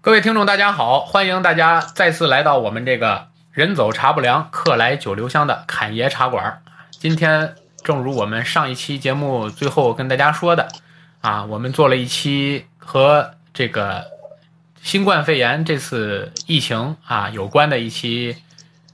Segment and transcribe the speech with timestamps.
[0.00, 1.00] 各位听众，大家好！
[1.00, 6.62] 欢迎大家再次来到我们这个“人走茶不凉，客来酒留香”的侃爷茶馆。
[6.92, 10.68] 今天，正如我们上一期节目最后跟大家说的，
[11.20, 14.06] 啊，我们做了一期和这个
[14.80, 18.36] 新冠肺炎这次疫情啊有关的一期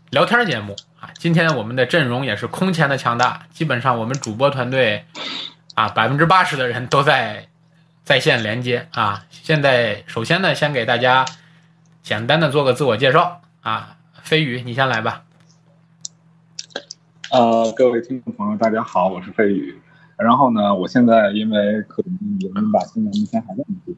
[0.09, 1.11] 聊天节目啊。
[1.19, 5.05] 今天我们的阵容也是空前的强大，基本上我们主播团队
[5.75, 7.49] 啊百分之八十的人都在。
[8.05, 9.25] 在线连接啊！
[9.31, 11.25] 现在首先呢，先给大家
[12.03, 13.97] 简单的做个自我介绍啊。
[14.23, 15.25] 飞宇，你先来吧。
[17.31, 19.81] 呃，各位听众朋友，大家好，我是飞宇。
[20.19, 23.97] 然后呢，我现在因为可能有人把现在目前还在读，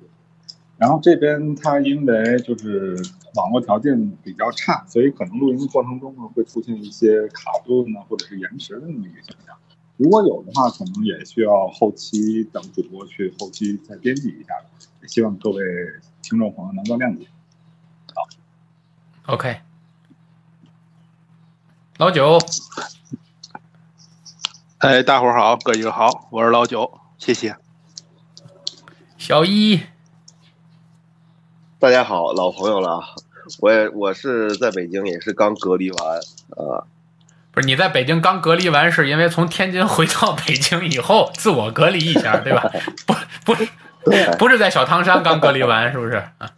[0.78, 2.96] 然后这边它因为就是
[3.34, 9.56] 网络条件比较差，所以可能录音过程中呢会出现一些卡顿呢，或者是延迟的那么一个现象。
[9.96, 14.54] 如果有的话，可能也需要后期等主播去后期再编辑一下，
[15.08, 15.62] 希望各位
[16.20, 17.26] 听众朋友能够谅解。
[18.14, 18.28] 好
[19.32, 19.60] ，OK，
[21.96, 22.38] 老九，
[24.78, 27.56] 哎，大伙儿好，哥几个好，我是老九，谢谢。
[29.16, 29.80] 小一，
[31.78, 33.02] 大家好，老朋友了，
[33.60, 36.86] 我也我是在北京，也是刚隔离完，呃。
[37.56, 42.70] 不是你在北京刚隔离完，是因为从天津回到北京以后自我隔离一下，对吧？
[43.06, 43.14] 不，
[44.04, 46.16] 不是，不是在小汤山刚隔离完，是不是？
[46.36, 46.50] 啊，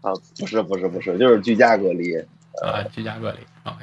[0.00, 2.16] 啊，不是，不是，不是，就是居家隔离
[2.60, 3.36] 啊，居家隔离。
[3.62, 3.76] OK，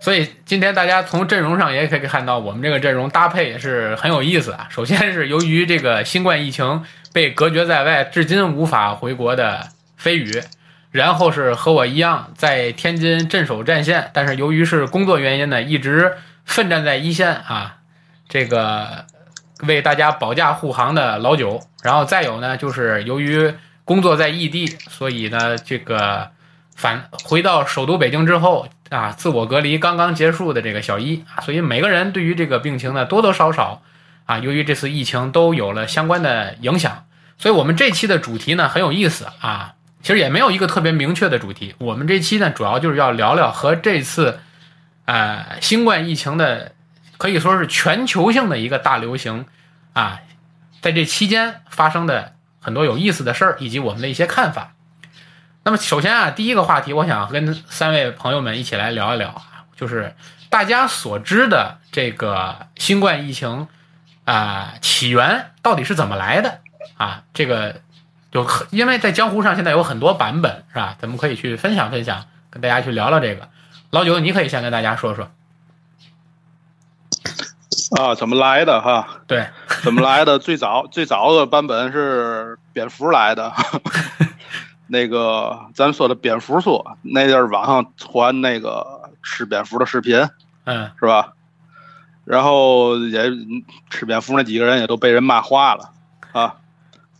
[0.00, 4.66] 所以今天大家从阵容上也可以看到，我们这个阵容搭配也是很有意思啊。
[4.70, 10.42] 首先是由于这个新冠疫情被隔绝在外，至今无法回国的飞宇。
[10.90, 17.76] 然后是和我一样在天津镇守战线，但是由于是工作原因呢，一直奋战在一线啊，
[18.28, 19.06] 这个
[19.68, 21.60] 为大家保驾护航的老九。
[21.82, 26.30] 然后再有呢，就是由于工作在异地，所以呢，这个
[26.74, 33.80] 返回到首都北京之后啊，自我隔离刚刚结束的这个小一，所以每个人对于这个病情呢，多多少少
[34.26, 37.06] 啊，由于这次疫情都有了相关的影响，
[37.38, 39.74] 所以我们这期的主题呢很有意思啊。
[40.02, 41.74] 其实也没有一个特别明确的主题。
[41.78, 44.40] 我们这期呢，主要就是要聊聊和这次，
[45.04, 46.72] 呃，新冠疫情的
[47.18, 49.44] 可以说是全球性的一个大流行，
[49.92, 50.20] 啊，
[50.80, 54.72] 在这期间发生的很多有意思的事儿，以及我们的一些看法。
[55.64, 59.42] 那么，首先啊，第一个话题，我想跟三位朋友们一起来聊一聊，
[59.76, 60.14] 就是
[60.48, 63.68] 大家所知的这个新冠疫情
[64.24, 66.60] 啊起源到底是怎么来的
[66.96, 67.24] 啊？
[67.34, 67.82] 这个。
[68.30, 70.96] 就因为在江湖上现在有很多版本，是吧？
[71.00, 73.48] 咱们可以去分享分享，跟大家去聊聊这个。
[73.90, 75.30] 老九，你可以先跟大家说说。
[77.98, 79.20] 啊，怎么来的哈？
[79.26, 79.48] 对，
[79.82, 80.38] 怎么来的？
[80.38, 83.52] 最早最早的版本是蝙蝠来的，
[84.86, 90.28] 那个咱说的蝙蝠说，那阵儿网上传那个吃蝙蝠的视频，
[90.64, 91.32] 嗯，是吧？
[92.24, 93.24] 然后也
[93.90, 95.90] 吃蝙蝠那几个人也都被人骂化了
[96.30, 96.54] 啊。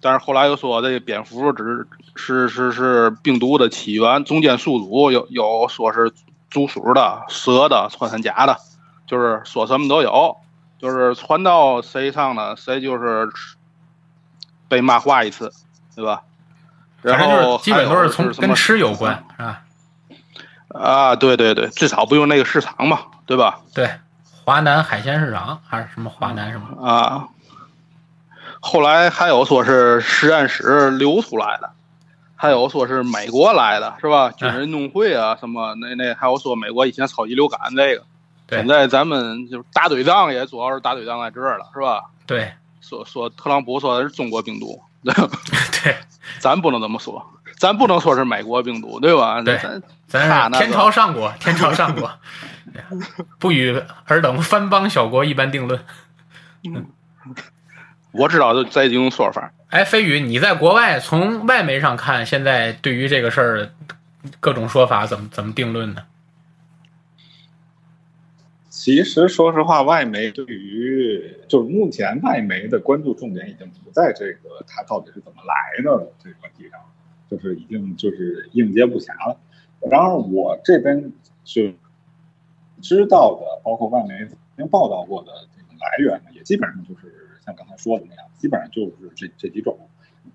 [0.01, 6.11] 但是后来又说这个蝙蝠只是是是病毒的起源，中间宿主有有说是
[6.49, 8.57] 竹鼠的、蛇的、穿山甲的，
[9.07, 10.37] 就是说什么都有，
[10.79, 13.29] 就是传到谁上呢，谁就是
[14.69, 15.53] 被骂化一次，
[15.95, 16.23] 对吧？
[17.03, 19.63] 然后基本都是从跟吃有关，是吧？
[20.69, 23.61] 啊，对对对，最少不用那个市场嘛，对吧？
[23.75, 23.91] 对，
[24.45, 27.29] 华南海鲜市场还是什么华南什么啊？
[28.61, 31.71] 后来还有说是实验室流出来的，
[32.37, 34.31] 还有说是美国来的，是吧？
[34.31, 38.05] 军人运动会啊，什么那那还有说美国以前超级流感这个，
[38.51, 42.05] 现在咱们就是打嘴仗也主要是打嘴仗在这儿了，是吧？
[42.27, 45.97] 对，说说特朗普说的是中国病毒， 对，
[46.39, 47.25] 咱不能这么说，
[47.57, 49.41] 咱不能说是美国病毒，对吧？
[49.43, 49.59] 对，
[50.07, 52.11] 咱天朝上国，天朝上国，
[53.39, 55.83] 不与尔等藩邦小国一般定论。
[56.65, 56.87] 嗯。
[58.13, 59.53] 我知道这几种说法。
[59.69, 63.71] 哎，飞宇，你在国外从外媒上看，现在对于这个事儿
[64.41, 66.03] 各种说法怎么怎么定论呢？
[68.69, 76.81] 其实，说实话，外媒对于就是目前外媒的关注重点已经不在这个它到底是怎么来的这个问题上，
[77.31, 79.39] 就是已经就是应接不暇了。
[79.89, 81.13] 然而，我这边
[81.45, 81.71] 就
[82.83, 87.20] 知道的，包括外媒曾经报道过的这种来源呢，也基本上就是。
[87.45, 89.79] 像刚才说的那样，基本上就是这这几种，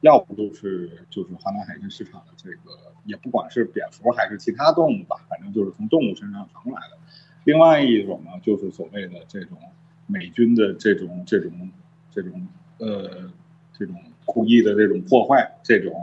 [0.02, 6.98] 要不就是就是华南海鲜市场的这个，也不管是蝙蝠还是其他动物吧，反正就是从动物身上传过来的。
[7.44, 9.58] 另外一种呢，就是所谓的这种
[10.08, 11.70] 美军的这种这种
[12.12, 12.48] 这种
[12.80, 13.32] 呃
[13.78, 15.94] 这种故意的这种破坏，这种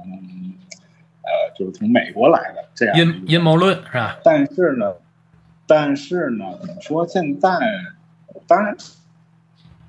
[1.23, 4.21] 呃，就是从美国来的这样阴阴谋论是吧？
[4.25, 4.95] 但是呢，
[5.67, 7.07] 但是呢，怎么说？
[7.07, 7.51] 现在
[8.47, 8.77] 当然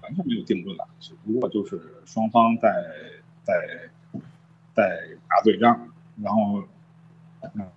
[0.04, 2.70] 完全没有定论了，只不过就是双方在
[3.44, 3.54] 在
[4.74, 5.88] 在打嘴仗，
[6.22, 6.64] 然后
[7.42, 7.68] 嗯，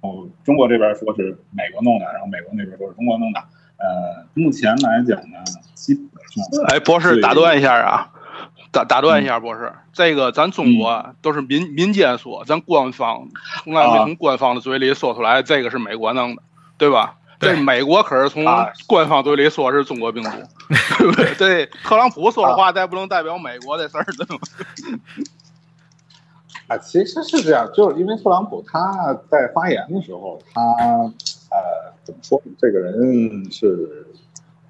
[0.00, 3.40] 哦，中国这边说是美国弄的，然后美国那边说是中国弄的。
[3.78, 5.38] 呃，目前来讲呢，
[5.74, 8.12] 基本上哎，博士打断一下啊，
[8.70, 13.28] 打打断一下，博士，这个咱中国啊都是民民间说，咱官方
[13.64, 16.42] 从来没从官方的嘴里说出来，这个是美国弄的，
[16.76, 17.16] 对吧？
[17.40, 20.30] 对这美国可是从啊官方嘴里说是中国病毒，
[20.98, 21.34] 对不对？
[21.34, 24.42] 对，特朗普说的话，再不能代表美国的事儿，对吗？
[26.68, 32.52] 啊，其实是这样，就是因为特朗普他在发言的时候，他呃怎么说呢？
[32.58, 34.06] 这个人是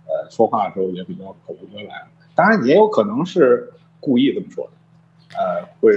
[0.06, 4.72] 呃说话的时候也比较口无遮拦，当然也有可能是故意这么说的，
[5.38, 5.92] 呃，会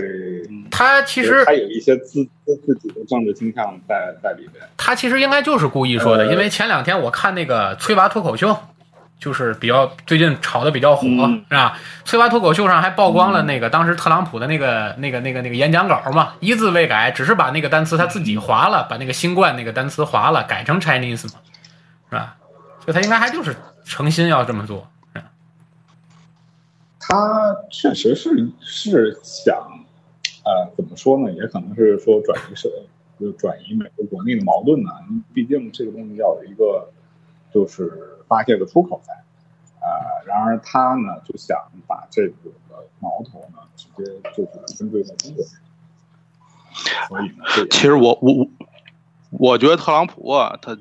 [0.69, 4.63] 他其实他有一些自自自己的政治倾向在在里边。
[4.77, 8.55] 他其实应该就是故意说的，呃因为前两天我看那个崔娃脱口秀，
[9.19, 11.77] 就是比较最近炒的比较火，嗯是吧？
[12.05, 21.39] 崔娃脱口秀上还曝光了那个当时特朗普的那个那个那个那个演讲稿嘛，一字未改，只是把那个单词他自己划了，把那个新冠那个单词划了，改成 Chinese 嘛，
[22.09, 22.35] 是吧？
[22.85, 24.87] 所以他应该还就是诚心要这么做。
[27.13, 29.55] 他确实是是想，
[30.43, 31.31] 呃，怎么说呢？
[31.31, 32.67] 也可能是说转移社，
[33.19, 34.89] 就转移美国国内的矛盾呢。
[35.31, 36.91] 毕竟这个东西要有一个
[37.53, 39.13] 就是发泄的出口在，
[39.79, 41.55] 呃，然而他呢就想
[41.85, 42.33] 把这个
[42.99, 44.03] 矛头呢直接
[44.35, 45.45] 就是针对在中国，
[47.09, 48.47] 所以呢，其实我我我
[49.29, 50.75] 我觉得特朗普啊，他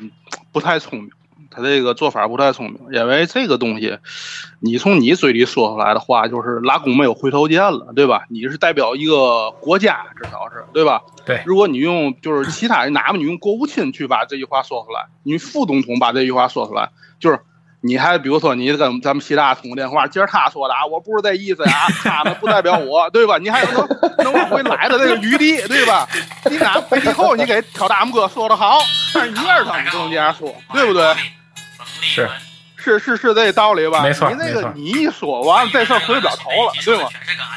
[0.51, 1.11] 不太聪明，
[1.55, 3.99] 他这个做法不太聪明，因为这个东西，
[4.61, 8.25] 你从你嘴里说出来的话，就是拉弓没有回头箭了，对吧？
[8.29, 11.03] 你是代表一个国家，至少是对吧？
[11.25, 16.91] 对如果你用就是其他人，哪怕你用国务卿去把这句话说出来，你副总统把这句话说出来，
[17.21, 17.39] 就是。
[17.85, 23.39] 你还比如说，你跟咱们习大通个电话，今儿他说的啊，我不是这意思啊，他们不代表我，对吧？
[23.39, 23.89] 你还有能
[24.19, 26.09] 能往回来的那个余地，对吧？
[26.49, 28.79] 你哪背后你给挑大拇哥说的好，
[29.13, 31.13] 但是你二他你不能这样说，对不对？
[31.85, 32.31] 是
[32.77, 34.03] 是是是这道理吧？
[34.03, 37.09] 没错你那个你一说完，这事儿回不了头了，对吗？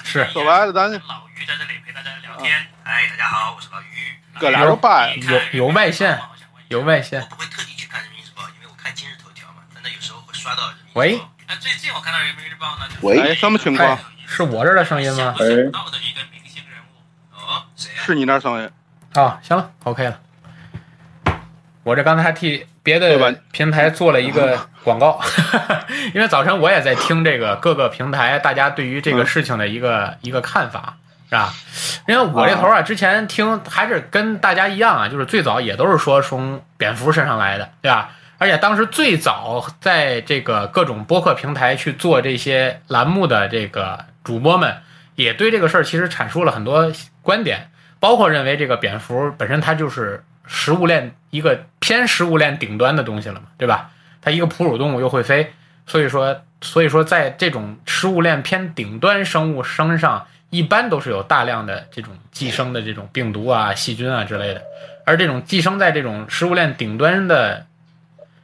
[0.03, 2.53] 是，说白了，咱老于在这里陪大家聊天。
[2.83, 3.85] 哎，大家好，我是老于。
[4.39, 5.41] 哥俩都掰了。
[5.51, 6.19] 有有外线，
[6.67, 7.25] 有外线我。
[7.27, 11.01] 不会特地去看人民日报，因为我看今日头条嘛，真的有时候会刷到人民日报。
[11.01, 15.35] 喂，那最近我看到人民日报呢，喂哎，什么情况？，是我这儿的声音吗？
[15.39, 15.45] 哎。
[17.31, 17.91] 哦，谁？
[17.95, 18.69] 是你那声音？
[19.13, 20.19] 啊，行了，OK 了。
[21.83, 25.19] 我这刚才还替别的平台做了一个 广告，
[26.13, 30.95] 因为早晨我也在听这个各个平台大家对于这个事情的一个、一个看法，
[31.27, 31.51] 是吧？
[32.07, 38.11] 因为我这头啊，之前听还是跟大家一样啊，就是最早也都是说从蝙蝠身上来的，对吧？
[38.37, 44.75] 而且当时最早在这个各种播客平台去做这些栏目的这个主播们，
[45.15, 46.91] 也对这个事儿其实阐述了很多
[47.23, 53.91] 观点，包括认为这个蝙蝠本身它就是食物链一个偏食物链顶端的东西了嘛，对吧？
[54.21, 55.53] 它一个哺乳动物又会飞，
[55.85, 64.61] 所以说，所以说在这种食物链偏顶端生物身上，一般都是有大量的这种寄生的这种病毒啊、细菌啊之类的，
[65.05, 67.67] 而这种寄生在这种食物链顶端的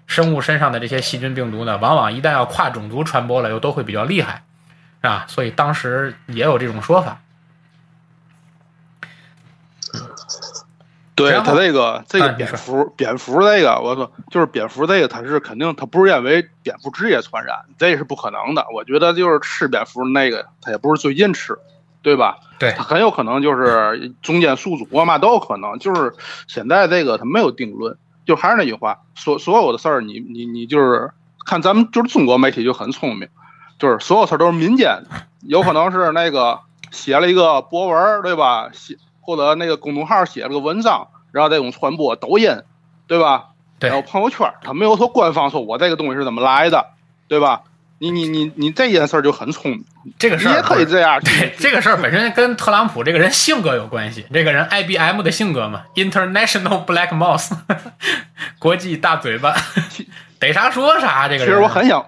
[0.06, 4.44] 生物身上的这些细菌病毒呢，往往一旦要跨种族传播了，又都会比较厉害，
[5.02, 7.22] 啊，所以当时也有这种说法。
[11.30, 18.66] 对他这个这个蝙蝠，蝙蝠这个，我说就是蝙蝠这个，他是肯定，他不是因为蝙蝠直接传染，这是不可能的。
[18.74, 21.58] 我觉得就是吃蝙蝠那个，他也不是最近吃，
[22.02, 22.38] 对吧？
[22.60, 25.80] 对他很有可能就是中间宿主啊嘛都有可能。
[25.80, 26.14] 就是
[26.48, 31.12] 现在这个他没有定论，就还是那句话，所所有的事儿，你你你就是
[31.46, 33.28] 看咱们就是中国媒体就很聪明，
[33.80, 35.10] 就是所有事儿都是民间的，
[35.42, 36.60] 有可能是那个
[36.92, 38.70] 写了一个博文，对吧？
[38.74, 42.50] 写或者那个公众号写了个文章，然后这种传播抖音，
[43.08, 43.46] 对吧？
[43.80, 46.88] 对然后朋友圈，他没有说官方说我这个东西是怎么来的，
[47.28, 47.62] 对吧？
[47.98, 49.86] 你你你你这件事儿就很聪明，
[50.18, 51.20] 这个事儿你也可以这样。
[51.22, 57.52] 对 这个事儿本身跟特朗普这个人性格有关系，这个人 IBM 的性格嘛，International Black Mouse，
[58.58, 59.56] 国际大嘴巴，
[60.40, 61.28] 逮啥说啥。
[61.28, 62.04] 这个人其实我很想，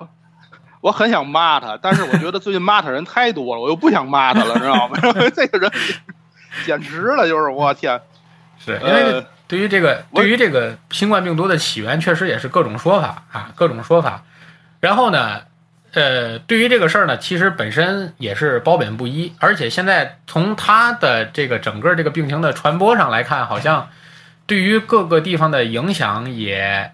[0.82, 4.98] 我很想骂他，但是我觉得最近骂他人太多了，我又不想骂他了，知道吗？
[5.36, 5.72] 这个人
[6.64, 8.02] 简直了，就是我天，
[8.64, 14.24] 是因为呃对于这个我对于这个新冠病毒的起源，确实也是各种说法啊，各种说法。
[14.80, 15.42] 然后呢，
[15.94, 23.90] 呃，对于这个事儿呢，其实本身也是褒贬不一，而且现在从它的这个整个这个病情的传播上来看，好像
[24.46, 26.92] 对于各个地方的影响也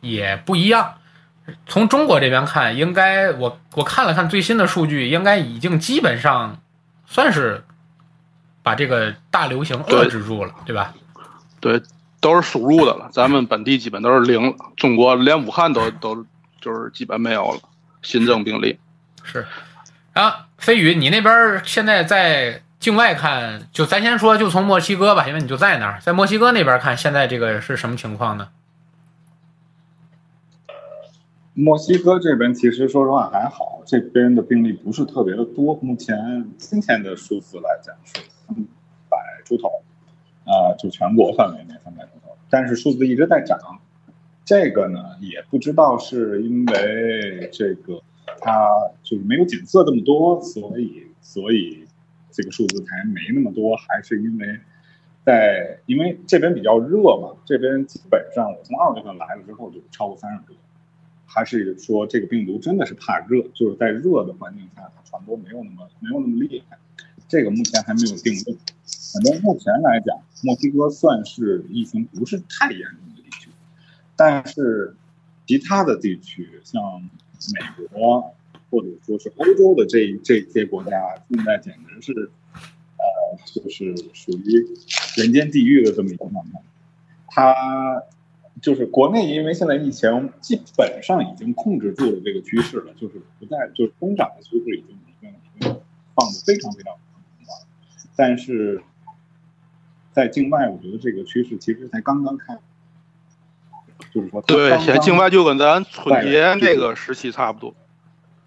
[0.00, 0.94] 也不一样。
[1.66, 6.60] 从中国这边看，应该我我看了看最新的数据，应该已经基本上
[7.06, 7.64] 算是
[8.64, 10.92] 把这个大流行遏制住了，对吧？
[11.60, 11.80] 对，
[12.20, 16.26] 都是输入的了，咱们本地基本都是零了，中国连武汉都都
[16.60, 17.60] 就是基本没有了
[18.02, 18.78] 新增病例。
[19.22, 19.46] 是
[20.14, 28.48] 啊，飞宇，你那边现在在境外看，就咱先说，就从墨西哥吧，因为你就在那儿，在墨西哥那边看，现在这个是什么情况呢？
[31.56, 35.78] 墨西哥这边其实说实话还好，这边的病例不是特别的多。
[35.80, 36.16] 目前
[36.58, 38.56] 今天的数字来讲是三
[39.08, 39.82] 百出头，
[40.44, 43.58] 啊、就全国范围内三百出头，但是数字一直在涨。
[44.44, 48.02] 这个呢，也不知道是因为这个
[48.40, 48.68] 它
[49.02, 51.86] 就是没有检测这么多，所以所以
[52.30, 54.60] 这个数字才没那么多，还是因为
[55.24, 60.54] 在因为这边比较热嘛，这边基本上我从二月份来了之后就超过三十度。
[61.26, 66.76] 还是说这个病毒真的是怕热，就是在热的环境下，它传播没有那么没有那么厉害。
[67.34, 68.56] 这个目前还没有定论。
[69.12, 73.50] 反正目前来讲，墨西哥算是疫情不是太严重的地区，
[74.14, 74.94] 但是
[75.44, 77.02] 其他的地区，像
[77.52, 78.32] 美国
[78.70, 80.96] 或者说是欧洲的这这些国家，
[81.28, 82.30] 现在简直是
[82.98, 83.04] 呃，
[83.52, 84.64] 就是属于
[85.16, 86.62] 人间地狱的这么一个状态。
[87.26, 87.52] 它
[88.62, 95.82] 就是国内，因为现在疫情基本上已经控制住了这个趋势了，就是不再就是增长的趋势已经已经
[96.14, 96.94] 放的非常非常，
[98.16, 98.82] 但是
[100.12, 102.58] 在境外，我觉得这个趋势其实才刚刚开，
[104.12, 107.74] 就是说它对，现在境外就跟咱春节那个时期差不多，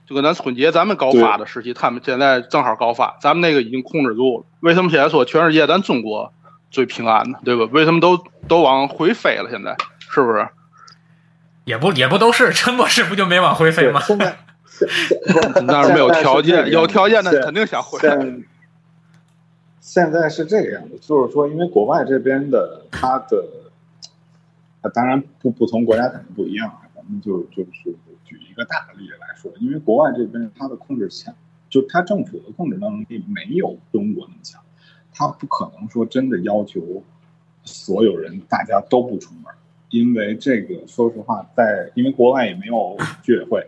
[0.06, 4.46] 就跟咱春节咱们高发的时期，他们现在正好高发，咱们那个已经控制住了。
[4.62, 6.34] 为什么现在说全世界咱中国
[6.72, 7.40] 最平安呢？
[7.44, 7.68] 对吧？
[7.72, 9.50] 为什么都都往回飞了？
[9.50, 10.48] 现在是不是？
[11.66, 14.00] 也不也不都是，陈博士不就没往回飞吗？
[14.00, 14.38] 现在
[15.66, 18.16] 那是没有条件，有条件的肯定想回来。
[19.88, 23.72] 现在是这个样子，就是说，因为国外这边的它的，
[24.82, 31.34] 啊，当然不不同国家肯定不一样啊，咱们就就是举一个大的例子来说，因为国外这边它的控制强，
[31.70, 34.62] 就它政府的控制能力没有中国那么强，
[35.14, 37.02] 它不可能说真的要求
[37.64, 39.46] 所有人大家都不出门，
[39.90, 43.66] 因为这个说实话，在因为国外也没有居委会，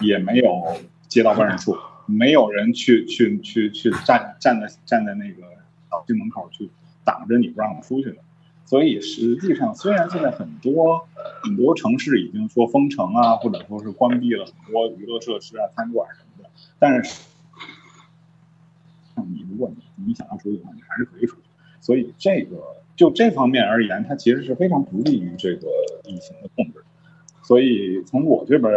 [0.00, 0.60] 也没有
[1.06, 1.76] 街道办事处，
[2.06, 5.51] 没有人去去去去站站在站在那个
[5.92, 6.70] 小区门口去
[7.04, 8.16] 挡着你不让我出去的。
[8.64, 11.06] 所以实际上，虽然现在很多
[11.42, 17.20] 很多城市已经说封城啊，或者说是关闭了很多娱乐设施啊、餐馆什么的，但是
[19.28, 21.42] 你如果你你想要出去的话，你还是可以出去。
[21.80, 22.56] 所以这个
[22.96, 25.68] 就这方面而言，它其实是非常不利于这个
[26.04, 26.82] 疫情的控制。
[27.42, 28.72] 所以从我这边，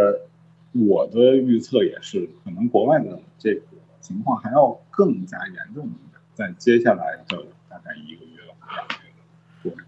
[0.72, 3.62] 我的预测也是，可能国外的这个
[4.00, 5.90] 情况还要更加严重一，
[6.36, 7.38] 在接下来的
[7.68, 9.86] 大概一个月吧、两个月的过程。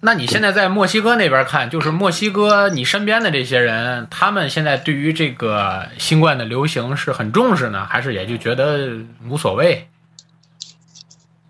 [0.00, 9.88] 那你现在在墨西哥那边看，就是墨西哥你身边的这些人，他们现在对于这个新冠的流行是很重视呢，还是也就觉得无所谓？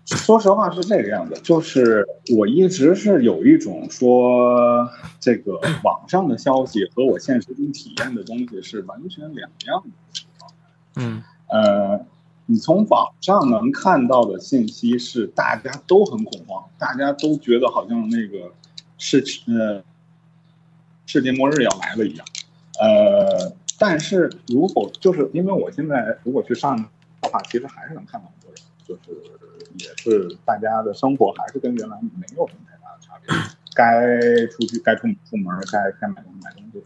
[0.05, 4.89] 说实话是这个样子，就是我一直是有一种说，
[5.19, 10.21] 这个网上的消息和我现实中体验的东西是完全两样的。
[10.95, 12.05] 嗯呃，
[12.49, 18.51] 你从网上能看到的信息是大家都很恐慌，大家都觉得好像那个
[18.97, 19.83] 世呃
[21.05, 22.25] 世界末日要来了一样。
[22.79, 29.21] 呃，但是如果就是因为我现在如果去上的话，其实还是能看到很多人，就是
[29.77, 33.35] 也是大家的生活还是跟原来没有什么太大的差别，
[33.75, 36.81] 该出去该出出门，该该买东西买东西。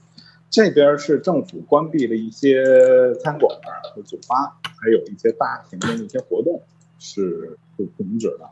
[0.52, 2.62] 这边是政府关闭了一些
[3.24, 3.58] 餐馆
[3.96, 6.62] 和酒吧，还有一些大型的一些活动
[7.00, 8.50] 是是停止的，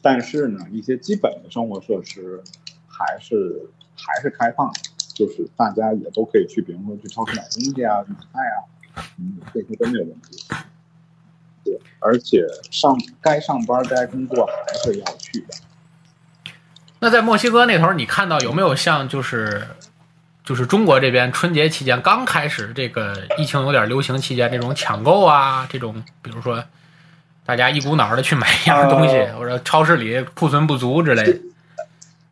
[0.00, 2.40] 但是呢，一些基本的生活设施
[2.86, 4.80] 还是还是开放的，
[5.12, 10.38] 就是大家也都可以去，比如说去超市买东西啊、买菜啊，嗯，这些都没有问题。
[11.64, 15.48] 对，而且上该上班该工作还是要去的。
[17.00, 19.66] 那在墨西哥那头，你看到有没有像就是
[20.50, 26.64] 就是中国这边春节期间刚开始这个疫情有点流行期间这种抢购啊，这种比如说
[27.46, 31.38] 大家一股脑的去买一样东西，呃或者超市里库存不足之类的。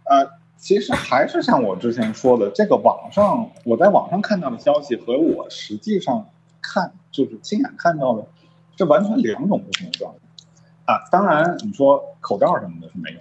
[0.02, 6.28] 呃，其实还是像我之前说的，这个网上我在网上看到的消息和我实际上
[6.60, 8.26] 看就是亲眼看到的，
[8.74, 11.04] 这完全两种不同的状态啊。
[11.12, 13.20] 当然，你说口罩什么的是没有，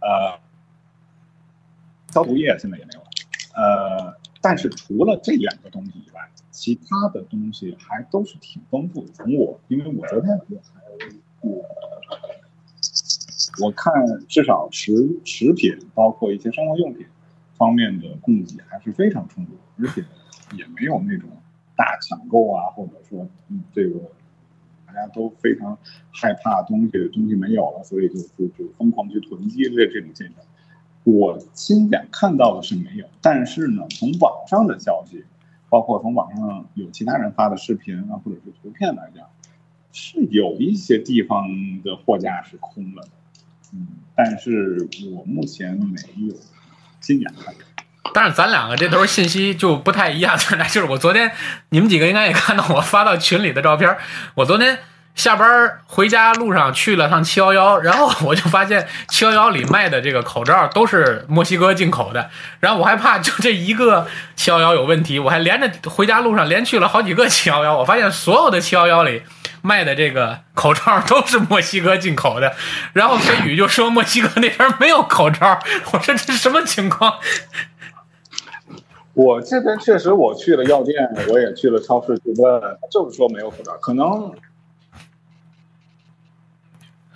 [0.00, 0.38] 呃，
[2.14, 3.06] 消毒液现在也没有了，
[3.54, 9.12] 呃，但是除了这两个东西以外，其他的东西还都是挺丰富的。
[9.12, 10.38] 从我，因为我昨天
[11.40, 11.64] 我
[13.62, 13.92] 我看
[14.28, 14.92] 至少食
[15.24, 17.06] 食品，包括一些生活用品
[17.56, 20.04] 方面的供给还是非常充足，而且
[20.56, 21.30] 也没有那种
[21.76, 24.00] 大抢购啊，或者说嗯这个
[24.86, 25.78] 大家都非常
[26.10, 30.44] 害怕东西东西没有了，所以就就就疯狂去囤积的这种现象。
[31.04, 35.24] 我亲眼看到的是没有，但是呢，从网上的消息，
[35.68, 39.26] 包括从网上有其他人发的视频啊，或者是图片来讲，
[39.92, 41.48] 是有一些地方
[41.82, 43.08] 的货架是空了的，
[43.74, 46.34] 嗯，但是我目前没有
[47.00, 47.60] 亲眼看到。
[48.14, 51.32] 但是咱两个这头信息就不太一样，咱 俩就是我昨天
[51.70, 53.96] 你们几个应该也看到我发到群里的照片，
[54.34, 54.78] 我昨天
[55.14, 69.22] 下班回家路上去了趟七幺幺，然后我就发现七幺幺里卖的这个口罩都是墨西哥进口的，然后我还怕就这一个七幺幺有问题，我还连着回家路上连去了好几个七幺幺，我发现所有的七幺幺里
[69.60, 72.54] 卖的这个口罩都是墨西哥进口的，
[72.94, 75.58] 然后飞宇就说墨西哥那边没有口罩，
[75.92, 77.14] 我说这是什么情况？
[79.14, 80.96] 我这边确实，我去了药店，
[81.28, 84.32] 我也去了超市去问，就是说没有口罩，可能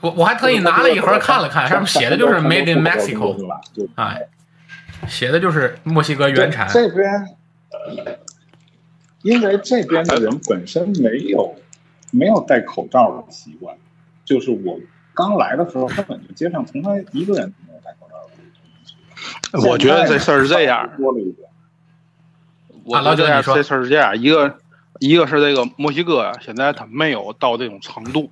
[0.06, 3.60] 我我还特意拿了一盒看了看，上面写的就是 Made in Mexico，吧？
[3.72, 4.28] 就哎，
[5.08, 6.68] 写的就是墨西哥原产。
[6.68, 7.36] 这边，
[9.22, 11.56] 因为这边的人本身没有
[12.12, 13.76] 没有戴口罩的习惯，
[14.24, 14.78] 就是我
[15.12, 19.68] 刚来的时候，根本就街上从来一个人都没有戴口罩的。
[19.68, 21.48] 我觉得这事儿是这样，多了一点。
[22.84, 24.58] 我啊老觉得九你说这事儿是这样，一个
[25.00, 28.30] 一个是这个墨西哥呀，现在它没有到这种程度，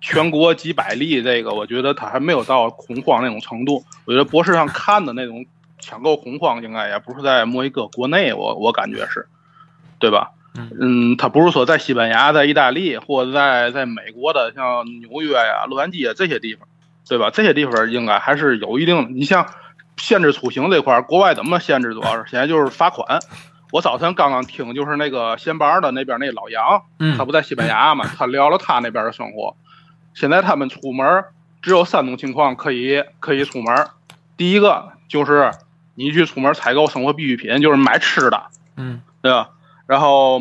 [0.00, 3.84] 全国几百例，这个我觉得他还没有到恐慌那种程度。
[4.04, 5.44] 我觉得博士上看的那种
[5.78, 9.26] 抢购恐慌，应该也不是在墨西哥国内，我我感觉是，
[9.98, 10.30] 对吧？
[10.58, 16.66] 嗯嗯，他不是说在西班牙、在意大利或者在在美国的像纽约呀、洛杉矶啊这些地方，
[17.08, 17.30] 对吧？
[17.30, 19.10] 这些地方应该还是有一定的。
[19.10, 19.46] 你像
[19.98, 21.92] 限制出行这块，国外怎么限制？
[21.92, 23.18] 主要是现在就是罚款。
[23.72, 29.56] 我早晨刚刚听，就是那个闲班的那边那老杨，嗯他不在西班牙嘛，他聊了他那边的生活。
[30.16, 31.24] 现在他们出门
[31.60, 33.86] 只有三种情况可以可以出门，
[34.34, 35.50] 第一个就是
[35.94, 38.44] 你去出门采购生活必需品，就是买吃的，
[38.78, 39.50] 嗯对吧？
[39.86, 40.40] 然后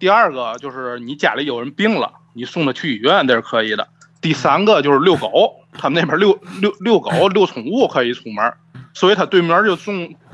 [0.00, 3.86] 第二个就是你家里有人病了，你送他去医院，这是可以的。
[4.20, 8.52] 第三个就是遛狗， 他们那边遛遛遛狗、遛宠物可以出门，
[8.94, 9.92] 所以他对面就住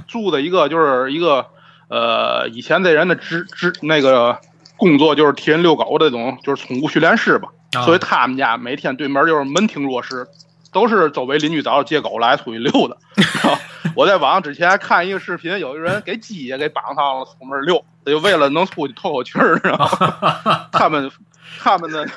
[0.09, 1.45] 住的一个就是一个
[1.89, 4.41] 呃，以前这人的职职那个
[4.79, 7.51] 工作就是替人遛狗这种，就是宠物训练师吧。
[7.73, 10.27] 啊所以他们家每天对门就是门庭若市，
[10.73, 12.97] 都是周围邻居找着借狗来出去溜的。
[13.43, 13.61] 然 后
[13.95, 19.61] 我在网上之前还看一个视频，有一个人给鸡也给绑上了，出门溜，就为了能出去透口气儿。
[19.63, 20.07] 然后
[20.73, 21.11] 他们
[21.59, 22.09] 他们的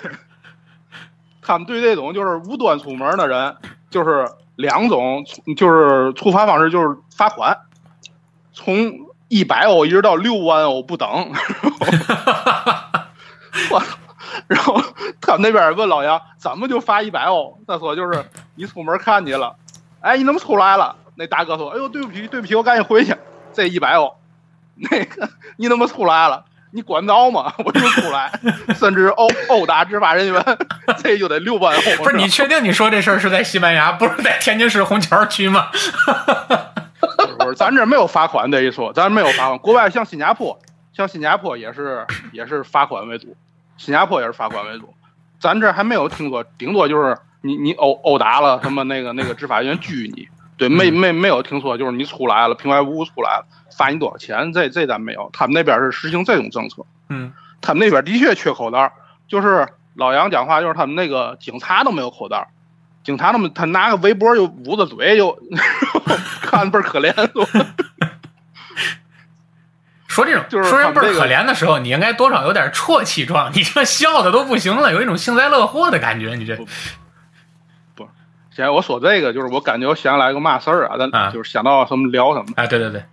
[1.41, 3.55] 他们对这种就是无端出门的人，
[3.89, 5.23] 就是两种，
[5.57, 7.57] 就是处罚方式就是罚款，
[8.53, 8.91] 从
[9.27, 11.07] 一百欧一直到六万欧不等。
[13.69, 13.97] 我操！
[14.47, 14.81] 然后
[15.21, 17.59] 他们那边问老杨怎么就罚一百欧？
[17.67, 18.23] 他说就是
[18.55, 19.55] 你出门看见了，
[20.01, 20.95] 哎，你怎么出来了？
[21.15, 23.15] 那大哥说，哎呦，对不起，对不起，我赶紧回去。
[23.53, 24.15] 这一百欧，
[24.75, 26.43] 那个你怎么出来了？
[26.71, 27.53] 你管着吗？
[27.63, 28.31] 我就出来，
[28.73, 30.43] 甚至殴殴打执法人员，
[30.97, 32.03] 这就得六万欧。
[32.03, 35.67] 不是你确定你说这事儿是在西班牙，不是在天津市红桥区吗？
[37.37, 39.59] 不是，咱这没有罚款这一说，咱没有罚款。
[39.59, 40.59] 国外像新加坡，
[40.93, 43.37] 像新加坡也是也是罚款为主，
[43.83, 44.93] 新加坡也是法官为主。
[45.39, 55.29] 咱这还没有听说，顶多就是你你殴殴打了什么那个那个执法人员拘你，对，没没没有听说就是你出来了平白无故出来了罚你多少钱，这这咱没有。
[55.33, 58.93] 他们那边是实行这种政策，嗯他们那边的确缺口袋，
[59.27, 62.47] 就是老杨讲话，就是他们那个警察都没有口袋，
[63.03, 65.37] 警察他们他拿个围脖就捂着嘴就，
[66.41, 67.13] 看倍儿可怜。
[70.13, 76.55] 说这种就是说人倍儿可怜的时候，你应该多少有点啜泣状，你这笑的都不行了，有一种幸灾乐祸的感觉，你这
[78.55, 82.45] 现在我说这个，就是我感觉我想起来个嘛事儿啊，咱啊就是想到什么聊什么。
[82.55, 83.03] 哎，对对对，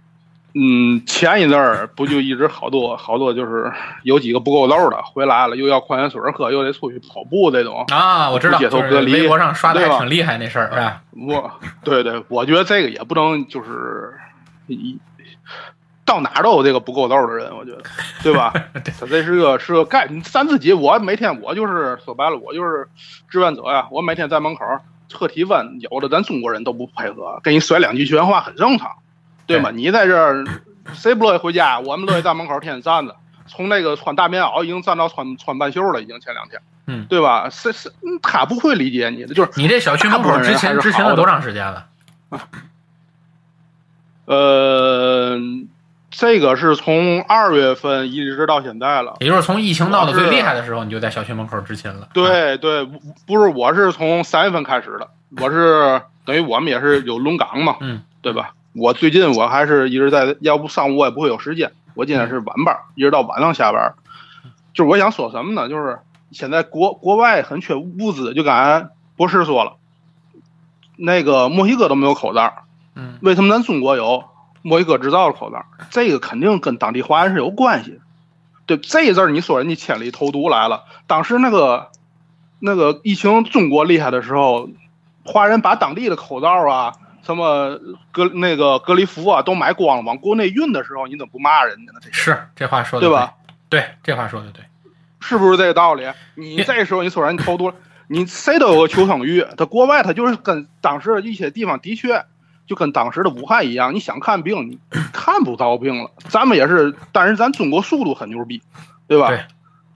[0.55, 7.87] 嗯，前一阵儿不就一直好多好多，就是有几个不够漏的回来了，又要矿泉水喝，又得出去跑步这种。
[7.89, 11.01] 啊，我知道，不接就是受隔离微博上刷的还挺厉害那事儿，是吧？
[11.27, 11.51] 我
[11.83, 14.13] 对对，我觉得这个也不能就是
[14.67, 14.99] 一
[16.05, 17.83] 到哪儿都有这个不够道的人，我觉得，
[18.23, 18.53] 对吧？
[18.99, 22.89] 他这是个是个概，咱自己我每天我就是说白了，我就是
[23.29, 23.87] 志愿者呀。
[23.91, 24.65] 我每天在门口
[25.09, 28.91] 测体温，有的咱中国人都不配合，给你甩两句圈话很正常，
[29.47, 29.71] 对吗？
[29.71, 30.45] 你在这儿
[30.95, 31.79] 谁不乐意回家？
[31.79, 33.15] 我们乐意在门口天天站着，
[33.47, 37.49] 从那个穿大棉袄已经站到穿穿半袖了，已经前两天，嗯，对吧？
[37.51, 41.87] 是是，嗯他不会理解你的，就是你这小区门口之前之前了多长时间了？
[44.27, 45.37] 呃，
[46.11, 49.17] 这个是从二月份一直到现在了。
[49.21, 52.09] 也就是从疫情闹得最厉害的时候，你就在小区门口执勤了。
[52.13, 55.09] 对对，不不是，我是从三月份开始的，
[55.41, 58.55] 我是等于我们也是有轮岗嘛，嗯，对吧？
[58.73, 61.73] 我最近我还是一直在，要不上午我也不会有时间。
[61.95, 63.95] 我今天是晚班，一直到晚上下班。
[64.75, 65.69] 就是我想说什么呢？
[65.69, 65.99] 就是
[66.31, 69.73] 现在国国外很缺物资，就刚才博士说了，
[70.97, 72.53] 那个墨西哥都没有口罩，
[72.95, 74.25] 嗯，为什么咱中国有
[74.63, 75.65] 墨西哥制造的口罩？
[75.91, 77.99] 这个肯定跟当地华人是有关系的。
[78.67, 81.89] 对，这一阵儿你说人家千里投毒来了，当时那个
[82.59, 84.69] 那个疫情中国厉害的时候，
[85.25, 86.93] 华人把当地的口罩啊。
[87.23, 87.79] 什么
[88.13, 92.01] 隔那个隔离服啊，都买光了，往国内运的时候，你怎么不骂人家呢？
[92.03, 93.35] 这是这话说的对吧？
[93.69, 94.65] 对，这话说的对，
[95.21, 96.11] 是不是这个道理？
[96.35, 97.75] 你这时候你说人家投毒，
[98.09, 99.47] 你谁都有个求生欲。
[99.59, 102.25] 他国外他就是跟当时一些地方的确
[102.71, 104.79] 就跟当时的武汉一样，你想看病你
[105.13, 106.09] 看不到病了。
[106.29, 108.63] 咱们也是，但是咱中国速度很牛逼，
[109.09, 109.27] 对吧？
[109.27, 109.45] 对，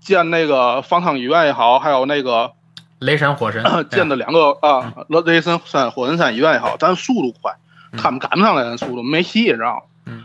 [0.01, 2.51] 建那个方舱医院也好，还有那个。
[2.99, 4.93] 雷神、火神 建的两个啊，
[5.25, 7.55] 雷神山、火神山医院也好，咱速度快，
[7.97, 9.83] 他们赶不上咱速度，没戏，知道吗？
[10.07, 10.25] 嗯。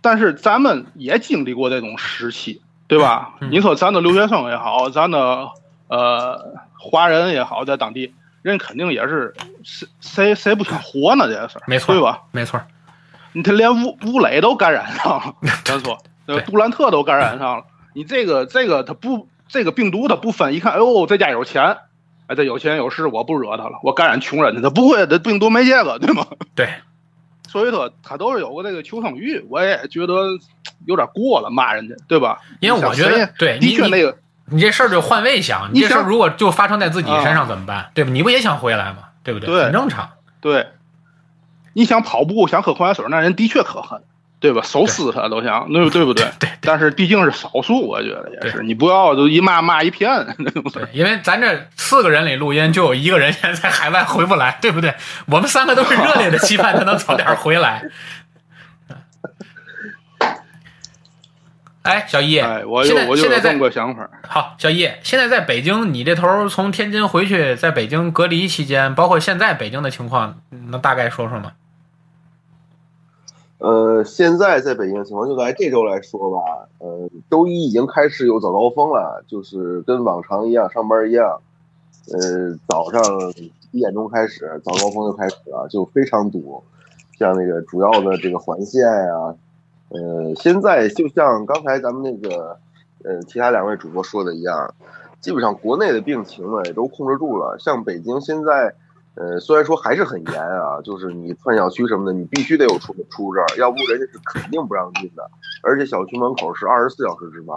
[0.00, 3.34] 但是咱们也经历过这种时期，对吧？
[3.50, 5.48] 你说咱的留学生也好，咱的
[5.88, 11.26] 呃华人也好，在当地人肯定也是谁谁谁不想活呢？
[11.26, 12.22] 这事儿没错，对吧？
[12.32, 12.60] 没错。
[13.32, 21.78] 你他连吴吴磊都感染上了， 咱说，那杜兰特都感染上了，你这个这个他不这个病毒他不分，一看，哎呦，这家有钱。
[22.28, 26.24] 哎，这有钱有势，我不惹他了，我感染穷人的，他不会，这病毒没这个，对吗？
[26.54, 26.68] 对，
[27.50, 30.14] 所以说他都是有个这个求生欲，我也觉得
[30.86, 32.38] 有点过了，骂人家，对吧？
[32.60, 37.90] 因为我觉得，对，的确那个，你这事儿就换位想，你这事儿如果就发生在自己身上怎么办？
[37.94, 38.10] 对吧？
[38.10, 38.98] 你不也想回来吗？
[39.22, 39.48] 对不对？
[39.48, 40.10] 对，很正常。
[40.40, 40.68] 对，
[41.72, 44.00] 你想跑步，想喝矿泉水，那人的确可恨。
[44.40, 44.60] 对吧？
[44.64, 46.26] 手撕他都想，对对不对？
[46.40, 46.50] 对。
[46.60, 48.60] 但是毕竟是少数，我觉得也是。
[48.64, 50.10] 你不要就一骂骂一片，
[50.74, 50.88] 对。
[50.92, 54.92] 因为咱这四个人里录音，就有一个人现 在在海外回不来，对不对？
[55.26, 57.84] 我们三个都是热烈的期盼他能早点回来。
[61.82, 64.08] 哎，小易，哎，我有我现在这么个想法。
[64.28, 71.52] 好，小易，现在在北京，你这头从天津回去，在北京隔离期间，包括现在北京的情况，能大概说说吗？
[73.58, 81.40] 呃，现在在北京的情况，就来这周来说吧，呃，周一已经开始有早高峰了，就是跟往常一样，上班一样，
[82.12, 83.02] 呃，早上
[83.72, 86.62] 一点钟开始，早高峰就开始了，就非常堵，
[87.18, 89.34] 像那个主要的这个环线呀，
[89.92, 92.58] 呃，现在就像刚才咱们那个，
[93.04, 94.74] 呃，其他两位主播说的一样，
[95.20, 98.74] 基本上国内的病情呢也都控制住了，像北京现在。
[99.14, 105.30] 呃，虽然说还是很严啊，就是你串小区什么的，你必须得有出出入证，要不人家是肯定不让进的。
[105.62, 107.54] 而且小区门口是二十四小时值班，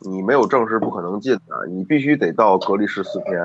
[0.00, 3.42] 你没有证是不可能进的，你必须得到隔离十四天。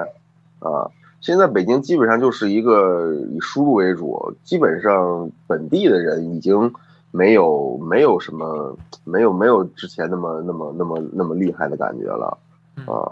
[0.59, 6.73] 啊，现在北京基本上就是一个以输入为主，基本上本地的人已经
[7.13, 12.37] 没有没有什么没有没有之前那么那么那么那么厉害的感觉了
[12.85, 13.07] 啊，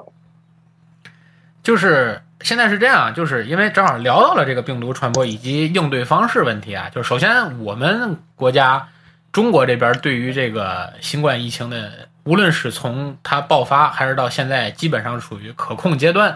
[1.63, 2.21] 就是。
[2.43, 6.89] 现在是这样，就是因为正好聊到了这个病毒传播以及应对方式问题啊。
[6.89, 8.89] 就是首先，我们国家
[9.31, 11.91] 中国这边对于这个新冠疫情的，
[12.23, 16.35] 无论是从它爆发还是到现在，基本上处于可控阶段。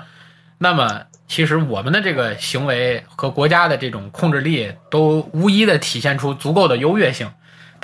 [0.59, 7.27] 那么，其实我们的这个行为和国家的这种控制力都无一的体现出足够的优越性。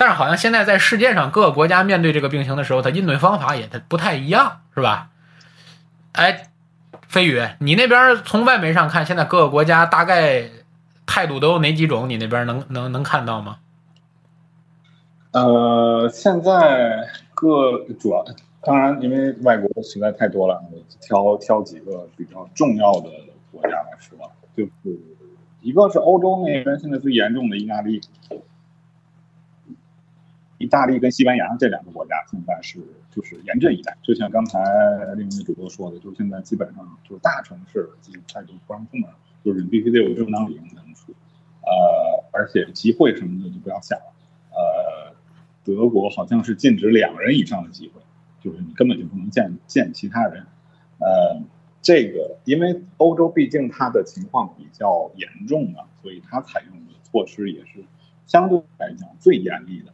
[0.02, 5.10] 但是，好像现在在世界上各个国家面对这个病情的时候，它应对方法也它不太一样，是吧？
[6.12, 6.48] 哎。
[7.06, 10.48] 飞宇，你那边从外媒上看，现在各个国家大概
[11.04, 12.08] 态度都有哪几种？
[12.08, 13.58] 你那边能能能看到吗？
[15.32, 18.24] 呃，现在各主要
[18.62, 20.58] 当然，因为外国实在太多了，
[21.02, 23.10] 挑挑几个比较重要的
[23.50, 24.16] 国家来说，
[24.56, 24.98] 就是
[25.60, 28.00] 一个是欧洲那边现在最严重的意大利。
[30.62, 32.78] 意大利跟西班牙这两个国家现在是
[33.10, 34.62] 就是严阵以待，就像刚才
[35.16, 39.10] 另一位主播说的，就现在基本上就是大城市基本上就不让出门，
[39.44, 41.12] 就是你必须得有正当理由才能出，
[41.62, 44.14] 呃，而且集会什么的就不要下了，
[44.52, 45.16] 呃，
[45.64, 48.00] 德国好像是禁止两人以上的集会，
[48.40, 50.46] 就是你根本就不能见见其他人。
[51.00, 51.42] 呃，
[51.82, 57.84] 这个因为欧洲毕竟它的情况比较严重啊，所以它采用的措施也是
[58.28, 59.92] 相对来讲最严厉的。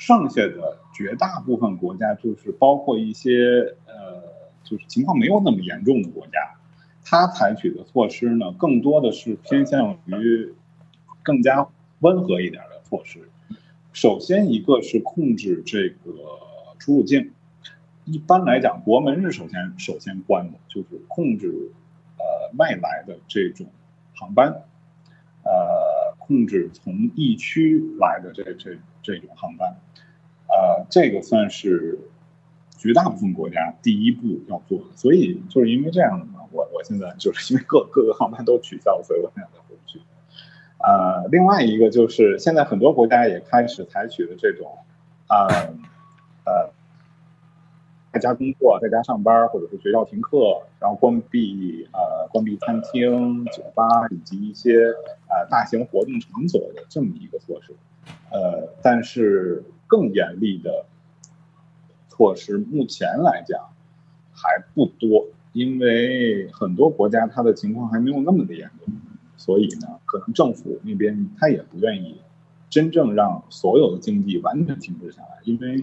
[0.00, 4.22] 剩下的绝大部分国家，就是包括一些呃，
[4.64, 6.56] 就是情况没有那么严重的国家，
[7.04, 10.54] 它采取的措施呢，更多的是偏向于
[11.22, 13.28] 更加温和一点的措施。
[13.92, 16.14] 首先，一个是控制这个
[16.78, 17.32] 出入境。
[18.06, 21.72] 一般来讲，国门是首先首先关的，就是控制
[22.16, 23.66] 呃外来的这种
[24.16, 24.62] 航班，
[25.44, 29.74] 呃，控制从疫区来的这这这种航班，
[30.46, 31.98] 呃，这个算是
[32.78, 34.84] 绝大部分国家第一步要做的。
[34.94, 40.00] 所以就是因为这样的嘛，我我现在就是因为各各个航班都取消，所以我现在回不去。
[40.78, 44.78] 呃，另外一个就是现在很多国家也开始采取的这种，
[45.28, 45.46] 呃
[46.44, 46.72] 呃，
[48.12, 54.86] 在家工作、在家上班，或者是学校停课，然后关闭呃关闭餐厅、酒吧以及一些
[55.30, 57.74] 呃大型活动场所的这么一个措施。
[58.30, 60.86] 呃，但是更严厉的
[62.08, 63.70] 措施，目前来讲
[64.32, 68.94] 还不多，因为很多国家它的情况还没有那么的严重。
[69.36, 72.20] 所以呢，可能政府那边他也不愿意
[72.68, 75.80] 真正让所有的经济完全停滞下来，因为，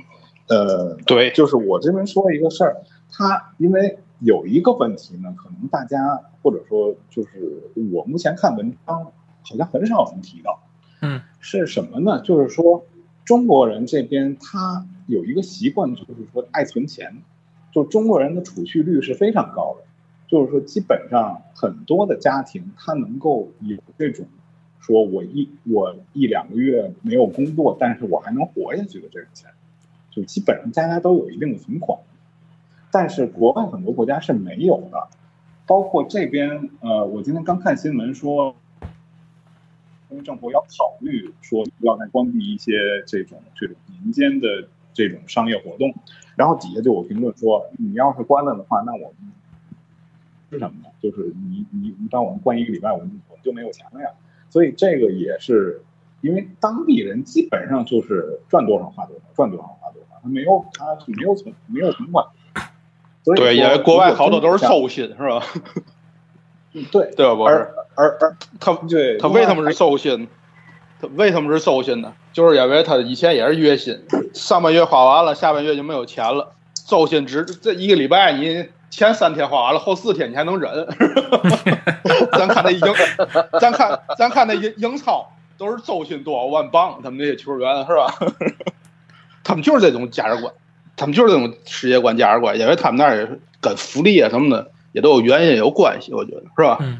[0.47, 2.77] 呃，对，就是我这边说一个事儿，
[3.09, 9.11] 他因为有一个问题呢，可能大家或者说就是我目前看文章
[9.49, 10.59] 好像很少有人提到，
[11.01, 12.21] 嗯，是什么呢？
[12.21, 12.85] 就是说
[13.25, 17.21] 中国人这边他有一个习惯，就是说爱存钱，
[17.71, 19.85] 就中国人的储蓄率是非常高的。
[20.27, 24.25] 就是说，基本上很多的家庭，他能够有这种，
[24.81, 29.49] 说我一我一两个月没有工作，但是我还能活下去的这种钱，
[30.11, 31.97] 就基本上家家都有一定的存款。
[32.91, 35.07] 但是国外很多国家是没有的，
[35.65, 38.53] 包括这边，呃，我今天刚看新闻说，
[40.09, 42.71] 因为政府要考虑说要来关闭一些
[43.05, 45.93] 这种这种民间的这种商业活动，
[46.35, 49.31] 然后底下就有评论说，你要是关了的话，那我们。
[50.49, 50.87] 是什么呢？
[51.01, 54.11] 就是你你你把我们关一个礼拜，我们我们就没有钱了呀。
[54.49, 55.81] 所以这个也是
[56.21, 62.25] 因为当地人基本上就是赚多少花多少，赚多少花多少，他没有他是没有存没有存款。
[63.25, 65.43] 对，因为国外好多都是收薪，是吧？
[66.85, 67.45] 对对吧？
[67.45, 70.27] 而而而他对他为什么是收薪？
[71.01, 72.13] 他为什么是收薪呢？
[72.33, 73.99] 就是因为他以前也是月薪，
[74.33, 76.51] 上半月花完了，下半月就没有钱了。
[76.87, 78.65] 收薪只这一个礼拜你。
[78.89, 80.71] 前三天花完了，后四天你还能忍？
[82.31, 82.81] 咱看那英，
[83.59, 88.07] 咱看咱看那英英超都是周薪多少万镑，他们那些球员是吧？
[89.43, 90.51] 他们就是这种价值观，
[90.95, 96.79] 他们就是这种世界观价值观，因为他们那儿也是跟福利啊什么的也都有原因有关系，我觉得是吧？
[96.81, 96.97] 嗯，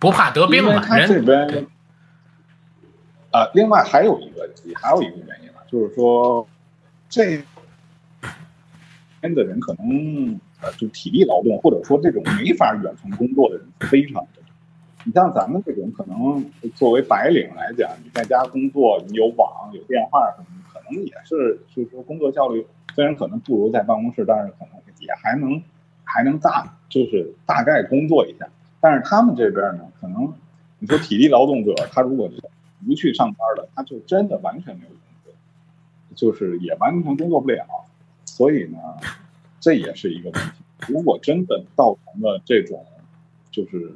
[0.00, 1.66] 不怕得病嘛，他这边
[3.30, 6.44] 啊，另外还有一个还有一个原因啊，就是说
[7.08, 7.40] 这
[9.20, 10.40] 边的人可能。
[10.60, 14.42] 呃，就体力劳动，或者说这种没法远程工作的人非常多。
[15.04, 25.62] 你像咱们这种，可能作为白领来讲，你在家工作，你有网、有电话什么，可能也是，就是说工作效率虽然可能不如在办公室，但是可能也还能
[26.08, 28.48] 还能大，就是大概工作一下。
[28.80, 30.32] 但是他们这边呢，可能
[30.78, 32.30] 你说体力劳动者，他如果
[32.86, 35.32] 不去上班了，他就真的完全没有工作，
[36.14, 37.64] 就是也完全工作不了。
[38.24, 38.78] 所以呢。
[39.60, 40.62] 这也是一个问题。
[40.86, 42.86] 如果真的造成了这种，
[43.50, 43.92] 就是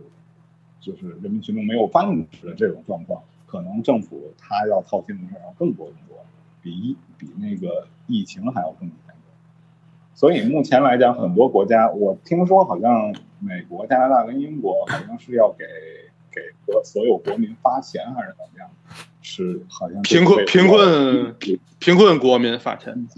[0.80, 6.18] 就是人民群众没有饭吃的这种状况，可能政府他要操心的事要更多更多，
[6.60, 9.11] 比比那个疫情还要更严。
[10.22, 15.64] 所以目前来讲，很多国家，我听说好像美国、加拿大跟英国好像是要给
[16.30, 18.70] 给所所有国民发钱，还是怎么样？
[19.20, 21.34] 是好像贫困贫困
[21.80, 23.08] 贫困国民发钱。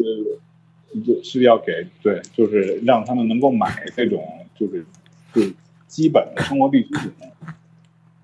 [1.05, 4.87] 就是要给对，就是让他们能够买这种，就是
[5.35, 5.43] 就
[5.87, 7.13] 基本的生活必需品，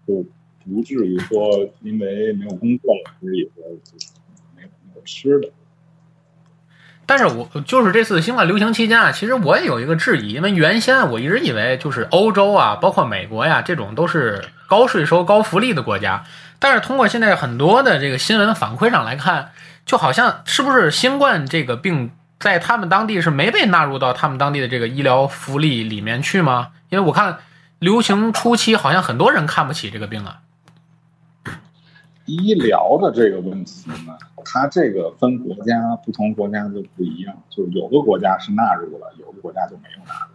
[0.07, 0.25] 就
[0.65, 3.63] 不至于说因为没有工作了，所以说
[4.57, 5.51] 没有没有吃的。
[7.11, 16.23] 但是我就是这次新冠流行期间啊，其实我也有一个质疑，因为原先我一直以为就是欧洲啊，包括美国呀，这种都是高税收、高福利的国家。
[16.61, 19.51] 但是通过现在很多的这个新闻反馈上来看，
[19.85, 22.13] 就好像是不是新冠这个病？
[22.39, 26.69] 在他们当地是没被纳入到他们当地的这个医疗福利里面去吗？
[26.91, 27.39] 因为我看
[27.81, 30.37] 流行初期好像很多人看不起这个病啊。
[32.31, 40.35] 医疗的这个问题呢，它这个分国家，不同国家就不一样，就是有的国家是纳入了，有的国家就没有纳入。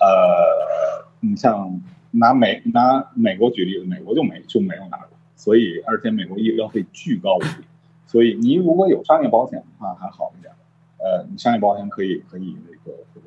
[0.00, 1.80] 呃，你像
[2.12, 7.64] 拿美拿美国举例子，美国就没就没有纳入，所以而且美国医疗费巨高无比，
[8.06, 10.52] 所以你如果有商业保险的话还好一点，
[10.98, 13.20] 呃，你商业保险可以可以那个就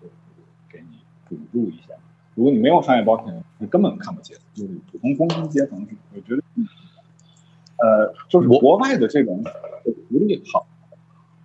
[0.00, 0.06] 就
[0.70, 1.94] 给你补助一下。
[2.34, 6.42] 如果你没有商业保险，你根本看不见，就是普通工薪阶层，我觉得，
[7.78, 9.42] 呃，就是国外的这种
[9.84, 10.66] 福利好，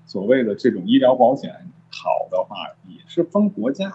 [0.05, 1.51] 所谓的这种医疗保险
[1.89, 3.93] 好的话，也是分国家，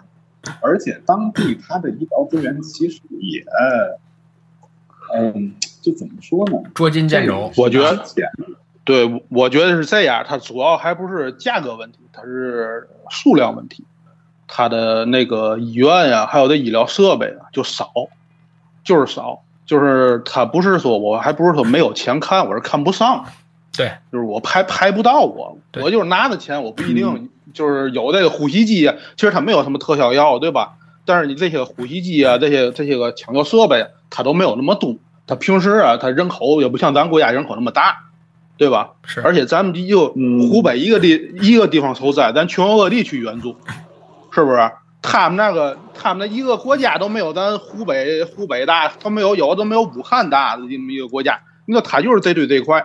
[0.60, 3.44] 而且当地 它的医疗资源其实也，
[5.14, 6.62] 嗯，就怎么说呢？
[6.74, 7.50] 捉襟见肘。
[7.56, 8.04] 我觉得
[8.84, 13.84] 对，我觉得是这样，它主要还不是价格问题，它是数量问题。
[14.46, 17.92] 它的那个医院呀，还有的医疗设备啊，就少，
[18.82, 23.26] 就是少，就是他不是说我还不是说没有钱看，我是看不上，
[23.76, 30.76] 对，就是我排排不到我，对我就是拿的钱，我不一定就是有这个呼吸机啊，其实它没有什么特效药，对吧？
[31.04, 38.06] 但是你这些呼吸机啊，这些这些个抢救设备，它都没有那么多，它平时啊，它人口也不像咱国家人口那么大，
[38.56, 38.92] 对吧？
[39.04, 43.54] 是，而且咱们就嗯湖北一个地一个地方受灾，咱全国各地去援助，
[44.32, 44.70] 是不是？
[45.00, 51.40] 他们那个他们那一个国家都没有咱湖北湖北大，都没有有的都没有武汉大的这么一个国家。
[51.66, 52.84] 你说他就是这堆这一块，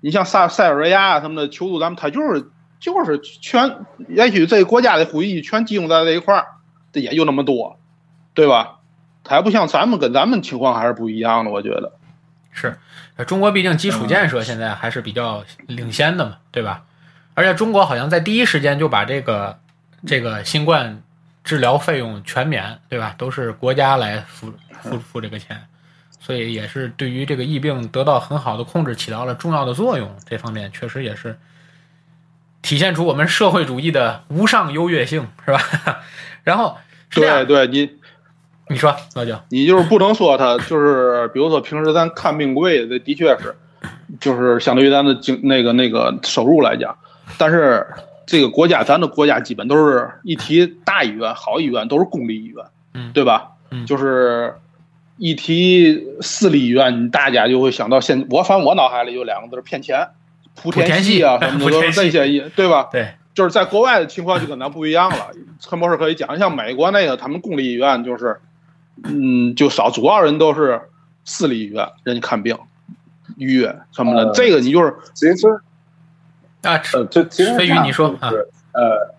[0.00, 6.46] 你像塞塞尔维亚什么的求助咱们，他就是就是全也许这个国家的呼吸机全集中在这一块儿，
[6.92, 7.78] 这也就那么多，
[8.34, 8.80] 对吧？
[9.24, 11.92] 他还不像咱们跟咱们情况还是不一样的，我觉得。
[12.52, 12.78] 是，
[13.16, 16.84] 呃中国毕竟基础建设现在还是比较领先的嘛，对吧？
[17.34, 19.58] 而且中国好像在第一时间就把这个
[20.06, 21.02] 这个新冠
[21.46, 23.14] 治疗费用全免，对吧？
[23.16, 25.56] 都是国家来付付付这个钱，
[26.18, 30.10] 所以也是对于这个疫病得到很好的控制起到了重要的作用。
[30.28, 31.38] 这方面确实也是
[32.62, 35.60] 体现出我们社会主义的无上优越性，是吧？
[36.42, 36.76] 然后
[37.10, 37.88] 对对，你
[38.68, 43.54] 你说老九，你就是不能说他就是，比如说平时咱看病贵，这的确是，
[44.18, 46.98] 就是相对于咱的经那个那个收入来讲，
[47.38, 47.86] 但是
[48.26, 53.52] 这个国家咱的国家基本都是一提大医院、好医院都是公立医院，嗯对吧？
[53.70, 54.54] 嗯就是
[55.16, 60.08] 一提私立医院，大家就会想到现，我反正我脑海里有两个字儿骗钱，
[60.60, 62.88] 莆莆田田系系啊什么的 都是这些医，对吧？
[62.92, 65.30] 对，就是在国外的情况就跟咱不一样了。
[65.60, 68.40] 陈博士可以讲，像美国那个他们公立医院就是，
[69.04, 70.80] 嗯，就少，主要人都是
[71.24, 72.58] 私立医院，人家看病、
[73.36, 74.26] 预约什么的。
[74.28, 75.36] 呃这个你就是其实
[76.66, 78.30] 啊，呃，这其实飞鱼你说啊
[78.72, 79.14] 呃，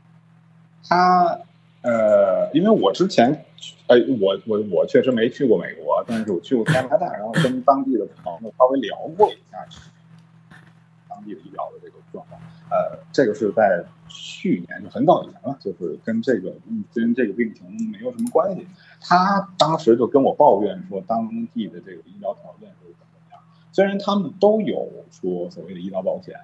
[0.88, 1.40] 他
[1.82, 3.46] 呃，因为我之前
[3.88, 9.58] 呃，我我我确实没去过美国，但是我去过加拿大，然后跟当地的朋友稍微聊过一下
[11.10, 12.40] 当地的医疗的这个状况。
[12.70, 18.68] 呃，这个是在去年，就很早以前了，就是跟这个嗯跟这个病情没有什么关系。
[19.00, 23.40] 他当时就跟我抱怨说，当地的这个医疗条件是怎么怎么样。
[23.72, 26.36] 虽然他们都有说所谓的医疗保险，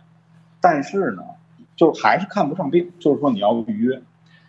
[0.64, 1.24] 但是呢，
[1.76, 2.90] 就还是看不上病。
[2.98, 4.02] 就是说你要预约，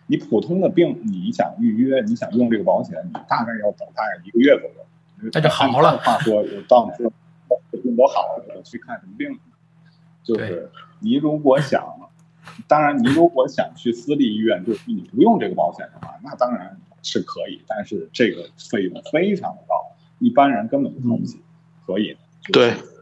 [0.07, 5.29] 你普通的病你想预约，你想用这个保险，你大概要等大概一个月左右。
[5.33, 7.11] 那就好了话说，我到你说
[7.83, 9.37] 病都好了，我去看什么病？
[10.23, 11.83] 就是你如果想，
[12.65, 21.41] 当然你如果想去私立医院，就是你不用这个保险的话，那当然是可以，但是这个费用非常的高，一般人根本就掏不起。
[21.85, 22.94] 所以呢，就是对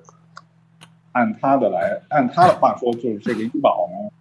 [1.14, 4.12] 按他的来，按他的话说，就是这个医保呢，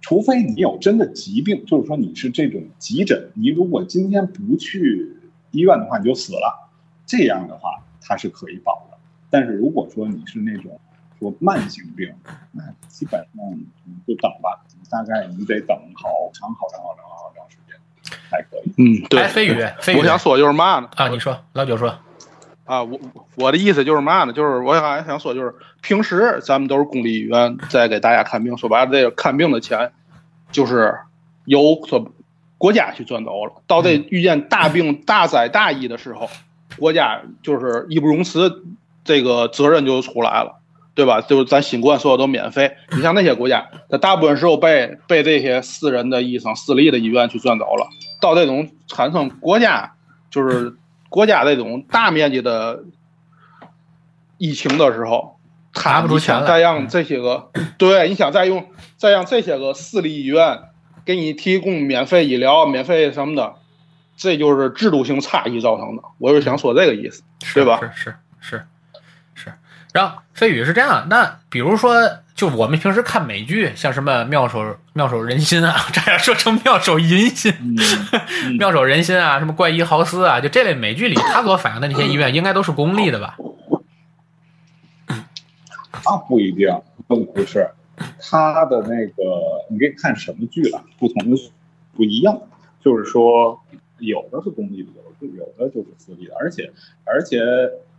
[0.00, 5.16] 除非你有真的疾病，就是说你是这种急诊，你如果今天不去
[5.50, 6.68] 医院的话，你就死了，
[7.06, 8.96] 这样的话它是可以保的。
[9.30, 10.80] 但是如果说你是那种
[11.18, 12.14] 说慢性病，
[12.52, 17.76] 那基本上你就等吧，大概你得等好长好长好长好长时间
[18.30, 18.72] 才可以。
[18.78, 19.28] 嗯，对哎，。
[19.28, 20.88] 飞宇，飞宇我想说就是嘛呢？
[20.94, 21.98] 啊，你说，老九说，
[22.66, 23.00] 啊，我
[23.36, 24.32] 我的意思就是嘛呢？
[24.32, 29.92] 就是我还想说，就是平时咱们都是公立医院在给大家看病，说白了，这个看病的钱
[30.50, 30.94] 就是
[31.44, 32.12] 由说
[32.58, 33.52] 国家去赚走了。
[33.66, 36.28] 到这遇见大病、大灾、大疫的时候，
[36.76, 38.64] 国家就是义不容辞，
[39.04, 40.60] 这个责任就出来了，
[40.94, 41.20] 对吧？
[41.20, 42.76] 就是咱新冠所有都免费。
[42.90, 47.86] 你像那些国家，它大部分时候被被这些私人的医生、私立的医院去赚走了。
[48.20, 49.92] 到这种产生国家
[50.30, 50.74] 就是
[51.08, 52.84] 国家这种大面积的
[54.38, 55.38] 疫情的时候，
[55.74, 60.60] 拿他不出钱再让这些个，对，你想再用再让这些个私立医院
[61.04, 63.54] 给你提供免费医疗、免费什么的，
[64.16, 66.02] 这就是制度性差异造成的。
[66.18, 67.80] 我就想说这个意思，是对吧？
[67.80, 68.66] 是是是是，
[69.96, 71.94] 然后飞宇是这样，那比如说，
[72.34, 83.38] 就我们平时看美剧，像什么妙手妙手仁心啊， 差点说成妙手银心，嗯 妙手仁心啊，什么怪医豪斯啊，就这类美剧里，他所反映的那些医院应该都是公立的吧？
[85.90, 86.68] 他不一定，
[87.08, 87.70] 不不是，
[88.20, 89.22] 他的那个
[89.70, 91.50] 你可以看什么剧了，不同的
[91.96, 92.38] 不一样，
[92.84, 93.58] 就是说
[93.98, 96.70] 有的是公立的，有的有的就是私立的，而且
[97.06, 97.40] 而且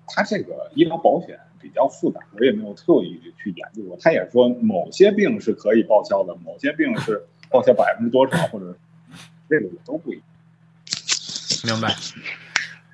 [0.06, 3.98] 他这个医疗保险比较复杂，我也没有特意去研究过。
[4.02, 8.74] 他也说某些病是可以报销的，某些病是报销百分之多少，或者
[9.50, 10.24] 这个也都不一样。
[11.66, 11.94] 明白。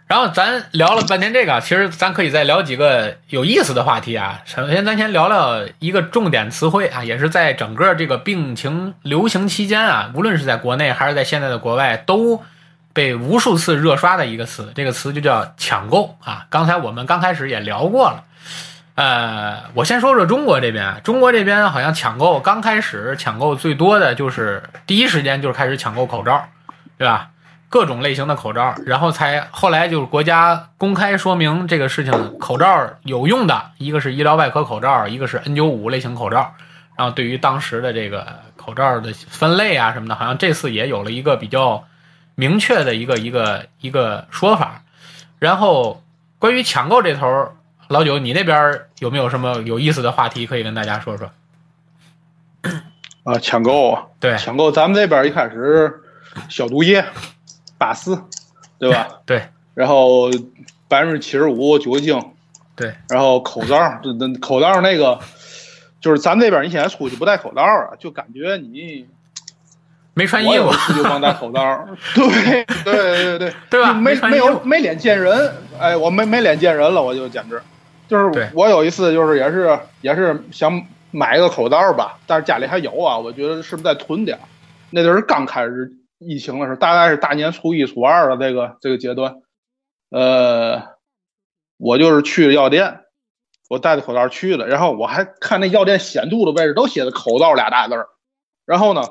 [0.07, 4.41] 然后咱聊了半天这个，其实咱可以再聊几个有意思的话题啊。
[4.45, 12.41] 首先，咱先聊聊一个重点词汇啊，也是在整个这个病情流行期间啊，无论是在国内还是在现在的国外，都
[12.91, 16.45] 被无数次热刷的一个词，这个词就叫抢购啊。
[16.49, 18.23] 刚才我们刚开始也聊过了。
[18.95, 26.45] 呃，我先说说中国这边，中国这边好像抢购刚开始抢购最多的就是第一时间就是开始抢购口罩，
[26.97, 27.29] 对吧？
[27.69, 36.53] 各种类型的口罩，然后才后来就是国家公开说明这个事情，口罩有用的一个是医疗外科口罩，一个是 N95 类型口罩。
[36.95, 41.83] 然后对于当时的这个口罩的分类啊什么的，好像这次也有了一个比较
[42.35, 44.83] 明确的一个一个一个说法。
[45.39, 46.03] 然后
[46.37, 47.25] 关于抢购这头，
[47.93, 51.29] 老九你那边有没有什么有意思的话题可以跟大家说说？
[53.23, 54.35] 啊，抢购啊，对。
[54.37, 56.01] 抢购，咱们这边一开始
[56.49, 57.05] 消毒液、
[57.77, 58.19] 八四，
[58.79, 59.07] 对吧？
[59.27, 60.31] 对，然后
[60.87, 62.19] 百分之七十五酒精，
[62.75, 65.19] 对，然后口罩，这这口罩那个，
[66.01, 69.05] 就是咱这边你现在出去不戴口罩啊，就感觉你
[70.15, 73.89] 没穿衣服我有一，次就光戴口罩， 对对对对对吧？
[73.89, 77.61] 就没没有没脸见人，哎，我没没脸见人了，我就简直，
[78.13, 84.41] 就是我有一次就是也是也是想买一个口罩吧，但是家里还有啊，我觉得是不是再囤点儿？
[84.91, 89.37] 那阵儿刚开始疫情的时候，大概是大年初一初二的这个这个阶段，
[90.11, 90.83] 呃，
[91.77, 92.99] 我就是去了药店，
[93.67, 98.09] 我带着口罩去的，然后我还看那药店显著的位置都写着“口罩”俩大字儿，
[98.67, 99.01] 然后呢，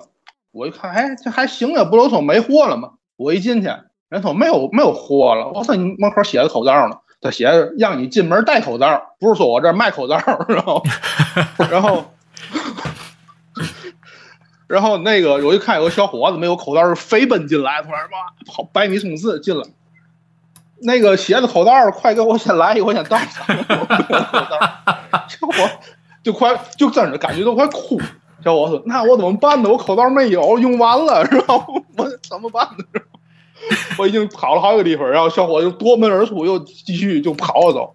[0.53, 2.93] 我一看，哎，这还行啊，不都说没货了吗？
[3.17, 3.69] 我一进去，
[4.09, 10.17] 人说没有没有货了，我说你门口写着口罩呢，他写着让你进门戴口罩，不是说我这卖口罩，
[10.49, 10.83] 然后，
[11.71, 12.05] 然后。
[14.67, 19.63] 然后那个我一看有个小伙子没有口罩，是飞奔进来，突然哇跑百米冲刺进来。
[20.85, 23.45] 那个鞋子口罩，快给我先来一个，我先戴上。
[23.49, 24.59] 我没有口罩，
[25.29, 25.71] 小伙
[26.25, 28.01] 就快就真的感觉都快哭。
[28.43, 29.71] 小伙子：“那我怎么办呢？
[29.71, 31.65] 我口罩没有，用完了，然后
[31.97, 33.01] 我怎么办呢？”
[33.99, 37.95] 我已经跑了好几个地方，然后小伙就夺门而出，又继续就跑了走。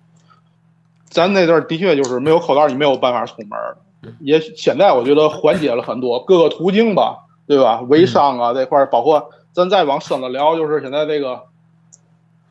[1.09, 4.13] 咱那阵儿的确就是没有口罩，你没有办法出门。
[4.19, 7.81] 也现在我觉得缓解了很多各个途径吧，对吧？
[7.81, 11.43] 微商啊这块儿，包括咱再往深了聊，就是现在这个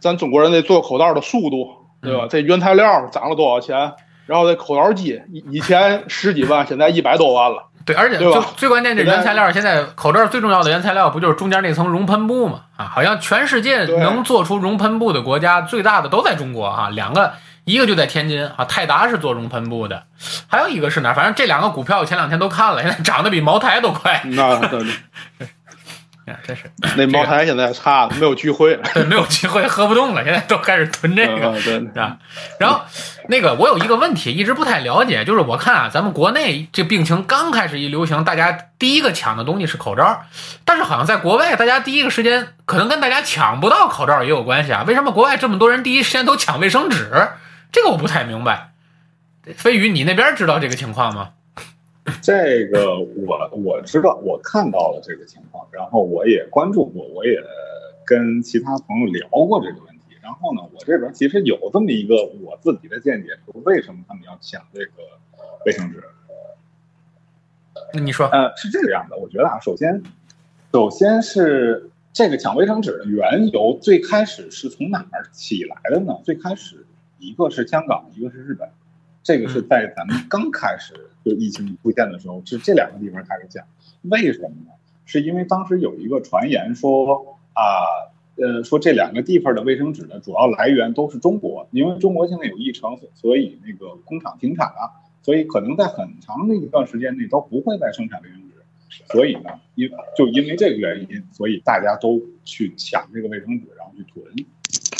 [0.00, 1.68] 咱中国人这做口罩的速度，
[2.02, 2.26] 对吧？
[2.28, 3.94] 这原材料涨了多少钱？
[4.26, 7.68] 然后这口罩机以以前十几万，现在一百多万了。
[7.86, 12.62] 对，而且就最关键，这原材料现在口罩最重要的原材料不就是中间那层熔喷布吗？
[12.76, 17.34] 啊，好像全世界能做出熔喷布的国家最大的都在中国啊，两个，
[17.64, 20.02] 一个就在天津啊，泰达是做熔喷布的，
[20.48, 21.14] 还有一个是哪？
[21.14, 24.60] 反正这两个股票我前两天都看了，现 在涨得比茅台都快，那
[26.26, 26.64] 对哎真是
[26.98, 28.82] 那茅台现在差了，没有聚会了。
[28.92, 31.46] 对，没有聚会喝不动了，现在都开始囤这个。
[31.46, 32.18] 嗯对，是吧？
[32.58, 32.80] 然后
[33.28, 40.24] 那个我有一个问题一直不太了解，就是我看啊，咱们国内这病情刚开始一流行，大家第一个抢的东西是口罩，
[40.64, 44.82] 但是好像在国外，大家第一个时间可能跟大家抢不到口罩也有关系啊。
[44.84, 47.08] 为什么国外这么多人第一时间都抢卫生纸？
[47.70, 48.70] 这个我不太明白。
[49.56, 51.28] 飞宇，你那边知道这个情况吗？
[52.22, 57.38] 这个我我知道，我看到了这个情况，然后我也关注过，我也
[58.04, 60.16] 跟其他朋友聊过这个问题。
[60.22, 64.92] 然后呢，我这边其实有这么一个我自己的见解，说为什么他们要抢这个
[65.64, 66.02] 卫生纸？
[67.92, 70.02] 那你说，呃，是这个样的，我觉得啊，首先，
[70.72, 76.18] 首先是这个抢卫生纸的缘由，最开始是从哪儿起来的呢？
[76.24, 76.84] 最开始
[77.18, 78.68] 一个是香港，一个是日本，
[79.26, 83.66] 这个是在咱们刚开始就疫情出现的时候，是这两个地方开始讲。
[84.02, 84.70] 为什么呢？
[85.04, 88.06] 是因为当时有一个传言说啊，
[88.36, 92.82] 呃，说这两个地方的卫生纸的主要来源都是中国，因为中国现在有疫情，
[93.14, 95.02] 所以那个工厂停产了。
[95.24, 104.24] 所以可能在很长的一段时间内都不会再生产卫生纸，所以呢，因就因为这个原因，所以大家都去抢这个卫生纸，然后去囤。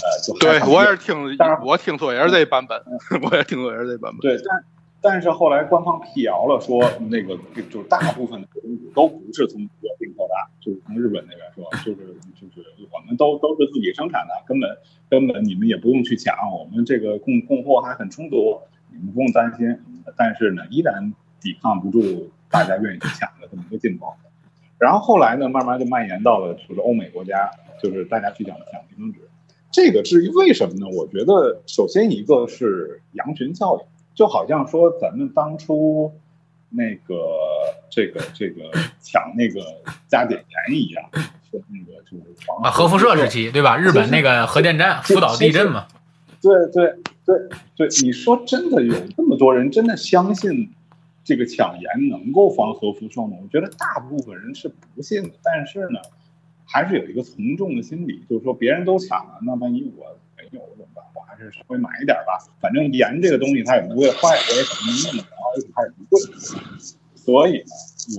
[0.02, 2.80] 呃，就对 我也是听但是，我听说也是这版本，
[3.22, 4.20] 我也听说也是这版本。
[4.20, 4.64] 对，但
[5.00, 7.38] 但是后来官方辟谣了，说那个
[7.70, 8.48] 就是大部分的
[8.94, 14.76] 都不是从美国进口的，就是从日本那边说，就是就是我们都都是自己生产的，根本
[15.08, 19.78] 根本你们也不用去抢，我们这个供供货还很充足，你们不用担心。
[20.16, 24.14] 但是呢，依然抵抗不住大家愿意去抢的这么一个劲头。
[24.78, 27.50] 然后后来呢，慢慢就蔓延到了就是欧美国家，
[27.82, 29.20] 就是大家去抢抢卫生纸。
[29.70, 30.86] 这个至于为什么呢？
[30.88, 33.86] 我觉得首先一个是羊群效应。
[34.16, 36.10] 就好像说咱们当初
[36.70, 37.14] 那个
[37.90, 38.62] 这个这个
[39.02, 39.60] 抢那个
[40.08, 41.04] 加碘盐一样，
[41.50, 43.76] 说那个就是防啊，核辐射时期对吧？
[43.76, 45.86] 日本那个核电站福岛地震嘛，
[46.40, 46.96] 对对
[47.26, 47.36] 对
[47.76, 50.70] 对，你说真的有那么多人真的相信
[51.22, 53.36] 这个抢盐能够防核辐射吗？
[53.42, 56.00] 我觉得大部分人是不信的，但是呢，
[56.66, 61.04] 还是有一个从众的心理，就是说别人都抢了，那万一我没有怎么办？
[61.14, 66.20] 我还是稍微买一点吧，反正盐这个东西它也不会坏，我也肯定用得着，而且它也不贵。
[67.14, 67.64] 所以呢，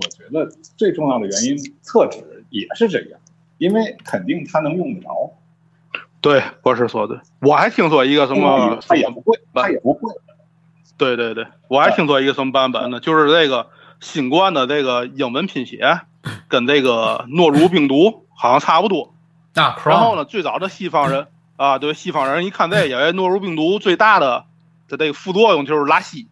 [0.01, 3.19] 我觉得最重要的原因，厕纸也是这样，
[3.57, 5.33] 因为肯定它能用得着，
[6.19, 7.21] 对，博士说的。
[7.41, 10.13] 我还听说一个什么，它也不贵，它也不贵。
[10.97, 12.99] 对对对，我还听说一个什么版本呢？
[12.99, 13.67] 就是这个
[13.99, 15.99] 新冠的这个英文拼写
[16.47, 19.13] 跟这个诺如病毒好像差不多。
[19.55, 24.45] 啊，然后呢，最早的西方人啊，对西方人一看这，因为诺如病毒最大的
[24.87, 26.27] 的这个副作用就是拉稀，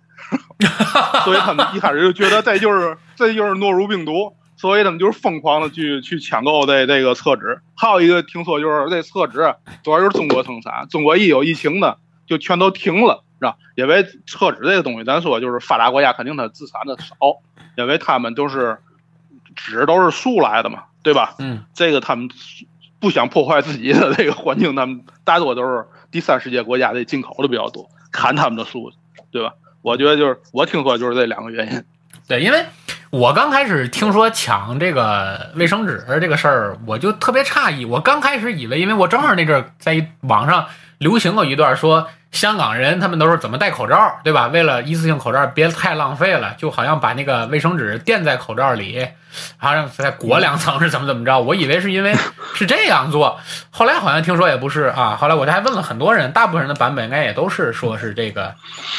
[1.26, 7.60] 所以他们一开始就觉得这就是这就是诺如病毒，所以他们就是疯狂的去去抢购这这个厕纸。
[7.76, 11.96] 还有一个听说就是这厕纸主要就是中国生产，中国一有疫情呢，
[12.28, 13.58] 就全都停了，是吧？
[13.76, 17.16] 因为厕纸这个东西，咱说就是发达国家肯定它自产的少，
[17.76, 18.78] 因为他们都是
[19.56, 21.36] 纸都是树来的嘛，对吧？
[21.38, 22.28] 嗯，这个他们
[23.00, 28.92] 不想破坏自己的这个环境，他们大多都是第三世界国家的进口的比较多，砍他们的树，
[29.30, 29.54] 对吧？
[29.84, 31.84] 我觉得就是我听说就是这两个原因。
[32.28, 32.66] 对，因为
[33.12, 37.86] 我刚开始听说抢这个卫生纸这个事儿，我就特别诧异。
[37.86, 40.66] 我刚开始以为，因为我正好那阵儿在网上
[40.98, 42.08] 流行过一段说。
[42.32, 44.48] 香港人他们都是怎么戴口罩，对吧？
[44.48, 49.08] 为了一次性口罩别太浪费了，就好像把那个卫生纸垫在口罩里，
[49.56, 51.40] 好像再裹两层是怎么怎么着？
[51.40, 52.14] 我以为是因为
[52.54, 53.40] 是这样做，
[53.70, 55.16] 后来好像听说也不是啊。
[55.18, 58.54] 后来我还问了很多人，大部分人的版本应该也都是说是这个，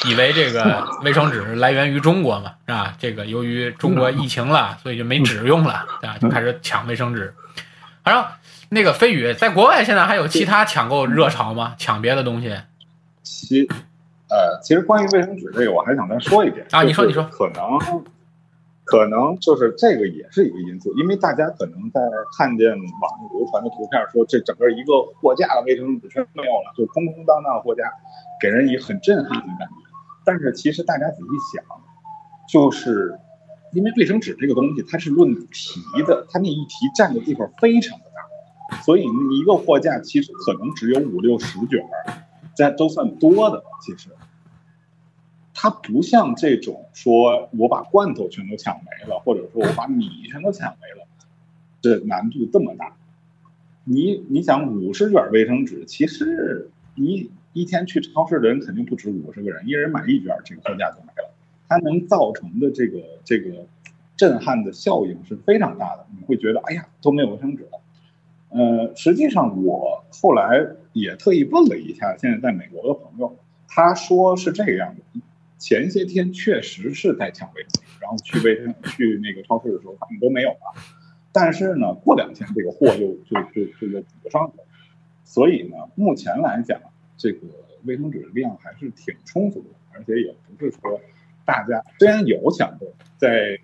[0.07, 2.95] 以为这个卫生纸来源于中国嘛，是吧？
[2.99, 7.35] 这个由于中国疫情了，所以就没纸用了，对啊，就开始抢卫生纸。
[8.03, 8.27] 然后
[8.77, 11.75] 那个飞宇在国外现在还有其他抢购热潮吗？
[11.79, 12.55] 抢别的东西？
[13.23, 13.67] 其，
[14.29, 16.83] 呃，其实关于卫生纸这个，我还想再说一遍啊。
[16.83, 18.05] 你说，你说，可能，
[18.85, 22.03] 可能就是这个也是一个因素，因为大家可能在
[22.37, 27.85] 看见网上流传的图片，说这整个一个货架的卫生纸全没有了，就空空荡荡的货架，
[28.39, 29.75] 给人以很震撼的感觉。
[30.23, 31.65] 但是其实大家仔细想，
[32.47, 33.19] 就是
[33.73, 37.99] 因为卫生纸这个东西，它是论提的，它那一提占的地方非常
[38.85, 39.05] 所以
[39.39, 41.85] 一个货架其实可能只有五六十卷。
[42.55, 44.09] 这都算多的，其实，
[45.53, 51.07] 它不像这种说我把罐头全都抢没了，或者说我把米全都抢没了，
[51.83, 52.97] 这难度这么大。
[53.85, 61.35] 你你想五十卷卫生纸，其实你一天去超市的人肯定不止五十个人，一人买一卷，这个货架就没了。
[61.69, 63.67] 它能造成的这个这个
[64.17, 67.83] 震撼的效应是非常大的，你会觉得哎呀都没有卫生纸了。
[68.57, 73.37] 呃，实际上我后来也特意问了一下现在在美国的朋友，
[73.69, 75.21] 他说是这个样子：
[75.59, 80.83] 前些天确实是在抢卫生纸，然后去卫生 去那个超市的时候，他们都没有了。
[81.33, 84.65] 但是呢，过两天这个货又就就就又补上去了。
[85.23, 86.81] 所以呢，目前来讲，
[87.19, 87.47] 这个
[87.85, 90.99] 卫生纸的量还是挺充足的，而且也不是说
[91.45, 92.87] 大家虽然有抢购，
[93.19, 93.59] 在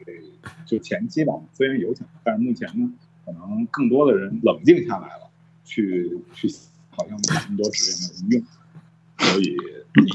[0.66, 2.92] 就前期吧，虽然有抢，但是目前呢。
[3.24, 5.30] 可能更多的人冷静下来了，
[5.64, 6.48] 去去，
[6.90, 9.56] 好像那么多纸也没有什么用，所以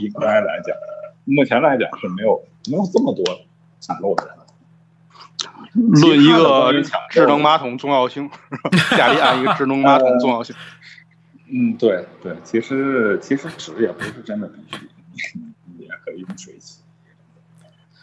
[0.03, 0.75] 应该来讲，
[1.25, 3.23] 目前来讲是没有没有这么多
[3.79, 4.35] 抢购的人。
[5.73, 6.73] 论一个
[7.09, 8.29] 智能马桶重要性，
[8.97, 10.55] 家里安一个智能马桶重要性。
[11.49, 14.55] 嗯，对对，其实其实纸也不是真的必
[15.15, 15.39] 须，
[15.77, 16.81] 你也可以用水洗。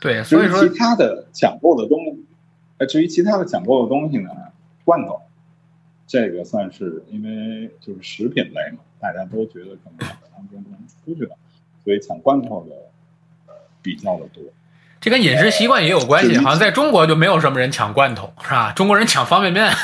[0.00, 2.24] 对，所以说其他的抢购的东西，
[2.78, 4.30] 呃，至于其他的抢购的东西呢？
[4.84, 5.20] 罐头，
[6.06, 11.36] 这个算是因为就是食品类嘛，大家都觉得可能当中不能出去了，
[11.82, 12.74] 所以抢罐头的
[13.82, 14.42] 比较的多。
[15.00, 18.72] 这跟饮食习惯也有关系，好像在中国就没有什么人抢罐头，是吧？
[18.72, 19.70] 中国人抢方便面。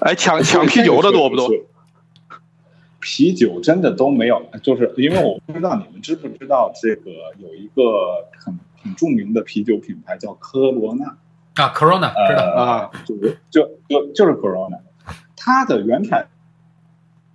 [0.00, 1.50] 哎，抢抢啤酒的多不多？
[3.00, 11.16] 啤酒真的都没有，就是因为我不知道你们知不知道这个有一个很很著名的啤酒品牌叫科罗娜，
[11.58, 14.78] 啊，Corona 知道，呃啊，就是就就就是 Corona，
[15.36, 16.28] 它的原产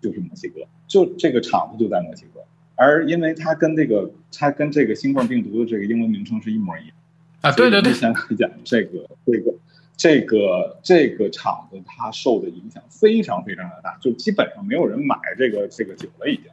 [0.02, 2.40] 就是墨西哥，就这个厂子就在墨西哥，
[2.76, 6.96] 而因为它跟这个它跟这个新冠病毒的这个英文名称是一模一样。
[7.42, 9.54] 啊，对对对目，前来讲，这个这个
[9.98, 16.46] 这个这个厂子它受的影响非常非常的大，就基本上没有人买这个这个酒了，已经。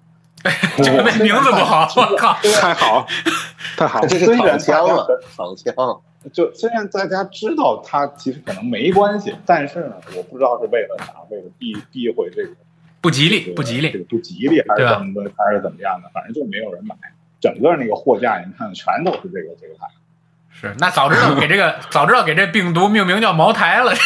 [0.82, 3.06] 这个名字不好， 我靠，太好，
[3.76, 4.18] 太好了这。
[4.18, 6.00] 是虽然躺枪了，躺枪。
[6.34, 12.50] 就虽然大家知道它其实可能没关系，但是呢，我不知道是为了啥，为了避避讳这个
[13.00, 16.94] 不吉利，不吉利，这个不吉利还是怎么的，还是怎么样的，反正就没有人买。
[17.40, 19.86] 整个那个货架，你看全都是这个这个牌。
[20.52, 23.94] 是那早知道给这个早知道给这病毒命名叫茅台了，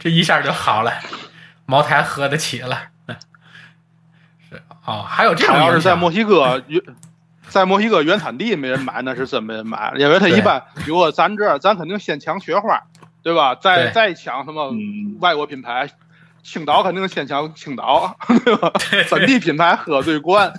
[0.00, 0.92] 这一下就好了，
[1.64, 2.88] 茅台喝得起了。
[4.88, 6.82] 是哦，还有这种他要是在墨西哥原，
[7.48, 12.82] 在墨西哥原产地没人买，那是真没人买，因为他一般，比如果咱这儿，咱肯定先抢雪花，
[13.22, 13.54] 对吧？
[13.54, 15.88] 再再抢什么嗯，外国品牌，
[16.42, 18.72] 青岛肯定先抢青岛，对吧？
[18.90, 20.52] 对本地品牌喝最惯，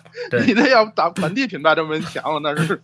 [0.46, 2.80] 你这要打本地品牌这么人抢了，那是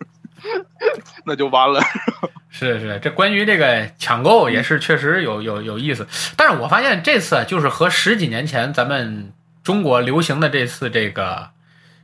[1.24, 1.80] 那就完了。
[2.50, 9.32] 是是，这关于这个抢购也是确实有有有意思，但是我发现这次啊就是和十几年前咱们
[9.66, 11.48] 中国流行的这次这个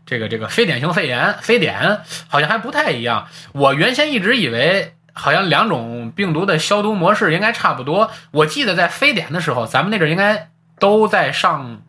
[0.04, 3.28] 这个这个非典型肺炎非典好像还不太一样。
[3.52, 8.10] 我原先一直以为好像两种病毒的消毒模式应该差不多。
[8.32, 10.50] 我记得在非典的时候，咱们那阵儿应该
[10.80, 11.82] 都在上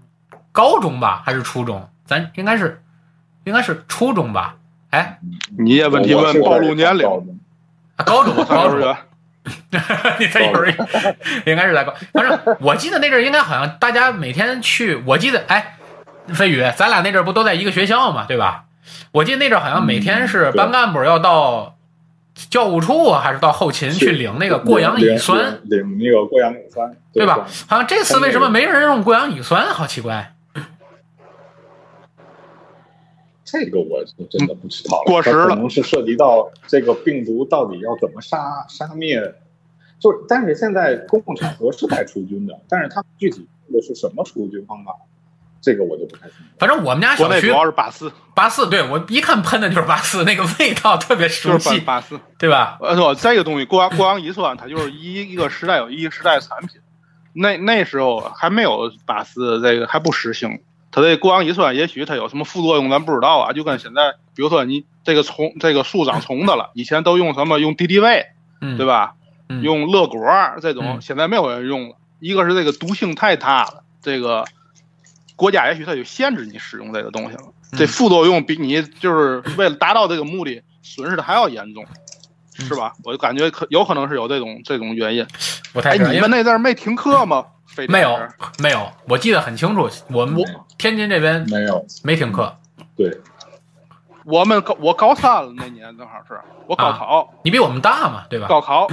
[0.52, 1.90] 高中吧，还是初中？
[2.06, 2.84] 咱应该是
[3.44, 4.58] 应该是初中吧？
[4.92, 5.18] 哎，
[5.58, 7.08] 你也问题问暴露年龄，
[7.96, 8.96] 啊 高中高中。
[9.72, 10.76] 幼儿园，你在幼儿园
[11.46, 15.78] 应该是来高，反正我记得那阵儿应该好像大家每天去，我记得哎，
[16.30, 18.66] 飞宇，咱俩那阵儿不都在一个学校嘛，对吧？
[19.12, 21.78] 我记得那阵儿好像每天是班干部要到
[22.50, 27.46] 教务处啊还是到后勤去领那个过氧乙酸，领领那个过氧乙酸，对吧？
[27.68, 29.68] 好像这次为什么没人用过氧乙酸？
[29.74, 30.34] 好奇怪。
[33.54, 39.22] 这个我就真的不知道了，过时了可能是涉及到这个病毒到底要怎么杀杀灭。
[40.00, 44.96] 就是，但是现在公共场合是带除菌的，但是它具体用的是什么除菌方法，
[45.62, 46.44] 这个我就不太清楚。
[46.58, 52.20] 反正我们家小区主要是八四，八四，对我一看喷的就是八四，那个味道特别熟就是悉，八四。
[52.40, 52.80] 对吧？
[52.82, 56.82] 呃，说这个东西过氧过完一算，它就是一一个时代有一个时代的产品。
[57.34, 60.60] 那那时候还没有八四这个还不实行，
[60.94, 63.52] 它这过氧乙酸也许它有什么副作用，咱不知道啊。
[63.52, 68.28] 就跟现在，比如说你这个虫这个树长虫子了，以前都用什么用敌敌畏，
[68.62, 69.16] 嗯，对吧？
[69.50, 70.22] 嗯用乐果
[70.62, 71.96] 这种，嗯现在没有人用了。
[72.20, 74.46] 一个是这个毒性太大了，这个
[75.36, 77.44] 国家也许它就限制你使用这个东西了。
[77.72, 81.84] 嗯这副作用比你就是为了达到这个目的损失的还要严重，
[82.60, 82.94] 嗯是吧？
[83.04, 85.26] 我就感觉可有可能是有这种这种原因。
[85.82, 87.44] 哎，你们那阵儿没停课吗？
[87.66, 88.20] 非没有
[88.60, 90.46] 没有，我记得很清楚，我们我
[90.78, 92.56] 天津这边没有，没停课。
[92.96, 93.20] 对，
[94.26, 96.40] 我们高我高三了那年正好是。
[96.68, 98.48] 我高啊考，你比我们大嘛，对吧？
[98.48, 98.88] 高考，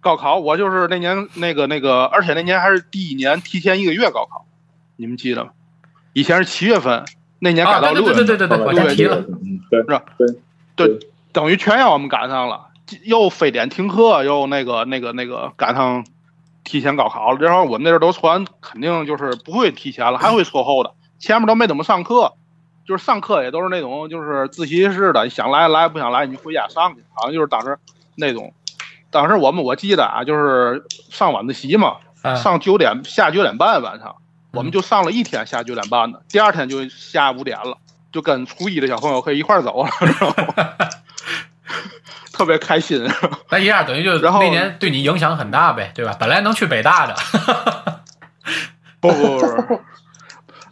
[0.00, 4.44] 高考，我就是那年那个那个，而且那年还是第一年提前一个月高考，
[4.96, 5.50] 你们记得吗？
[6.12, 7.04] 以前是七月份，
[7.38, 9.16] 那年改到六月份，对对对对对，后来我先提了。
[9.16, 10.02] 嗯，对，是吧？
[10.18, 10.26] 对
[10.74, 12.68] 对，等于全让我们赶上了，
[13.04, 16.04] 又非典停课，又那个那个那个赶上
[16.66, 17.38] 提前高考了。
[17.38, 22.34] 然后我们那阵儿都传，肯定就是不会提前了，还会错后的，前面都没怎么上课，
[22.86, 27.78] 就是上课也都是那种就是自习室的，想来来，不想来你就回家上去，好像就是当时
[28.16, 28.52] 那种。
[29.08, 34.16] 当时我们我记得啊，就是上晚自习嘛，嗯上九点下九点半晚上，
[34.52, 37.78] 我们就上了一天下九点半的，第二天就下五点了，
[38.12, 40.34] 就跟初一的小朋友可以一块走了，知道吗？
[42.32, 43.06] 特别开心。
[43.50, 46.16] 那一下等于就然后那年对你影响很大呗，对吧？
[46.18, 47.14] 本来能去北大的，
[49.00, 49.80] 不不不不，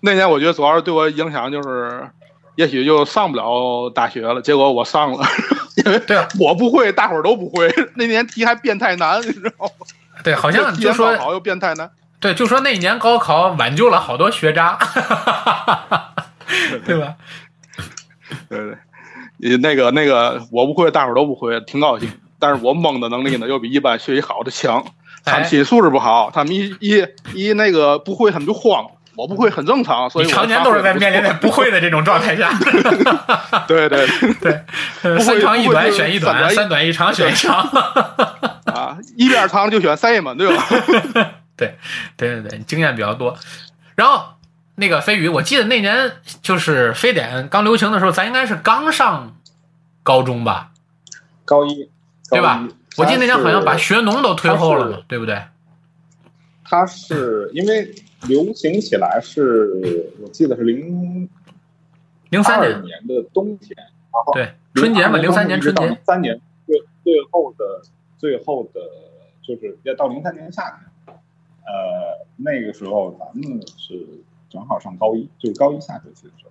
[0.01, 2.09] 那年我觉得主要是对我影响就是，
[2.57, 5.27] 也许就上不了大学了，结果我上了，
[5.85, 7.73] 因为对啊，我不会，大伙儿都不会。
[7.95, 9.87] 那年题还变态难，你知道吗？
[10.23, 11.91] 对，好像提就说前高考又变态难。
[12.21, 14.79] 对，就说那一年高考挽救了好多学渣，
[16.87, 17.15] 对吧？
[18.49, 18.79] 对对，呃
[19.39, 22.11] 那个那个我不会，大伙儿都不会，挺高兴。
[22.39, 24.85] 但是我蒙的能力呢，又比一般学习好的强。
[25.25, 28.87] 他们哎心理素质不好，他们一一一那个不会，他们就慌。
[29.17, 32.51] 我不会很正常，所以常年都是在面临在不会的这种状态下，
[33.69, 34.05] 对对
[34.43, 34.61] 对，
[35.03, 37.61] 会三长一短选一短，三短一三短一长选一长，
[38.65, 40.67] 啊，一边长就选 C 嘛，对吧？
[41.57, 41.77] 对
[42.17, 43.37] 对对对，经验比较多。
[43.95, 44.34] 然后
[44.77, 46.13] 那个飞宇，我记得那年
[46.43, 49.37] 就是非典刚流行的时候，咱应该是刚上
[50.03, 50.73] 高中吧，
[51.45, 51.89] 高一，
[52.31, 52.67] 对吧？
[52.97, 55.43] 我记得那年好像把学农都推后了嘛，对不对？
[56.65, 57.95] 它是因为
[58.27, 61.29] 流行起来是，我记得是零二
[62.31, 63.77] 零三年，年的冬天，
[64.33, 67.83] 对，春节嘛，零三年春节，三年最最后的
[68.19, 68.81] 最后的，
[69.43, 70.63] 就是要到零三年夏
[71.07, 71.17] 天，
[71.67, 74.07] 呃，那个时候咱们是
[74.55, 76.51] 正好上高一，就是高一下学期的时候。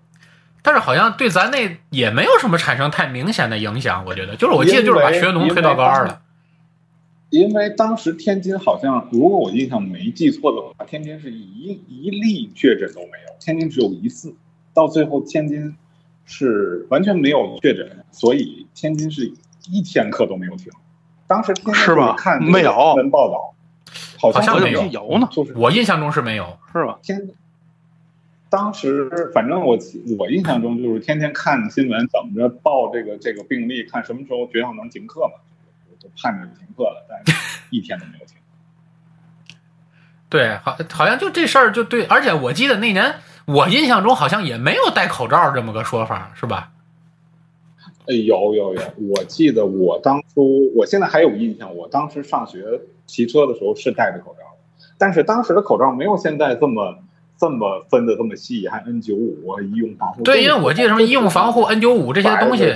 [0.62, 6.22] 但是好像对咱那也没有什么产生太明显的影响，我觉得，就是我记得就是把学农推到高二了。
[7.30, 14.36] 因为当时天津好像，如果我印象没记错的话，天津是一一例确诊都没有，天津只有一次，
[14.74, 15.76] 到最后天津
[16.26, 19.34] 是完全没有确诊，所以天津是
[19.72, 20.72] 一天课都没有停。
[21.26, 23.56] 当时天津是吧看没有新闻报道，
[24.20, 26.58] 好好像没有像有有呢就是我印象中是没有。
[26.72, 27.00] 是吧？
[27.02, 27.30] 天，
[28.54, 29.76] 当时反正我
[30.20, 35.42] 我印象中就是天天看新闻，等着报这个这个病例，看什么时候学校能停课嘛，
[36.00, 38.36] 就盼着停课了，但是一天都没有停。
[40.30, 46.74] 对，好，好像就这事儿就对，而且我记得那年我印象中好像也没有戴口罩这么个说法，是吧？
[48.06, 48.82] 哎，有有有，
[49.16, 57.00] 我记得我当初，我现在还有印象，我当时上学骑车的时候是戴着口罩的，但是当时的口罩没有现在这么
[57.40, 60.24] 这么分的这么细，还 N 九五啊，医用防护。
[60.24, 62.76] 对，因为我记得什么医用防护、N 九五这些东西，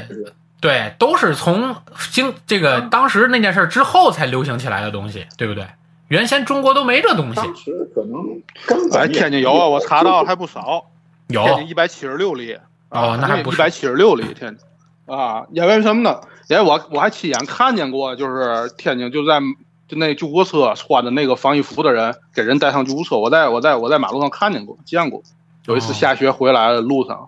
[0.60, 1.76] 对，都是从
[2.12, 5.66] 经这个当时那件事之后才流行起来的东西，对不对？
[6.10, 10.86] 原先中国都没这东西，当时可能根哎，天津有啊，我查到还不少，
[11.28, 12.58] 有天津一百七十六例。
[12.89, 16.22] 哦那还不是一百七十六例天津啊，因为什么呢？
[16.49, 19.41] 因为我我还亲眼看见过，就是天津就在
[19.88, 25.23] 就那救护车穿的那个防疫服的人给人带上救护车，我在我在我在马路上看见过见过。
[25.65, 25.95] 有一次哦。
[25.95, 27.27] 下学回来的路上，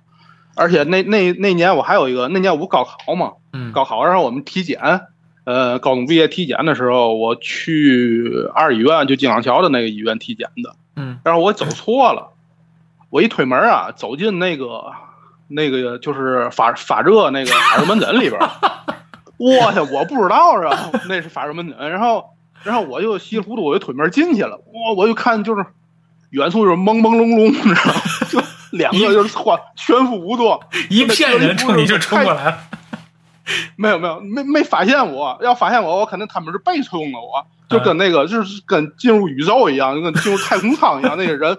[0.56, 4.80] 而且那那那年我还有一个，那年我不高考嘛，嗯，高考然后我们体检，
[5.44, 12.30] 呃，高中毕业体检的时候，我去二医院，就金港桥的那个医院体检的，嗯，然后我走错了，
[13.10, 14.86] 我一推门啊，走进那个
[15.50, 18.50] 那个就是发发热那个发热门诊里边儿，
[19.38, 22.24] 我去，我不知道啊，那是发热门诊，然后
[22.64, 25.66] 然后我就稀里糊涂我就推门进去了，我我就看就是
[26.32, 28.02] 远处就是朦朦胧胧，你知道吗？
[28.30, 28.42] 就
[28.72, 32.58] 两个就是穿全副武装，一片人冲你就冲过来了，
[33.76, 41.58] 没有没有没没发现我，要发现我，我肯定他们是背冲了我，就跟那个就是跟进入宇宙一样，就跟进入太空舱一样，那些人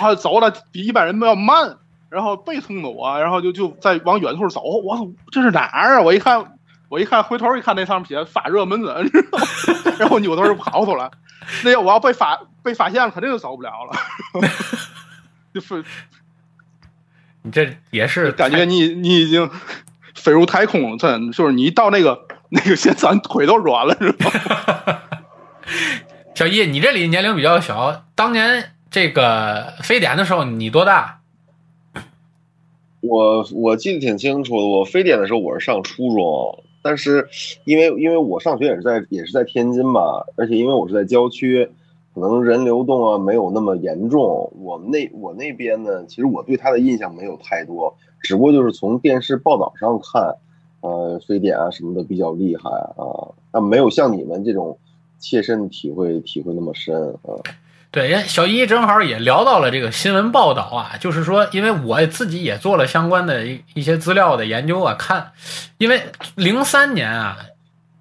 [0.00, 1.76] 哇走的比一般人要慢，
[2.08, 6.00] 然后背冲着我，然后就就在往远处走，我说这是哪儿啊？
[6.00, 6.57] 我一看
[6.88, 9.44] 我一看回头一看那上面写发热门诊，你知道吗？
[9.98, 11.10] 然后扭头就跑出来，
[11.64, 13.92] 那要我要被发被发现了，肯定就走不了了，
[15.52, 15.84] 就是
[17.42, 19.50] 你这也是感觉你你已经
[20.14, 24.98] 飞入太空了，真就是你一到那个那个现场腿都软了，知道吗？
[26.34, 31.20] 小一，你这里年龄比较小，当年这个非典的时候你多大？
[33.00, 37.28] 我我记得挺清楚的，我非典的时候我是上初中，但是
[37.64, 41.68] 因为因为我上学也是在也是在天津嘛，而且因为我是在郊区，
[42.14, 44.50] 可能人流动啊没有那么严重。
[44.58, 50.34] 我们那我那边呢，其实我对他的印象没有太多，只不过就是从电视报道上看，
[50.80, 53.04] 呃，非典啊什么的比较厉害啊，
[53.52, 54.78] 但没有像你们这种
[55.18, 57.36] 切身体会体会那么深啊。
[57.98, 65.32] 对，小一正好也聊到了这个新闻报道啊，就是说，因为我自己也做了相关的一一些资料的研究啊，看，
[65.78, 67.38] 因为零三年啊，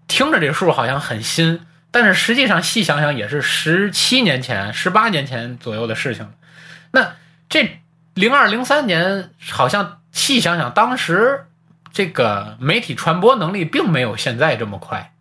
[0.08, 6.32] 听着这数好像很新，但是实际上细想想也是十七年前、十八年前左右的事情。
[6.92, 7.14] 那
[7.50, 7.80] 这
[8.14, 11.48] 零二零三年，好像细想想，当时
[11.92, 15.14] 这个媒体传播能力并没有现在这么快，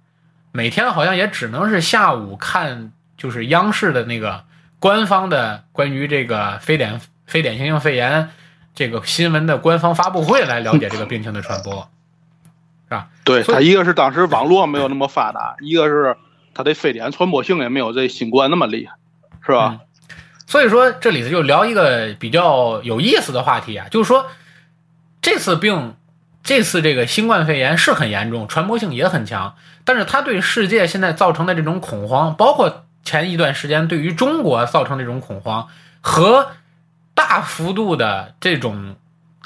[0.53, 4.45] 每天好像也只能是下午看，就是央视的那个。
[4.79, 8.31] 官方的关于这个非典、非典型性肺炎
[8.75, 11.89] 这个新闻的官方发布会来了解这个病情的传播，
[12.89, 13.09] 是吧？
[13.25, 16.17] 对所以他一个是当时网络没有那么发达，一个是
[16.55, 18.95] 它的非典传播性也没有这新冠那么厉害，
[19.45, 19.81] 是吧？
[20.47, 24.27] 所以说这里头就聊一个比较有意思的话题啊，就是说
[25.23, 25.97] 这次病，
[26.43, 32.83] 这次这个新冠肺炎是很严重，传播性也很强，但是它对世界现在造成的这种恐慌，包括。
[33.07, 35.69] 前一段时间对于中国造成这种恐慌
[36.03, 36.49] 和
[37.15, 38.97] 大幅度的这种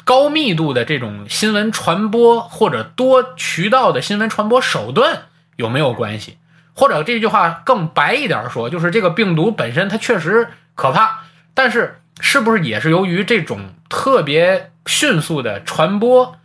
[0.04, 5.24] 高密度的这种新闻传播或者多渠道的新闻传播手段
[5.56, 6.38] 有没有关系？
[6.72, 16.36] 或者这句话更白一点说，就是这个病毒本身它确实可怕，但是是不是也是由于这种特别迅速的传播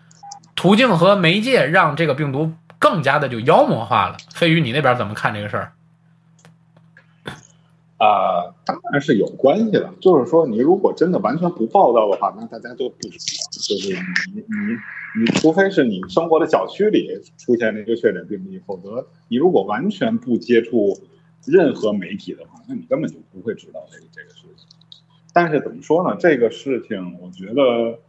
[0.53, 4.17] 途径和媒介，让这个病毒更加的就妖魔化了？
[4.33, 5.71] 飞宇，你那边怎么看这个事儿？
[7.97, 9.93] 啊、当然是有关系的。
[10.01, 13.15] 就是说，你如果真的完全不报道的话，那大家就不知道。
[13.51, 13.93] 就是
[14.33, 20.99] 你你你，除非是你生活的小区里出现了一个确诊病例，否则你如果完全不接触
[21.45, 24.67] 任何媒体的话，那你根本就不会知道这个这个事情。
[25.31, 26.17] 但是怎么说呢？
[26.19, 27.99] 这个事情，我觉得，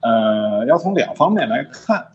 [0.00, 2.08] 呃，要从两方面来看。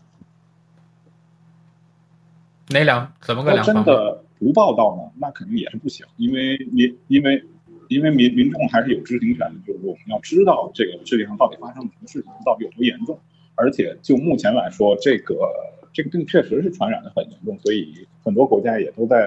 [2.68, 3.84] 哪两怎么个两方面？
[3.84, 7.44] 的不报道呢，那肯定也是不行，因为民因为
[7.88, 13.18] 因为民民众还是有知情权的，就是我们要知道这个世界上到底发生了什么事情，到底有多严重。
[13.54, 15.48] 而且就目前来说，这个
[15.92, 19.26] 这个病确实是传染的很严重，所以很多国家也都在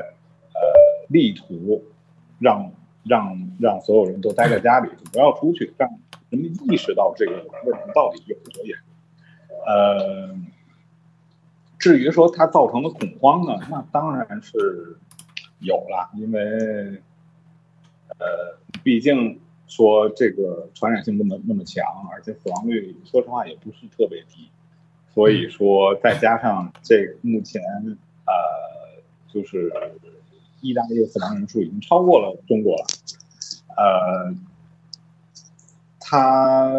[0.54, 1.84] 呃力图
[2.40, 2.72] 让
[3.04, 5.88] 让让所有人都待在家里，不要出去，让
[6.30, 8.84] 人们意识到这个问题到底有多严重。
[9.68, 10.36] 呃，
[11.78, 14.98] 至于说它造成的恐慌呢，那当然是
[15.66, 17.02] 有了，因为
[18.20, 24.50] 呃，毕竟说这个传染性那么那么强，而且死亡率说实话也不是特别低，
[25.14, 27.62] 所以说再加上这目前
[28.26, 29.74] 呃，就是
[30.62, 32.86] 意大利的死亡人数已经超过了中国了，
[33.76, 34.36] 呃，
[36.00, 36.72] 它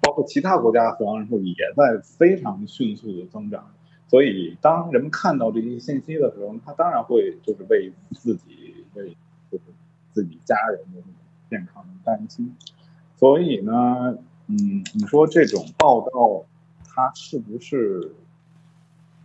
[0.00, 3.70] 包括其他国家的死亡人数也在非常迅速的增长。
[4.08, 9.14] 所以，当人们看到这些信息的时候，他当然会就是为自己、为
[9.50, 9.64] 就是
[10.12, 11.02] 自己家人的
[11.50, 12.56] 健康担心。
[13.16, 16.46] 所以呢，嗯，你说这种报道，
[16.86, 18.14] 它是不是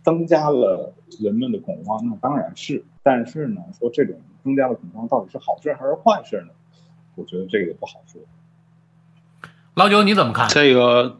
[0.02, 2.06] 增加了人们的恐慌？
[2.06, 2.84] 那当然是。
[3.02, 6.48] 但是呢，说这种增加了恐慌到底是好事还是坏事呢？
[7.14, 8.20] 我觉得这个不好说。
[9.74, 10.48] 老九你怎么看？
[10.48, 11.18] 这个，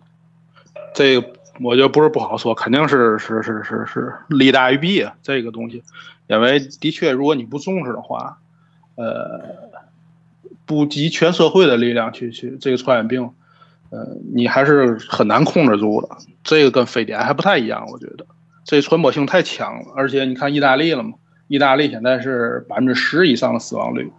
[0.95, 5.83] 这个我觉得不是不好说，肯定是是是是是利大于弊啊，这个东西，
[6.27, 8.39] 因为的确，如果你不重视的话，
[8.97, 9.41] 呃，
[10.67, 13.31] 不集全社会的力量去去这个传染病，
[13.91, 16.09] 呃，你还是很难控制住的。
[16.43, 18.27] 这个跟非典还不太一样，我觉得
[18.65, 21.15] 这传播性太强了，而且你看意大利了嘛，
[21.49, 24.11] 意大利现在是百分之十以上的死亡率。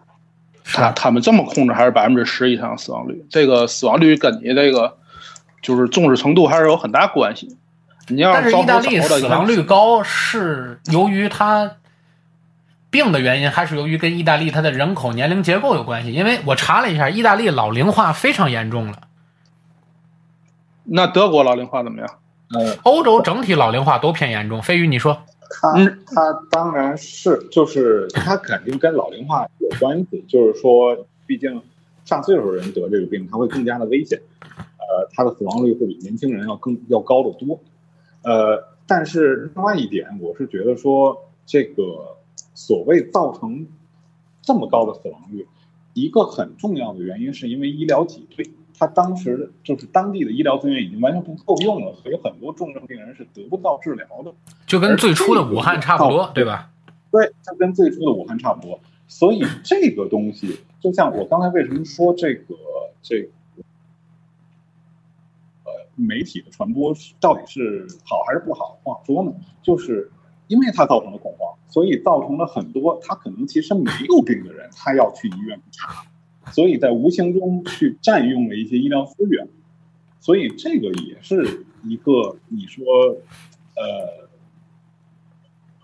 [0.63, 4.97] 他他们这么控制还是百分之十以上的死亡率，这个死亡率跟你这个
[5.65, 7.57] 就是重视程度还是有很大关系。
[8.07, 11.77] 你要但是意大利死亡率高是由于它
[12.91, 16.13] 病的原因，还是由于跟意大利它的人口年龄结构有关系？
[16.13, 18.99] 因为我查了一下，意大利老龄化非常严重了，
[20.83, 22.09] 那德国老龄化怎么样？
[22.53, 24.61] 呃，欧洲整体老龄化都偏严重。
[24.61, 25.23] 飞宇，你说？
[25.49, 30.95] 它嗯它当然是，就是它肯定跟老龄化有关系，就是说，
[31.25, 31.59] 毕竟
[32.03, 34.19] 上岁数人得这个病，它会更加的危险，
[34.89, 37.59] 呃，它的死亡率会比年轻人要更要高得多，
[38.23, 42.17] 呃，但是另外一点，我是觉得说，这个
[42.53, 43.67] 所谓造成
[44.41, 45.47] 这么高的死亡率，
[45.93, 48.49] 一个很重要的原因是因为医疗挤兑。
[48.77, 54.33] 他当时就是当地的医疗资源已经完全不够用了，所以很多重症病人是得不到治疗的。
[54.67, 56.69] 就跟最初的武汉差不多，对吧？
[57.09, 58.77] 对，就跟最初的武汉差不多。
[59.07, 62.53] 所以这个东西，就像我刚才为什么说这个
[63.01, 63.29] 这
[65.95, 69.33] 媒体的传播到底是好还是不好，不好说呢？
[69.63, 70.11] 就是
[70.47, 76.05] 因为它造成了恐慌，所以造成了很多他可能其实没有病的人，他要去医院查，
[76.51, 79.47] 所以在无形中去占用了一些医疗资源。
[80.19, 82.83] 所以这个也是一个你说
[83.75, 84.25] 呃。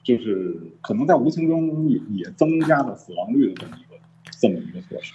[0.03, 3.99] 就是可能在无形中也也增加了死亡率的这么一个
[4.39, 5.13] 这么一个措施。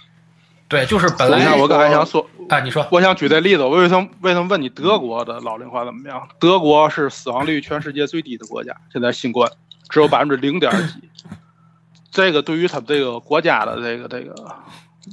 [0.69, 6.27] 对，就是本来，我刚才想说，啊，你说我想举这例子，我为什么为什么问你德国的老龄化怎么样？
[6.39, 9.51] 德国是死亡率全世界最低的国家，现在新冠
[9.89, 11.09] 只有百分之零点几。
[12.11, 14.33] 这个对于他这个国家的这个这个，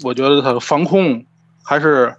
[0.03, 1.25] 我觉得它的防控
[1.63, 2.15] 还是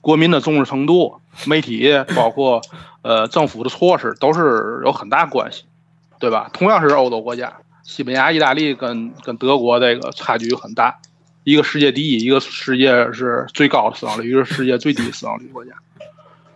[0.00, 2.60] 国民的重视程度、媒体包括
[3.02, 5.64] 呃政府的措施都是有很大关系。
[6.18, 6.48] 对吧？
[6.54, 7.52] 同样是欧洲国家，
[7.82, 10.98] 西班牙、意大利跟跟德国这个差距很大，
[11.46, 15.70] 一个世界第一，一个世界是最高的死亡率，一个世界最低死亡率国家，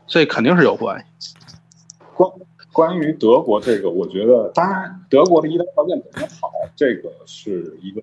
[0.09, 1.32] 这肯定是有关系。
[2.16, 2.28] 关
[2.72, 8.03] 关于德国这个，我觉得当然德国的医疗条件本身好，这个是一个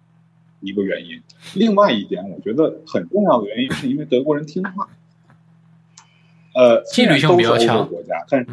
[0.61, 1.21] 一个原因。
[1.55, 4.87] 另外一点，我觉得很重要的原因是因为德国人听话，
[6.55, 8.47] 呃，纪律性比较强国家，但是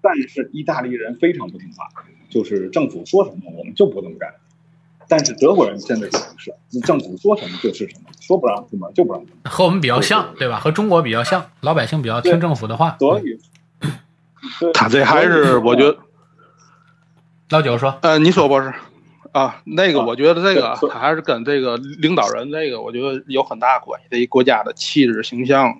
[0.00, 1.86] 但是意大利人非常不听话。
[2.30, 4.32] 就是政府说什么，我们就不这么干。
[5.10, 9.52] 但是德国人现在就不是，你政府说什么就是什么，说不让出门就不让出门。
[9.52, 10.60] 和我们比较像，对吧？
[10.60, 12.96] 和中国比较像，老百姓比较听政府的话。
[13.00, 13.38] 所以，
[14.72, 15.98] 他这还是我觉得，
[17.50, 18.72] 老九说，呃，你说博士
[19.32, 25.74] 啊，那个啊我觉得这个对他还是跟这个领导人这个我觉得有很大关系，这一国家的气质形象。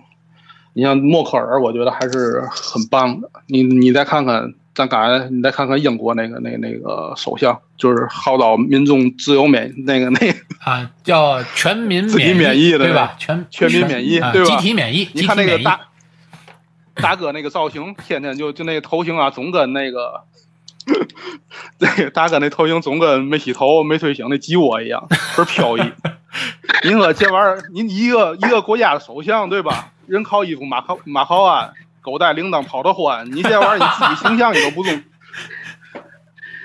[0.73, 3.29] 你像默克尔，我觉得还是很棒的。
[3.49, 13.15] 你你再看看，咱刚才你再看看英国那个那那个首相，就是号召民众自由免那个那个啊，叫全民自己免疫疫的对吧？
[13.19, 15.81] 全全民免疫啊对吧集体免疫，你看那个大
[16.95, 20.23] 大哥那个造型，天天就就那个头型啊，总跟那个
[21.79, 25.83] 那个大哥那头型总跟没洗头、没睡醒那鸡窝一样，倍儿飘逸。
[26.85, 29.93] 您说这玩意儿，您一个一个国家的首相对吧？
[30.07, 33.31] 人靠衣服，马靠马靠鞍，狗带铃铛跑得欢。
[33.33, 34.91] 你这玩意儿，你自己形象你都不注，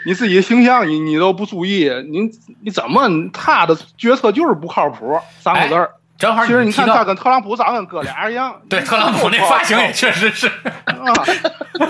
[0.06, 2.30] 你自己形象你你都不注意，你
[2.62, 5.20] 你怎么他的决策就是不靠谱？
[5.40, 5.92] 三个字儿。
[6.18, 8.62] 正好其实你看他，跟特朗普长跟哥俩一样。
[8.70, 10.48] 对特朗普那发型也确实是，
[10.86, 11.12] 啊，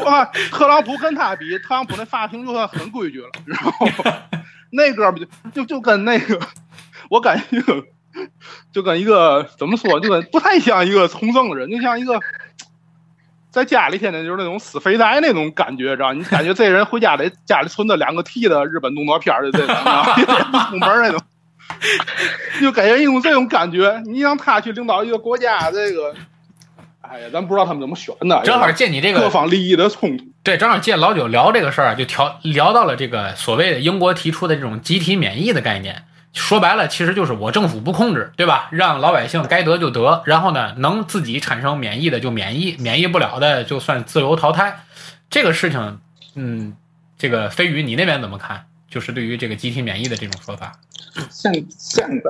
[0.04, 3.72] 啊，特朗普跟他比，特朗普那发型就算很规矩了，然后
[4.72, 6.40] 那哥们就就就跟那个，
[7.12, 7.84] 我感觉就
[8.74, 12.20] 就跟一个怎么说，就跟不太像一个从政的人，就像一个
[13.56, 16.12] 在家里天天就是那种死肥宅那种感觉，知道？
[16.12, 19.74] 你感觉这人回家得家里存着两个 T 的日本动作片儿的这种
[20.70, 21.22] 出门那种。
[22.60, 26.14] 就给人一种这种感觉，你让他去领导一个国家，这个，
[27.00, 28.42] 哎呀，咱不知道他们怎么选的。
[28.44, 30.26] 正好借你这个各个方利益的冲突。
[30.44, 36.04] 对，正好借老九聊这个事儿啊，就调聊到了这个所谓的英国提出的这种集体免疫的概念。
[36.36, 38.68] 说白了，其实就是我政府不控制，对吧？
[38.72, 44.84] 让老百姓该得就得，然后呢，能自己产生免疫的就免疫，免疫不了的就算自由淘汰。
[45.30, 46.00] 这个事情，
[46.36, 46.76] 嗯，
[47.18, 48.66] 这个飞鱼你那边怎么看？
[48.88, 50.72] 就是对于这个集体免疫的这种说法，
[51.30, 52.30] 现现在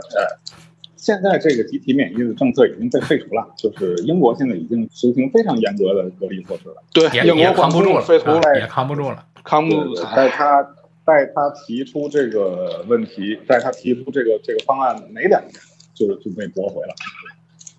[0.95, 6.75] 现在这个集体免疫的政策已经被废除了，就是英国现在已经实行非常严格的隔离措施了。
[6.91, 9.23] 对，也也英国扛不住了，废除了，啊也扛不住了。
[9.43, 10.65] 扛不住对，在他
[11.05, 15.53] 在他提出这个问题，在他提出这个这个方案没两年，
[15.93, 16.95] 就就被驳回了。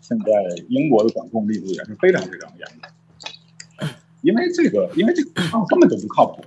[0.01, 0.25] 现在
[0.69, 3.89] 英国的管控力度也是非常非常严的，
[4.23, 6.45] 因为这个因为这个方案根本就不靠谱。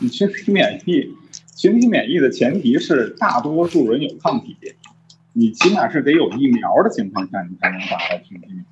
[0.00, 1.14] 你群体免疫，
[1.56, 4.56] 群体免疫的前提是大多数人有抗体，
[5.32, 8.64] 你起码是得有疫苗的情况下，你才能达到群体免疫。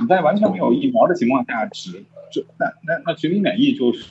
[0.00, 4.04] 你在完全没有疫苗的情况下，只这那那那群体免疫就是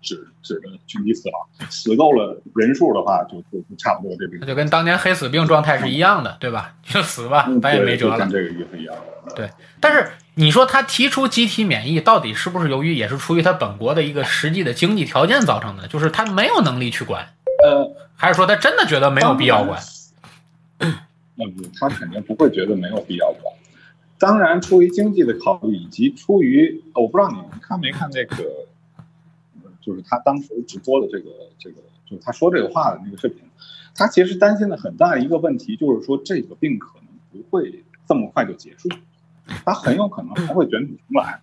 [0.00, 4.46] 只指的群体死亡，死够了人数的话，就就就差不多这个那。
[4.46, 6.74] 就跟当年黑死病状态是一样的，对吧？
[6.82, 8.30] 就死吧，嗯咱也没辙了跟。
[8.30, 8.94] 这个意思一样。
[9.36, 9.48] 对
[9.80, 15.86] 但是你说他提出集体免疫，到底是不是由于也是出于他本国的一个实际的经济条件造成的？
[15.86, 17.24] 就是他没有能力去管，
[17.64, 19.80] 呃，还是说他真的觉得没有必要管？
[21.34, 23.54] 那不，他肯定不会觉得没有必要管。
[24.18, 28.66] 当然，出于经济的考虑，以及出于我不知道你们看没看那个，呃
[29.82, 31.76] 就是他当时直播的这个这个，
[32.06, 33.42] 就是他说这个话的那个视频，
[33.94, 38.88] 他其实担心的很大一个问题就是说，这个病可能不会这么快就结束，
[39.64, 41.40] 他很有可能还会卷土重来。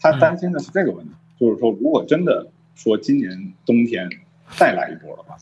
[0.00, 4.08] 他担心的是这个问题，就是说，如果真的说今年冬天
[4.56, 5.36] 再来一波的话，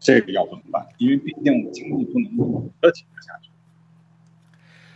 [0.00, 0.86] 这个要怎么办？
[0.98, 3.50] 因为毕竟经济不能够的情况下去，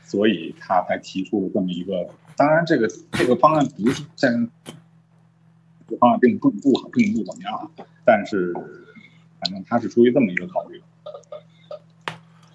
[0.02, 2.08] 所以他才提出了这么一个。
[2.36, 4.72] 当然，这个这个方案不是现在
[5.90, 7.70] 这个方案并不不好，并不怎么样，
[8.04, 8.54] 但是
[9.40, 10.80] 反正他是出于这么一个考虑。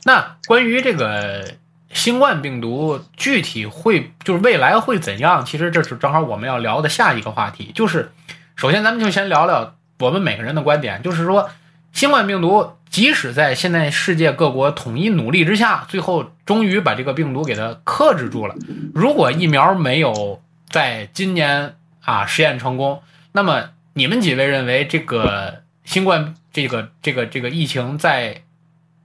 [0.06, 1.56] 那关于这个
[1.92, 5.44] 新冠病毒具体会就是未来会怎样？
[5.44, 8.12] 其实这是正好我们要聊的下一个话题，就是
[8.56, 11.50] 首先咱们就先聊聊我们每个人的观点，就是说
[11.92, 18.56] 新冠病毒即使在现在世界各国统一努力之下，最后终于把这个病毒给它克制住了。
[18.94, 23.02] 如果疫苗没有在今年啊实验成功，
[23.36, 28.44] 那么你们几位认为这个新冠这个这个这个疫情在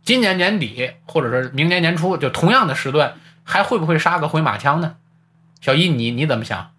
[0.04, 4.94] 今年年底或者是明年年初，就同样的时段，还会不会杀个回马枪呢？
[5.60, 6.70] 小一，你你怎么想？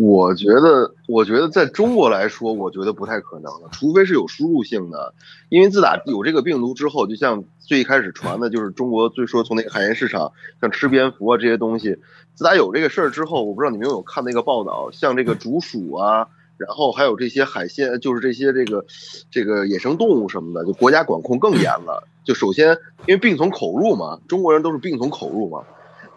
[0.00, 5.12] 我觉得，我觉得在中国来说，我觉得不太可能了，除非是有输入性的。
[5.48, 10.30] 因为自打有这个病毒之后，就像最一开始传的，就是中国最说从那个海鲜市场，
[10.60, 11.98] 像吃蝙蝠啊这些东西，
[12.34, 16.28] 自打有这个事儿之后，我不知道你们有没有看那个报道，像这个竹鼠啊，
[16.58, 18.86] 然后还有这些海鲜，就是这些这个
[19.32, 22.06] 这个野生动物什么的，就国家管控更严了。
[22.22, 22.68] 就首先，
[23.08, 25.64] 因为病从口入嘛，中国人都是病从口入嘛。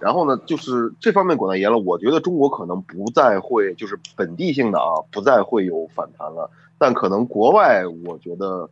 [0.01, 6.49] 然后呢，就是这方面管得严了，我觉得中国可能不再会，就是本地性的啊，不再会有反弹了。
[6.77, 8.69] 但可能国外我觉得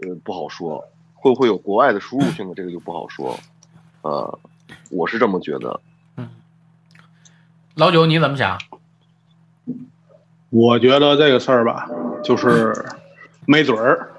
[0.00, 3.38] 呃不好说，会不会有国外的输入性的这个就不好说，
[4.00, 4.38] 呃，
[4.90, 5.78] 我是这么觉得。
[7.74, 8.58] 老九你怎么想？
[10.48, 11.90] 我觉得这个事儿吧，
[12.22, 12.72] 就是
[13.44, 14.10] 没准儿。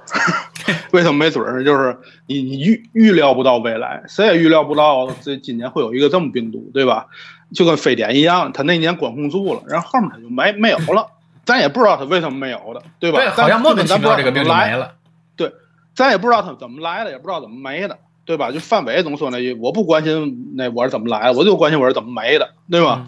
[0.92, 1.64] 为什么没准儿？
[1.64, 1.98] 就是
[2.28, 7.08] 你你预预料不到未来，谁也预料不到这今年会有一个这么病毒，对吧？
[7.54, 11.08] 就跟非典一样，他那年管控住了，然后后面他就没没有了，
[11.46, 13.20] 咱也不知道他为什么没有的，对吧？
[13.20, 14.94] 对，好像莫名其妙这个病就没了。
[15.36, 15.52] 对，
[15.94, 18.52] 咱也不知道他怎么来的，也不知道怎么没的，对吧？
[18.52, 23.06] 就范伟总说那句：“我不关心那我是怎么来的，我就关心我是怎么没的，对吧？”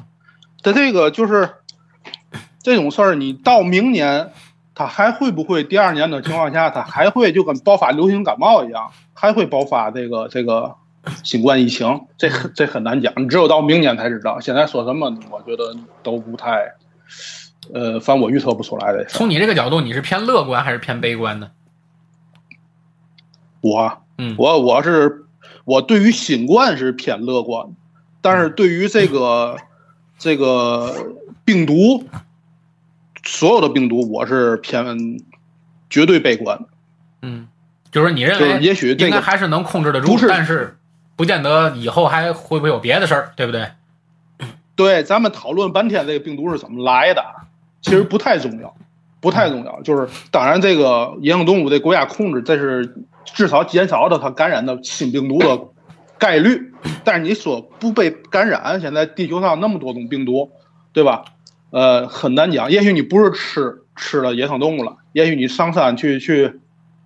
[0.61, 1.49] 他这个就是
[2.61, 4.31] 这种事儿，你到明年，
[4.77, 10.75] 他还会不会第二年的情况下，他还会就跟爆发流行感冒一样，还会爆发这个这个
[11.23, 12.05] 新冠疫情？
[12.15, 14.39] 这这很难讲，你只有到明年才知道。
[14.39, 16.75] 现在说什么，我觉得都不太，
[17.73, 19.03] 呃，反正我预测不出来的。
[19.05, 21.49] 从你这个角度，你是偏乐观还是偏悲观呢？
[23.61, 25.25] 我，嗯，我我是
[25.65, 27.65] 我对于新冠是偏乐观，
[28.21, 29.57] 但是对于这个。
[30.19, 31.13] 这个
[31.45, 32.03] 病毒，
[33.27, 35.19] 所有的病毒，我是偏
[35.89, 36.59] 绝对悲观。
[37.21, 37.47] 嗯，
[37.91, 40.77] 就是你认为，也许应该还是能控制得住，但是
[41.15, 43.69] 不见得以后还会不会有别的事儿，对不对？
[44.75, 47.23] 对，咱们讨论半天这个病毒是怎么来的，
[47.81, 48.73] 其实不太重要，
[49.19, 49.81] 不太重要。
[49.81, 55.59] 就是当然，这个野生动物的国家控制，这是至少减少了它感染的新病毒的。
[56.19, 56.73] 概率，
[57.03, 60.49] 但是你说不被感染，现在地球上那么多种病毒，
[60.91, 61.23] 对吧？
[61.71, 62.71] 呃，很难讲。
[62.71, 66.59] 也许你不是吃吃了野生动物了，也许你上山去去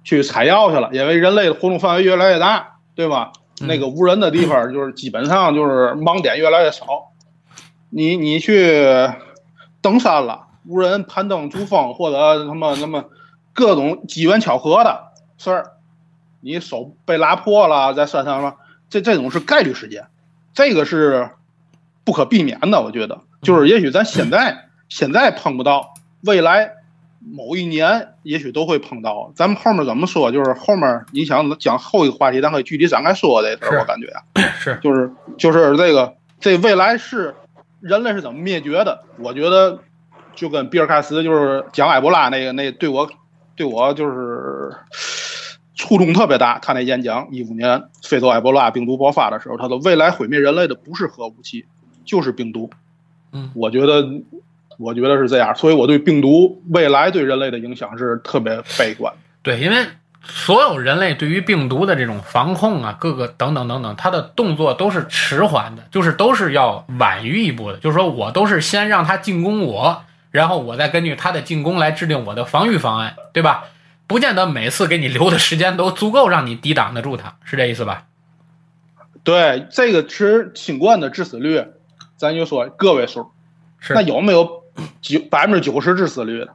[0.04, 3.32] 去采药去了，因为人类的活动范围越来越大，对吧？
[3.62, 7.12] 那个无人的地方就是基本上就是盲点越来越少。
[7.90, 9.10] 你你去
[9.82, 13.06] 登山了，无人攀登珠峰或者什么什么
[13.54, 15.72] 各种机缘巧合的事儿，
[16.40, 18.56] 你手被拉破了，在山上了。
[18.90, 20.08] 这这种是概率事件，
[20.54, 21.30] 这个是
[22.04, 22.82] 不可避免的。
[22.82, 26.72] 我觉得，就是也许咱现在现在碰不到，未来
[27.20, 29.32] 某一年也许都会碰到。
[29.36, 30.32] 咱们后面怎么说？
[30.32, 33.80] 就是后面你想讲后一个话题，咱可以具体展开说这事儿。
[33.80, 34.22] 我感觉啊，
[34.60, 37.36] 是就是就是这个这未来是
[37.80, 39.04] 人类是怎么灭绝的？
[39.18, 39.80] 我觉得
[40.36, 43.10] 就跟比尔盖茨就是讲埃博拉那个那对我
[43.56, 44.72] 对我就是。
[45.74, 51.66] 触动特别大，他那演讲，一五年非洲埃博拉病毒爆发的时候，他说未来毁灭人类的不是核武器，
[52.06, 52.70] 就是病毒。
[53.32, 54.08] 嗯，我觉得，
[54.78, 59.14] 我觉得是这样，所以我对病毒未来对人类的影响是特别悲观。
[59.42, 59.86] 对，因为
[60.24, 67.78] 所有人类对于病毒的这种防控啊，各个等等等等，它的动作都是迟缓的，就是都是要晚于一步的。
[67.78, 73.66] 就是说我都是先让它进攻我，然后我再根据它的进攻来制定我的防御方案，对吧？
[74.08, 78.04] 不见得每次给你留的时间都足够让你抵挡得住，它是这意思吧？
[79.24, 81.64] 对，这个其实新冠的致死率，
[82.22, 83.32] 咱就说个位数，
[83.90, 84.64] 那有没有
[85.02, 86.54] 九百分之九十致死率的？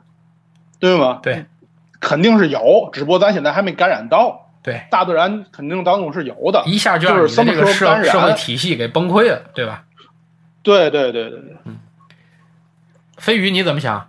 [0.79, 1.19] 对吗？
[1.21, 1.47] 对，
[1.99, 4.53] 肯定是有，只不过咱现在还没感染到。
[4.63, 9.85] 对，大自然肯定当中是有的，一下就让这个社社会体系给崩溃了，对吧？
[10.63, 11.79] 对对对对对，嗯。
[13.17, 14.09] 飞鱼你怎么想？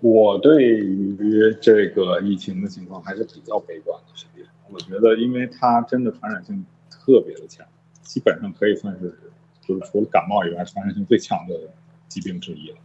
[0.00, 4.12] 我对于这个疫情的情况还是比较悲观的。
[4.14, 7.64] 实际上，我觉得，因为它真的传染性特别的强，
[8.02, 9.16] 基本上可以算是
[9.66, 11.54] 就是除了感冒以外传染性最强的
[12.08, 12.76] 疾病之一了。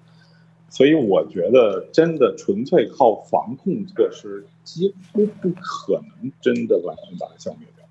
[0.70, 7.86] 所以，我觉得真的纯粹靠防控措施几乎不可能真的完全把它消灭掉，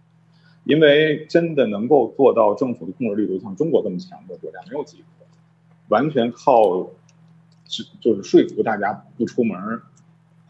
[0.64, 5.04] 因为真的能够做到政府的控制力度像中国这么强的国家没有几个，
[5.88, 6.90] 完全靠。
[8.00, 9.54] 就是说服大家不出门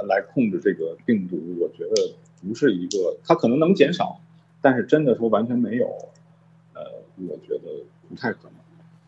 [0.07, 4.21] 来控制这个病毒，我觉得不是一个，它可能能减少，
[4.63, 5.89] 但是真的说完全没有，
[6.75, 6.81] 呃，
[7.29, 7.65] 我觉得
[8.09, 8.53] 不太可能。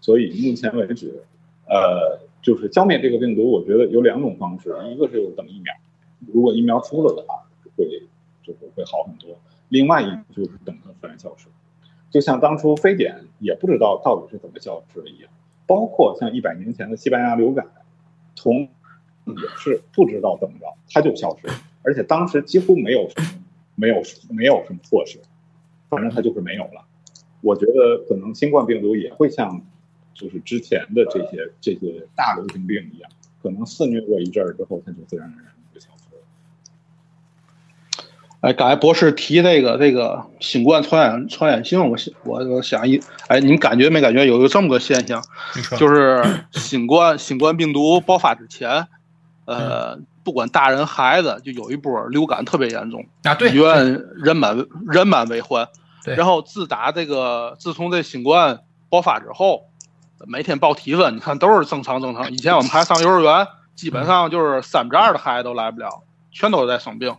[0.00, 1.22] 所以目前为止，
[1.66, 5.74] 呃，就是消灭这个病毒，我觉得有两种方式，一个是等疫苗，
[6.32, 7.46] 如果疫苗出了的话，
[7.76, 7.86] 会
[8.42, 9.36] 就是会好很多；
[9.68, 11.48] 另外一就是等它自然消失，
[12.10, 15.30] 就像当初非典也不知道到底是怎么消失的一样，
[15.66, 17.66] 包括像一百年前的西班牙流感。
[18.36, 18.60] 从
[19.26, 23.26] 也是不知道怎么着，它就消失了，而且当时几乎没有什么，
[23.74, 25.18] 没有没有什么措施，
[25.90, 26.82] 反正它就是没有了。
[27.42, 29.62] 我觉得可能新冠病毒也会像，
[30.14, 33.10] 就是之前的这些这些大流行病一样，
[33.42, 36.22] 可能肆虐过一阵儿之后，它就自然而然就消失了。
[38.40, 45.22] 哎，刚才博士提这个这个新冠传染传染性，我想我我想一，哎，你们感觉没感觉有一个这么个现象，
[45.78, 48.86] 就是新冠新冠病毒爆发之前，
[49.46, 55.66] 呃，不管大人孩子，就有一波流感特别严重，啊，对医，院人满人满为患。
[56.04, 59.68] 然后自打这个自从这新冠爆发之后，
[60.26, 62.30] 每天报体温，你看都是正常正常。
[62.30, 67.16] 以前我们还上幼儿园，基本上就是三分之二的孩子都来不了，全都是在生病。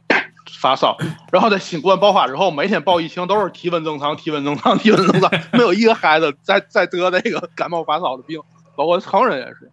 [0.60, 0.98] 发烧，
[1.32, 8.42] 然后在新冠爆发之后，每天报疫情都是体温正常，体温正常，体温正常，没有一个孩子再再得那个感冒发烧的病，
[8.76, 9.72] 包括成人也是。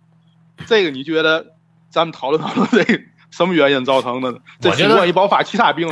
[0.66, 1.54] 这个你觉得
[1.90, 3.00] 咱们讨论讨论这个
[3.30, 4.38] 什么原因造成的呢？
[4.60, 5.90] 这我觉得新冠一爆发，其他病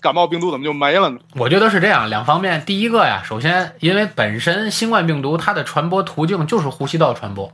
[0.00, 1.18] 感冒病毒怎么就没了呢？
[1.34, 2.64] 我觉得是这样，两方面。
[2.64, 7.52] 第一个呀，首先因为本身新冠病毒它的传播途径就是呼吸道传播，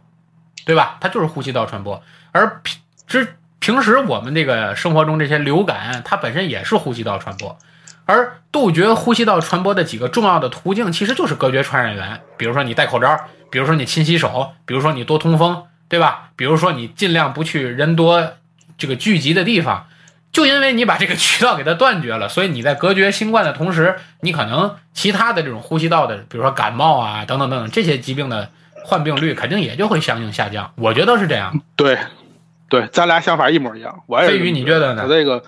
[0.64, 0.98] 对吧？
[1.00, 2.02] 它就是呼吸道传播，
[2.32, 7.56] 而平之平时我们这个生活中这些流感，它本身也是呼吸道传播。
[8.06, 13.20] 而杜绝呼吸道传播的几个重要的途径，其实就是隔绝传染源，比如说你戴口罩，
[13.50, 16.30] 比如说你勤洗手，比如说你多通风，对吧？
[16.34, 18.32] 比如说你尽量不去人多
[18.80, 19.86] 这个聚集的地方。
[20.32, 28.48] 就因为你把这个渠道给它断绝了， 所以你在隔绝新冠的同时，你可能其他的这种呼吸道的，比如说感冒啊等等等等这些疾病的
[28.84, 30.72] 患病率肯定也就会相应下降。
[30.76, 31.60] 我觉得是这样。
[31.74, 31.98] 对，
[32.68, 34.04] 对，咱俩想法一模一样。
[34.06, 35.42] 我也是飞宇你觉得呢他这个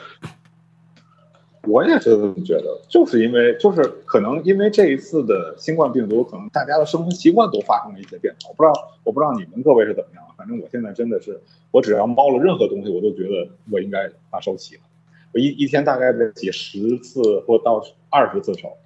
[1.63, 8.49] 我也是这么觉得，就是因为就是可能因为这一次的新冠病毒，可能大家的生活习惯都发生了一些变化。
[8.49, 8.73] 我不知道，
[9.05, 11.41] 我不知道你们各位是怎么样，反正我现在真的是，
[11.71, 14.81] 我只要猫了任何东西，我都觉得我应该把手洗了。
[15.33, 18.77] 我一一天大概得洗十次或到二十次手。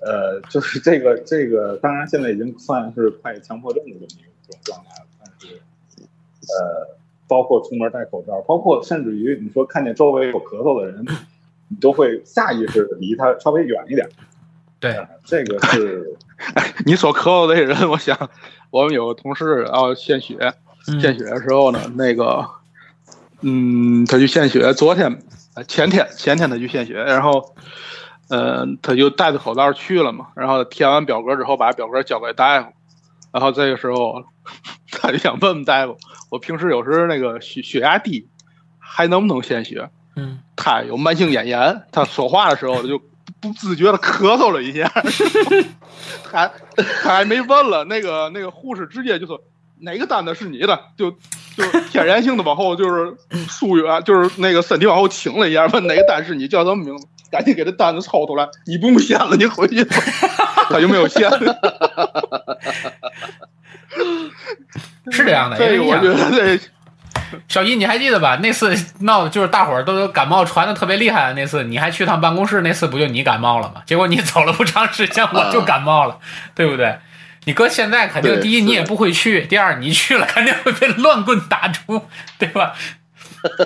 [0.00, 5.56] 呃，就是这个这个，当然现在已经算是快强迫症的这么一种状态了，但是
[5.98, 6.96] 呃，
[7.28, 11.04] 包括出门戴口罩，包括甚至于你说看见周围有咳嗽的人，
[11.68, 14.08] 你都会下意识的离他稍微远一点。
[14.80, 16.16] 对，呃这个是
[16.84, 18.28] 你所咳嗽的人，我想
[18.70, 20.54] 我们有个同事要献血，嗯
[21.00, 22.48] 献血的时候呢，那个，
[23.40, 25.22] 嗯，他去献血，昨天、
[25.54, 27.54] 呃前天、前天他去献血，然后，
[28.28, 32.72] 呃，他就戴着口罩去了嘛，然后填完表格之后，把表格交给大夫，
[33.32, 34.24] 然后这个时候
[34.90, 35.96] 他就想问问大夫，
[36.30, 38.28] 我平时有时那个血血压低，
[38.78, 39.88] 还能不能献血？
[40.16, 43.00] 嗯，他有慢性咽炎，他说话的时候就
[43.40, 44.90] 不自觉的咳嗽了一下，
[46.30, 46.50] 还
[47.02, 49.40] 他还没问了，那个那个护士直接就说
[49.82, 53.16] 哪个单子是你的，就就天然性的往后就是
[53.48, 59.96] 疏远，就是那个身体往后倾了一下，问哪个单是你，叫什么名字，赶紧给这单子抽出来，你不用献了，你回去吧。
[60.70, 61.28] 他就没有献，
[65.10, 65.58] 是这样的。
[65.58, 66.60] 因为你想这个我觉得这
[67.48, 68.36] 小姨，你还记得吧？
[68.36, 73.82] 那次闹的就是大伙儿都感冒传的特别厉害的那次，你还去趟办公室，那次不就你感冒了吗？
[73.84, 76.18] 结果你走了不长时间，我就感冒了，
[76.54, 76.96] 对不对？
[77.44, 82.06] 你搁现在肯定，第一你也不会去，第二你去了肯定会被乱棍打出，
[82.38, 82.74] 对吧？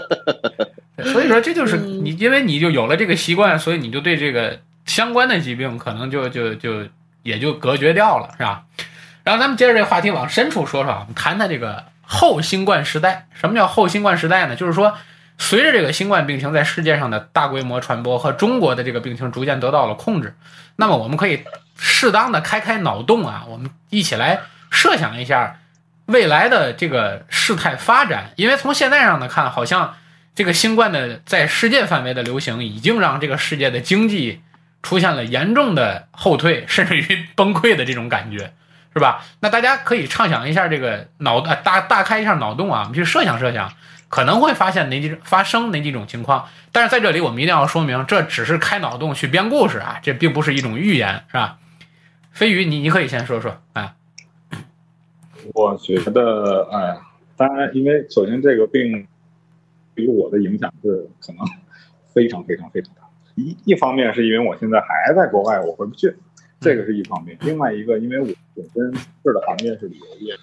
[1.12, 6.86] 所以说这就是你，因为你就有了这个习惯，所以你就对这个相关的疾病可能就就就
[7.22, 8.64] 也就隔绝掉了，是吧？
[9.22, 13.26] 然后咱们接着这个话题往深处说说啊，我们谈谈这个后新冠时代。
[13.34, 14.56] 什么叫后新冠时代呢？
[14.56, 14.96] 就是说，
[15.36, 20.34] 随着这个新冠病情在世界上的大规模传播和中国的这个病情逐渐得到了控制，
[20.76, 21.42] 那么我们可以
[21.78, 24.40] 适当的开开脑洞啊，我们一起来
[24.70, 25.60] 设想一下
[26.06, 28.32] 未来的这个事态发展。
[28.36, 29.94] 因为从现在上呢看，好像
[30.34, 34.42] 这个新冠的在世界范围的流行，已经让这个世界的经济
[34.82, 38.52] 出现了严重的后退，甚至于崩溃的这种感觉。
[38.96, 39.22] 是吧？
[39.40, 43.70] 那大家可以畅想一下这个脑呃大大开一下脑洞啊，我们去设想设想，
[44.08, 46.48] 可能会发现哪几种发生哪几种情况。
[46.72, 51.58] 但是在这里我们一定要说明，这只是开脑洞去编故事啊，这并不是一种预言，是吧？
[52.36, 53.96] 飞宇，你你可以先说说啊。
[55.54, 57.00] 我觉得，哎，
[57.34, 59.08] 当然，因为首先这个病
[59.94, 61.38] 对于我的影响是可能
[62.12, 63.08] 非常非常非常大。
[63.36, 66.14] 一一方面是因为我现在还在国外，我回不去，
[66.60, 67.38] 这个是一方面。
[67.40, 70.34] 另外一个，因为我本身是的行业是旅游业，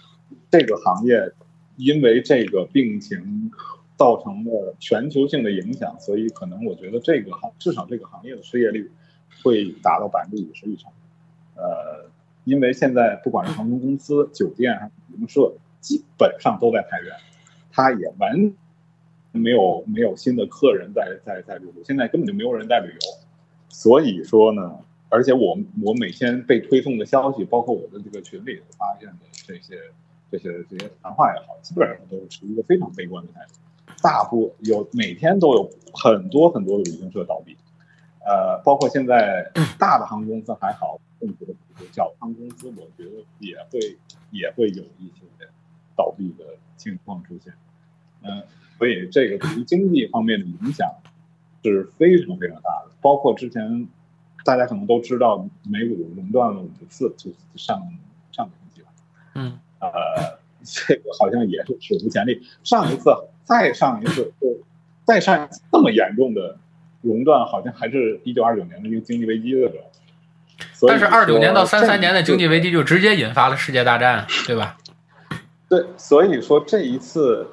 [0.50, 1.32] 这个行业
[1.76, 3.52] 因为这个病情
[3.96, 8.90] 造成的全球性的影响，所以可能我觉得这个行至少这个行业的失业率
[9.44, 10.92] 会达到百分之五十以上。
[11.56, 12.10] 呃，
[12.44, 17.16] 因为现在不管是航空公司、酒店旅行社，基本上都在裁员，
[17.72, 18.54] 它也完
[19.32, 23.00] 没有没有新的客人在在在入住，现在根本就没有人在旅游，
[23.70, 24.78] 所以说呢，
[25.10, 29.78] 而且我我每天被推送的消息，包括我的这个群里发现的这些
[30.32, 33.54] 这些这些谈话也好，基本上都是持一个非常悲观的态度，
[34.02, 37.58] 大部有每天都有很多很多的旅行社倒闭。
[38.26, 43.98] 呃，包括现在大的航空公司还好，政府的补助，小康公司我觉得也会
[44.32, 45.22] 也会有一些
[45.96, 46.44] 倒闭的
[46.76, 47.54] 情况出现。
[48.24, 48.44] 嗯，
[48.78, 50.94] 所以这个对于经济方面的影响
[51.64, 52.92] 是非常非常大的。
[53.02, 53.88] 包括之前
[54.44, 57.82] 大家可能都知道，美股熔断了五次，就上
[58.34, 58.90] 上个星期吧，
[59.36, 59.90] 嗯，呃，
[60.62, 62.46] 这个好像也是史无前例。
[62.66, 63.10] 上一次，
[63.46, 64.60] 再上一次，就
[65.06, 66.58] 再上一次这么严重的
[67.02, 69.90] 熔断，好像还是一九二九年的一个经济危机的时候。
[70.88, 74.78] 但是二九年到三说三年的经济危机就直接引发了世界大战，对吧？
[75.70, 77.48] 对，所以说这一次，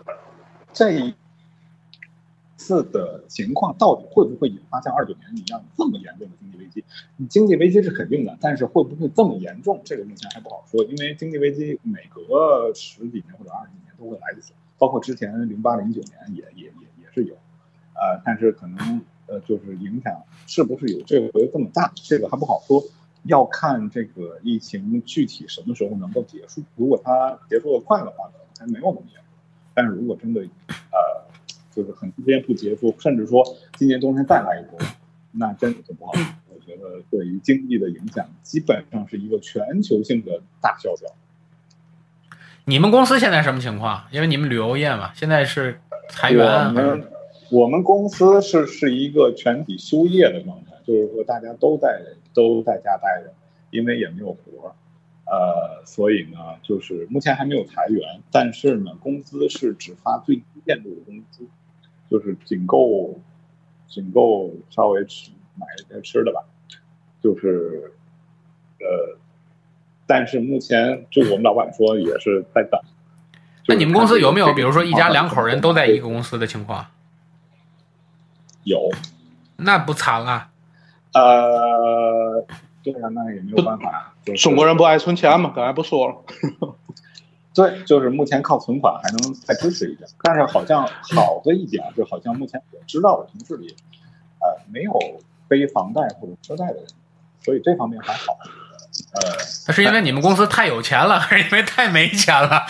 [0.73, 1.15] 这一
[2.57, 6.85] 次的情况到底会不会引发像二九年一样这么严重的经济危机？
[7.29, 10.85] 经济危机是肯定的，但是会不会这么严重，这个目前还不好说。
[10.85, 17.35] 因为经济危机每隔十几年或者二十几年都会来一次，包括之前零八零九年也也也也是有，
[17.95, 20.13] 呃，但是可能呃就是影响
[20.47, 22.83] 是不是有这回这么大，这个还不好说。
[23.25, 26.63] 要看这个疫情具体什么时候能够结束。
[26.75, 29.25] 如果它结束的快的话，可能还没有那么严重。
[29.75, 30.41] 但是如果真的
[30.71, 31.23] 呃，
[31.71, 33.45] 就是很长时间不结束，甚至说
[33.77, 34.79] 今年冬天再来一波，
[35.33, 36.25] 那真的就不好说。
[36.49, 41.07] 我觉得对于经济的影响，基本上是一个全球性的大萧条。
[42.65, 44.03] 你们公司现在什么情况？
[44.11, 45.79] 因为你们旅游业嘛，现在是
[46.09, 46.75] 裁员
[47.51, 52.01] 我们公司是是一个全体休业的状态，就是说大家都在
[52.33, 53.33] 都在家待着，
[53.71, 54.75] 因为也没有活儿，
[55.27, 61.45] 呃，所以呢，就是目前还没有裁员，但是呢，工资是只发最低限度的工资，
[62.09, 63.19] 就是仅够
[63.89, 66.45] 仅够稍微吃买一些吃的吧，
[67.21, 67.93] 就是
[68.79, 69.19] 呃，
[70.07, 72.81] 但是目前就我们老板说也是在等。
[73.67, 76.87] 那你们公司有没有，比如说一家两口人都在一个公司的情况？
[78.65, 78.91] 有，
[79.57, 80.49] 那不惨啊？
[81.13, 82.45] 呃，
[82.83, 84.15] 对啊，那也没有办法。
[84.25, 86.15] 就是中国人不爱存钱嘛，刚才不说了。
[87.53, 93.75] 对，就是目前靠存款还能再支持一点，但是好像好的一点就好像目前我知道的城市里，
[94.39, 94.93] 呃，没有
[95.49, 96.85] 背房贷或者车贷的人，
[97.45, 98.39] 所以这方面还好。
[99.15, 99.21] 呃，
[99.67, 102.65] 那是因为你们公司太有钱了，还 是因为太没钱了？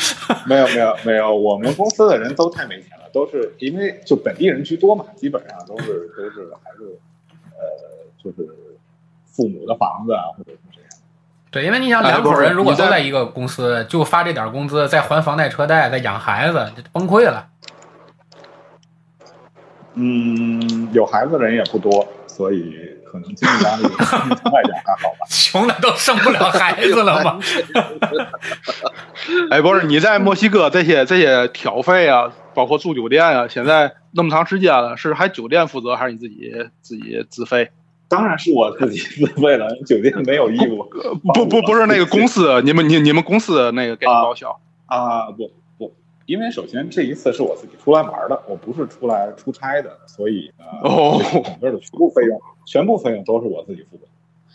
[0.47, 6.99] 没有没有没有，我们公司的人都太没钱了，都是因为就本地人居多嘛，基本上都是都是还是
[7.57, 8.49] 呃，就是
[9.25, 10.91] 父母的房子啊，或者是这样。
[11.51, 17.49] 对，因为你想哎两口人如果都在一个公司，就发这点工资，再还房贷车贷，再养孩子，就崩溃了。
[19.95, 25.27] 嗯，有孩子的人也不多，所以可能经济压力相对来讲还好吧。
[25.29, 27.41] 穷的都生不了孩子了吧？
[29.51, 37.71] 哎，不是你在墨西哥这些这些挑费啊，包括住酒店啊，现在那么长时间了，是还酒店负责，还是你自己自己自费？
[38.07, 40.85] 当然是我自己自费了，酒店没有义务。
[41.33, 44.61] 不不不是那个公司，你们你你们公司那个给你报销。
[44.85, 45.91] 啊，不不，
[46.27, 54.03] 因为首先这一次是我自己出来玩的，我不是出来出差的，所以呃，哦这个整个的全部费用，全部费用都是我自己付的。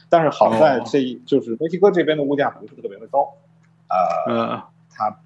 [0.09, 3.33] 但是好在哦这一就是墨西哥这边的物价不是特别的高，
[3.89, 4.61] 呃，嗯，
[4.93, 5.17] 它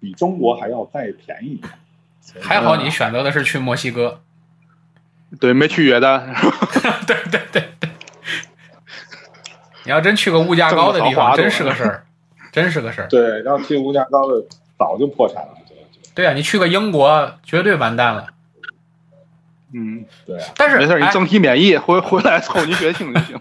[0.00, 1.70] 比中国还要再便宜一点。
[2.40, 4.20] 还好你选择的是去墨西哥。
[5.40, 6.22] 对，没去约旦。
[7.06, 7.90] 对对对对，
[9.84, 12.06] 你要真去个物价高的地方，真是个事儿，
[12.52, 13.08] 真是个事儿。
[13.08, 14.44] 对，要去物价高的
[14.78, 15.54] 早就破产了，
[16.14, 18.28] 对啊，你去个英国绝对完蛋了。
[19.72, 20.46] 嗯，对啊。
[20.56, 23.36] 但是没事，你哎整体免疫，回回来凑你血清就行。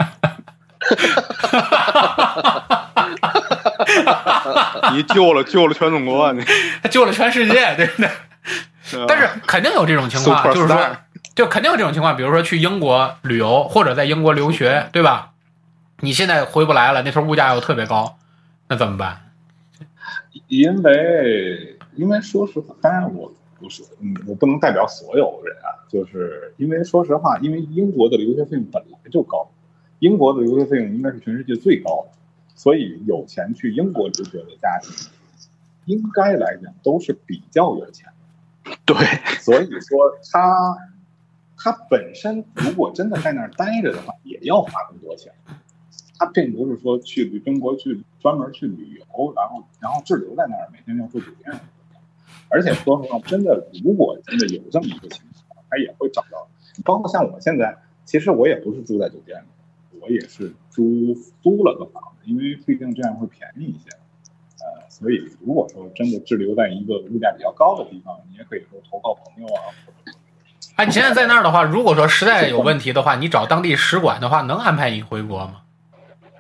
[4.93, 6.43] 你救了救了全中国，你。
[6.81, 8.09] 他救了全世界，对不对？
[9.07, 10.97] 但是肯定有这种情况，就是说，
[11.35, 15.33] 就肯定有这种情况，比如说去英国旅游或者在英国留学，对吧？
[15.99, 18.17] 你现在回不来了，那时候物价又特别高，
[18.67, 19.21] 那怎么办？
[20.47, 29.49] 因为因为说实话，当然我不是，嗯，我不能代表所有人啊，就是因为说实话，因为英国的留学费用本来就高，
[29.99, 32.17] 英国的留学费用应该是全世界最高的，
[32.55, 34.91] 所以有钱去英国留学的家庭，
[35.85, 38.13] 应该来讲都是比较有钱的。
[38.85, 38.95] 对，
[39.39, 40.77] 所以说他
[41.57, 45.33] 他本身如果真的在那儿待着的话，也要花更多钱。
[46.17, 51.59] 他并不是说去中国去专门去旅游，然后然后滞留在那儿，每天要住酒店。
[52.49, 56.47] 而且说实话，真的如果真的有这么一个情况，他也会找到。
[56.85, 63.89] 包括像我现在，其实我也不是住在酒店的，我也是租租了个房子，因为毕竟这样会便宜一些。
[64.93, 69.61] 呃，所以如果说真的滞留在一个物价比较高的地方，你也可以说投靠朋友啊，
[70.75, 75.61] 哎，你现在在那儿的话，如果说实在有问题的话，你找当地使馆的话，能安排你回国吗？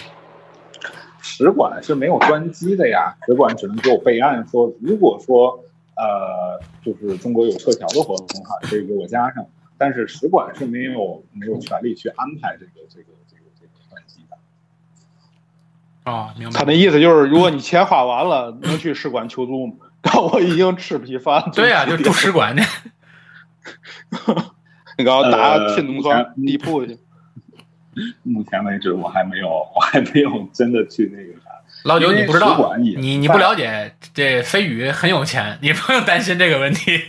[1.22, 5.58] 使馆是没有专机的呀，使馆只能给我备案说，如果说
[5.96, 9.46] 呃，就是中国有撤侨的活动哈，可以给我加上。
[9.78, 13.15] 但是使馆是没有没有权利去安排这个这个。
[16.06, 16.50] 白。
[16.52, 19.74] 他那意思就是，如果你钱花完了，能去使馆求助吗？
[20.00, 21.50] 但我已经吃不起饭了。
[21.52, 22.62] 对呀、就住使馆去。
[24.98, 26.98] 你给我打呃天通川地铺去。
[28.22, 31.45] 目前为止，我还没有，我还没有真的去那个啥。
[31.86, 37.00] 老九，你不知道你你不了解，这飞宇很有钱， 你不用担心这个问题。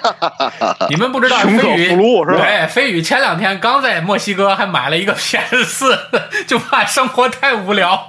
[0.90, 1.88] 你们不知道，飞宇
[2.36, 5.98] 对，飞宇前两天刚在墨西哥还买了一个 PS 四，
[6.46, 8.06] 就怕生活太无聊。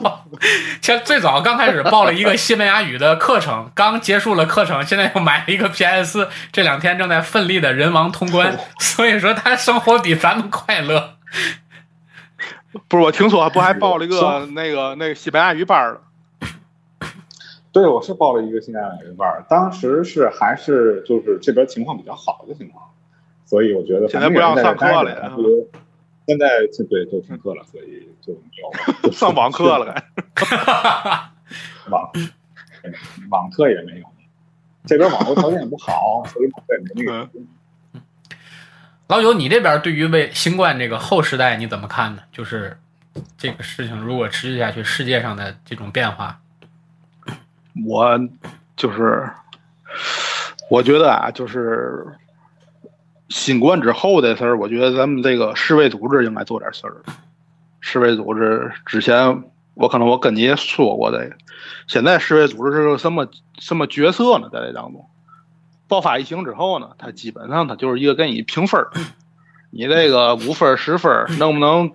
[0.82, 11.16] 前最早刚开始报了一个西班牙语的课程，刚结束了课程，现在又买了一个 PS 四，这两天正在奋力的人王通关，所以说他生活比咱们快乐。
[12.88, 16.00] 不是，我听说不还 报了一个那个那个西班牙语班？
[17.72, 22.92] 对，我是报了一个西班牙语班儿，当时是还是就是这边情况比较好的情况，
[23.46, 25.38] 所以我觉得现在不让上课了
[26.28, 28.70] 现在是对都停课了，所以就没有
[29.04, 29.94] 就 上网课了
[30.34, 30.42] 该。
[31.90, 32.12] 网
[33.30, 34.06] 网课也没有，
[34.86, 37.30] 这边网络条件也不好，所以网课也没那个。
[39.12, 42.22] 老九，你这边对于为新冠这个后时代你怎么看呢？
[42.32, 42.78] 就是
[43.38, 46.40] 这个事情如果持续下去，世界上的这种变化，
[47.86, 48.18] 我
[48.78, 49.30] 就是，
[50.70, 52.06] 我觉得啊，就是
[53.28, 57.04] 新冠之后的事儿，我觉得咱们这个世卫组织应该做点事儿。
[57.82, 59.44] 世卫组织之前，
[59.74, 61.36] 我可能我跟你也说过这个，
[61.86, 63.28] 现在世卫组织是什么
[63.60, 64.48] 什么角色呢？
[64.54, 65.06] 在这当中，
[65.92, 68.92] 爆发疫情之后呢，它基本上它就是一个给你评分儿，
[69.72, 71.92] 你这个五分十分能不能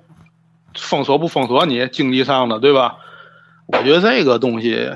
[0.74, 2.98] 封锁不封锁你经济上的，对吧？
[3.64, 4.92] 我觉得这个东西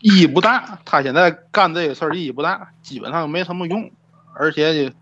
[0.00, 3.90] 意义不大，他现在干这个事儿意义不大，基本上没什么用，
[4.34, 4.92] 而且，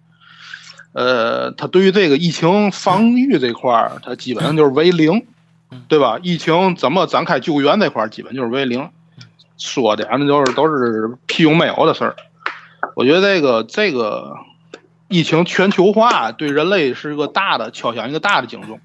[0.92, 5.26] 呃，他对于这个疫情防御这块儿，他基本上就是为零，
[5.88, 6.20] 对吧？
[6.22, 8.88] 疫情怎么展开救援这块儿，基本就是为零，
[9.58, 12.14] 说点儿那都是都是屁用没有的事儿。
[12.94, 14.36] 我觉得这个这个
[15.08, 18.80] 疫情全球化对人类是一个大的敲响一个大的警钟。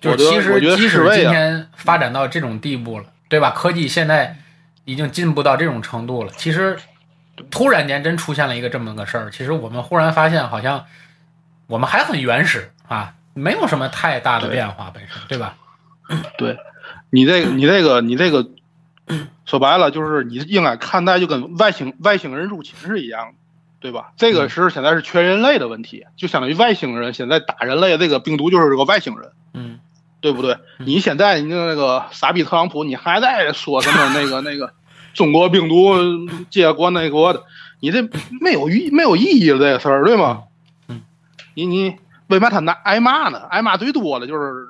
[0.00, 3.50] 就是我其实我觉得即使今天发展到这种地步了，对吧？
[3.50, 4.38] 科技现在
[4.86, 6.78] 已经进步到这种程度了，其实
[7.50, 10.86] 突然间真出现了一个这么个事儿，其实我们忽然发现好像
[11.66, 15.56] 我们还很原始啊，没有什么太大的变化本身，对吧？
[16.38, 16.56] 对，
[17.10, 18.48] 你这个，你这个，你这个，
[19.44, 23.34] 说白了就是你应该看待就跟外星外星人入侵是一样的，
[23.80, 24.12] 对吧？
[24.16, 29.80] 这个是现在是全人类的问题，就相当于外星人现在打人类，这个病毒就是个外星人，嗯，
[30.20, 30.56] 对不对？
[30.78, 34.72] 你现在你那个傻逼特朗普，你还在说什么那个那个
[35.14, 35.94] 中国病毒
[36.50, 37.42] 接国那国的，
[37.80, 38.02] 你这
[38.40, 40.44] 没有意没有意义了这个事儿，对吗？
[40.88, 41.02] 嗯，
[41.54, 41.96] 你你
[42.28, 43.40] 为嘛他拿挨骂呢？
[43.50, 44.66] 挨骂最多的就是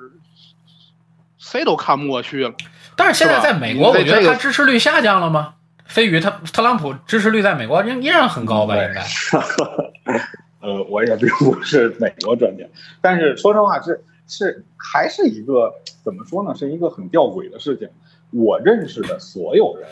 [1.37, 2.55] 谁都看不过去了。
[3.01, 5.55] 但是现在在美国，我觉得他支持率下降了吗？
[5.85, 8.75] 飞宇他特朗普支持率在美国仍依然很高吧？
[8.75, 9.01] 应该
[10.61, 12.63] 呃，我也并不是美国专家，
[13.01, 15.73] 但是说实话是是还是一个
[16.03, 16.53] 怎么说呢？
[16.55, 17.89] 是一个很吊诡的事情。
[18.29, 19.89] 我认识的所有人，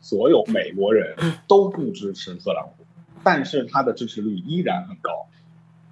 [0.00, 1.16] 所有美国人
[1.48, 2.84] 都不支持特朗普，
[3.24, 5.26] 但是他的支持率依然很高。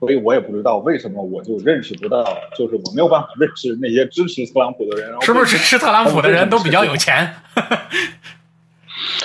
[0.01, 2.25] 所以我也不知道为什么我就认识不到，
[2.57, 5.11] 就是我没有办法认识那些支持特朗普的人。
[5.23, 7.35] 是不是支持特朗普的人都比较有钱？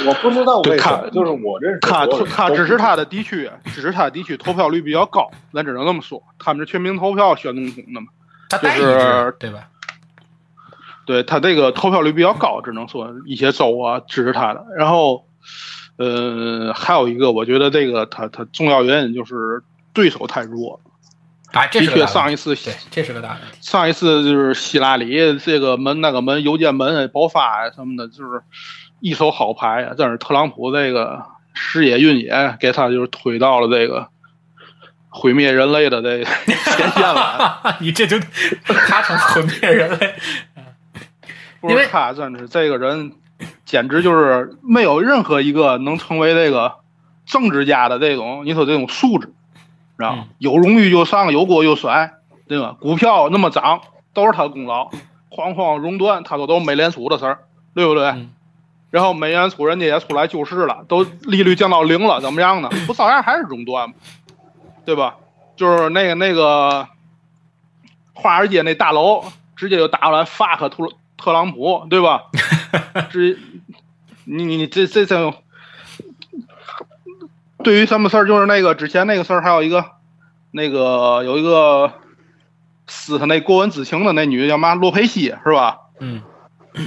[0.07, 6.21] 我不知道为什么，就是我认识他他支持他的地区，支持他的地区投票率比较高，咱只能这么说。
[6.39, 8.07] 他们是全民投票选总统的嘛，
[8.49, 9.67] 他就是，对吧？
[11.05, 14.65] 对他这个投票率比较高，只能说一些州啊支持他的。
[14.77, 15.27] 然后，
[15.97, 19.61] 呃，还有一个，我觉得这个他他重要原因就是
[19.93, 20.79] 对手太弱。
[21.53, 23.57] 啊，这的确，是个大问题上一次对，这是个大问题。
[23.61, 28.41] 上一次就是希拉里这个门那个门邮件门爆发呀什么的，就是
[29.01, 29.93] 一手好牌啊。
[29.95, 34.07] 但是特朗普这个时也运也给他就是推到了这个
[35.09, 36.25] 毁灭人类的这个
[36.75, 37.61] 前线了。
[37.79, 38.19] 你这就
[38.67, 40.15] 他成毁灭人类，
[41.61, 43.11] 不因为是他真是这个人，
[43.63, 46.73] 简直就是没有任何一个能成为这个
[47.27, 49.31] 政治家的这种你说这种素质，
[49.97, 50.25] 知道吗？
[50.27, 52.13] 嗯有荣誉就上，有锅就甩，
[52.47, 52.75] 对吧？
[52.79, 53.81] 股票那么涨
[54.13, 54.89] 都是他的功劳，
[55.29, 57.39] 哐哐熔断，他说都是美联储的事儿，
[57.73, 58.05] 对不对？
[58.07, 58.31] 嗯
[58.91, 62.69] 然后美联储人家也出来救市了，都利率降到零了，怎么样呢？
[62.85, 63.95] 不照样还是熔断吗？
[64.85, 65.15] 对吧？
[65.55, 66.87] 就是那个那个
[68.13, 69.23] 华尔街那大楼
[69.55, 70.87] 直接就打过来 fuck 特
[71.17, 72.25] 特朗普，对吧？
[73.09, 73.39] 直
[74.25, 75.33] 你你你这这这种，
[77.63, 79.85] 对于什么事儿，就是那个之前那个事儿，还有一个
[80.51, 81.93] 那个有一个
[82.87, 85.77] 撕他那过问知情的那女的叫嘛洛佩西是吧？
[85.99, 86.21] 嗯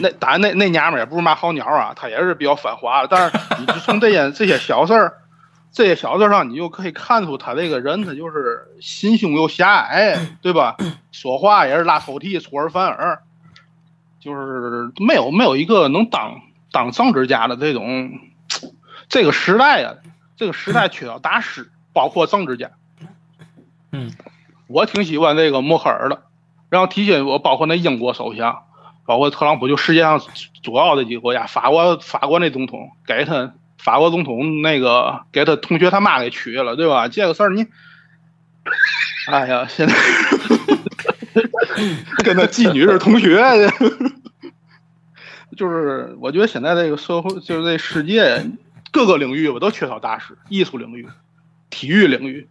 [0.01, 5.15] 那当然那那娘们儿也不是嘛好鸟啊，她也是比较反华的，但是你就从这些 这些小事儿。
[5.73, 10.77] 这些小事儿上，你就可以看出她这个人，她就是心胸又狭隘，对吧？
[11.12, 13.20] 说话也是拉抽屉、出尔反尔，
[14.19, 16.40] 就是没有没有一个能当
[16.73, 18.11] 当政治家的这种。
[19.09, 19.94] 这个时代呀、
[20.37, 22.71] 这个时代缺少大师，包括政治家。
[23.93, 24.13] 嗯，
[24.67, 26.23] 我挺喜欢这个默克尔的，
[26.69, 28.65] 然后提醒我，包括那英国首相，
[29.05, 30.21] 包括特朗普，就世界上
[30.63, 33.55] 主要的几个国家，法国法国那总统给他。
[33.79, 37.07] 法国总统那个给他同学他妈给娶了，对吧？
[37.07, 37.65] 这个事儿你，
[39.29, 39.95] 哎呀，现在
[42.25, 43.39] 跟他妓女是同学，
[45.57, 48.45] 就是我觉得现在这个社会，就是这世界
[48.97, 51.06] 各个领域我都缺少大师，艺术领域、
[51.68, 52.48] 体育领域，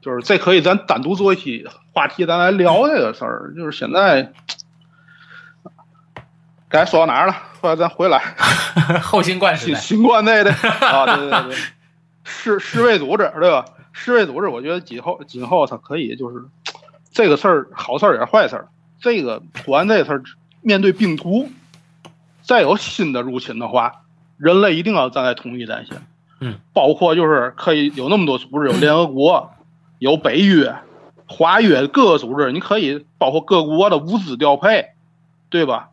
[0.00, 3.52] 就是这可以咱单独做一期话题，咱来聊这个事儿。
[3.54, 4.32] 就是现在
[6.70, 7.36] 该说到哪儿了？
[7.60, 8.34] 后来咱回来。
[9.04, 10.50] 后新冠时新冠那的
[10.80, 11.56] 啊，对对对，
[12.24, 13.66] 世世卫组织对吧？
[13.92, 16.42] 世卫组织，我觉得今后今后它可以就是
[17.12, 18.68] 这个事儿，好事儿也是坏事儿。
[18.98, 20.22] 这个突然这个事儿，
[20.62, 21.50] 面对病毒，
[22.40, 24.01] 再有新的入侵的话，
[24.42, 25.96] 人类一定要站在统一战线。
[26.40, 29.52] 嗯，包括就是可以有那么多组织，有联合国，
[30.00, 30.74] 有北约、
[31.26, 34.86] 华约各个组织，你可以包括各国的物资调配，
[35.48, 35.90] 对吧？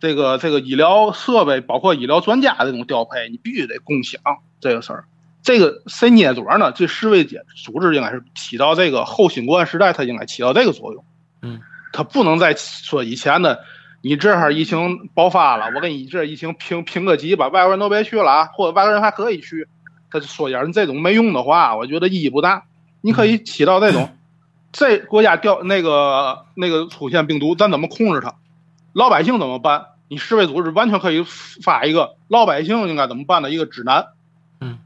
[0.00, 4.18] 这个这个医疗设备，包括医疗专家这种调配，你必须得共享
[4.58, 5.04] 这个事儿。
[5.42, 6.72] 这个谁捏嘴呢？
[6.72, 11.04] 这世卫组织应该是起到这个后新冠时代，它应该起到这个作用。
[11.42, 11.60] 嗯，
[11.92, 13.62] 它不能再说以前的，
[14.02, 19.68] 你这儿疫情爆发了，我给你这疫情评评个级吧，外国人都别去了啊，或者外国人还可以去。
[20.10, 22.64] 他说点这种没用的话，我觉得意义不大。
[23.02, 24.10] 你可以起到这种，
[24.72, 28.34] 这国家掉那个那个出现病毒，咱怎么控制它？
[28.92, 29.86] 老百姓怎么办？
[30.08, 31.22] 你世卫组织完全可以
[31.62, 34.08] 发一个老百姓应该怎么办的一个指南，
[34.60, 34.78] 嗯，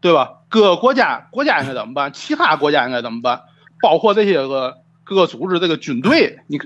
[0.00, 0.34] 对吧？
[0.48, 2.12] 各个国家国家应该怎么办？
[2.12, 3.42] 其他国家应该怎么办？
[3.82, 6.60] 包括这些个各个组织这个军队，你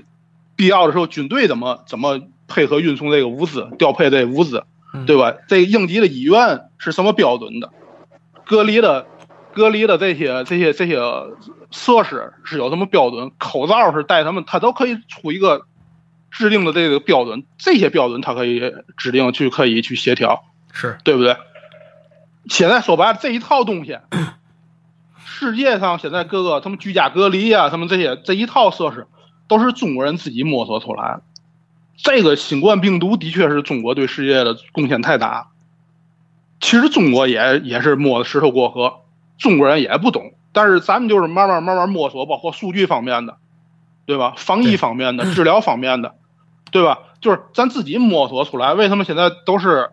[0.55, 4.63] 必要的时候军队怎么怎么配合运送这个物资，调配这物资，
[5.07, 5.33] 对吧？
[5.47, 7.71] 这应急的医院是什么标准的？
[8.45, 9.05] 隔离的
[9.53, 10.97] 隔离的这些这些这些
[11.71, 13.31] 设施是有什么标准？
[13.37, 14.43] 口罩是戴什么？
[14.45, 15.65] 它都可以出一个。
[16.31, 21.37] 制定的这个标准，这些标准它可以指定去可以去协调，是对不对？
[22.49, 23.97] 现在说白了，这一套东西，
[25.23, 29.07] 世界上现在各个什么居家隔离啊，什么这些这一套设施，
[29.47, 31.21] 都是中国人自己摸索出来的。
[31.97, 35.47] 这个新冠病毒的确是中国对世界的贡献太大。
[36.59, 39.01] 其实中国也也是摸着石头过河，
[39.37, 43.37] 中国人也不懂，但是咱们就是慢慢慢慢摸索，包括数据方面的，
[44.05, 44.33] 对吧？
[44.37, 46.15] 防疫方面的、治疗方面的。
[46.71, 46.99] 对吧？
[47.21, 49.91] 就是咱自己摸索出来，为什么现在都是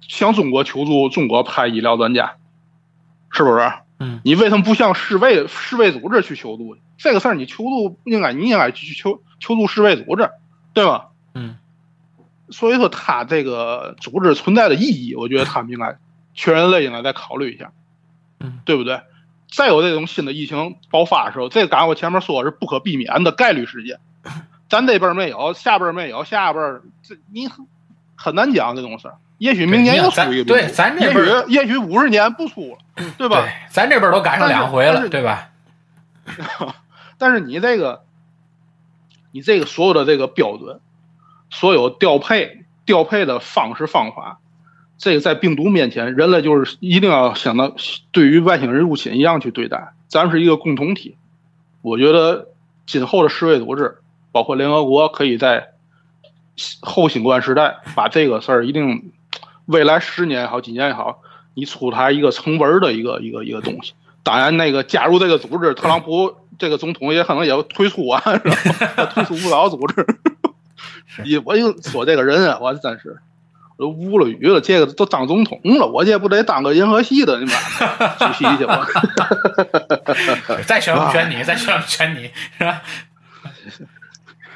[0.00, 2.36] 向中国求助，中国派医疗专家，
[3.30, 3.72] 是不是？
[3.98, 6.76] 嗯，你为什么不向世卫世卫组织去求助？
[6.98, 10.30] 这个事儿你求助应该你应该去求求助世卫组织，
[10.74, 11.08] 对吧？
[11.34, 11.56] 嗯，
[12.50, 15.98] 所以说他这个组织存在的意义，我觉得他们应该
[16.34, 17.72] 全人类应该再考虑一下，
[18.40, 19.00] 嗯，对不对？
[19.48, 24.00] 再有这种新的疫情爆发的时候，这个刚才我前面说是不可避免的概率事件。
[24.68, 27.48] 咱这边没有，下边没有，下边这你
[28.16, 29.18] 很难讲这种事儿。
[29.38, 33.42] 也许明年又出一个对，咱这边也许也许五十年不出了，对吧？
[33.42, 35.50] 对，咱这边都赶上两回了，对吧？
[37.18, 38.04] 但是你这个，
[39.32, 40.80] 你这个所有的这个标准，
[41.50, 44.40] 所有调配调配的方式方法，
[44.98, 47.74] 这个在病毒面前，人类就是一定要想到
[48.12, 49.92] 对于外星人入侵一样去对待。
[50.08, 51.16] 咱们是一个共同体，
[51.82, 52.48] 我觉得
[52.86, 53.98] 今后的世卫组织。
[54.32, 55.68] 包括联合国可以在
[56.80, 59.10] 后新冠时代把这个事儿一定
[59.66, 61.20] 未来十年也好，几年也好，
[61.54, 63.92] 你出台一个成文的一个一个一个东西。
[64.22, 70.06] 当然，那个加入这个组织，特朗普 这个总统也可能也要退出啊，退出不了组织。
[71.44, 73.16] 我就说这个人啊，我真是
[73.78, 74.60] 我都无了语了。
[74.60, 77.52] 这个都当总统了，我这不得当个银河系的你妈
[78.18, 78.86] 主席去吧？
[80.66, 81.42] 再选不选你？
[81.44, 82.30] 再选不选你？
[82.58, 82.82] 是吧？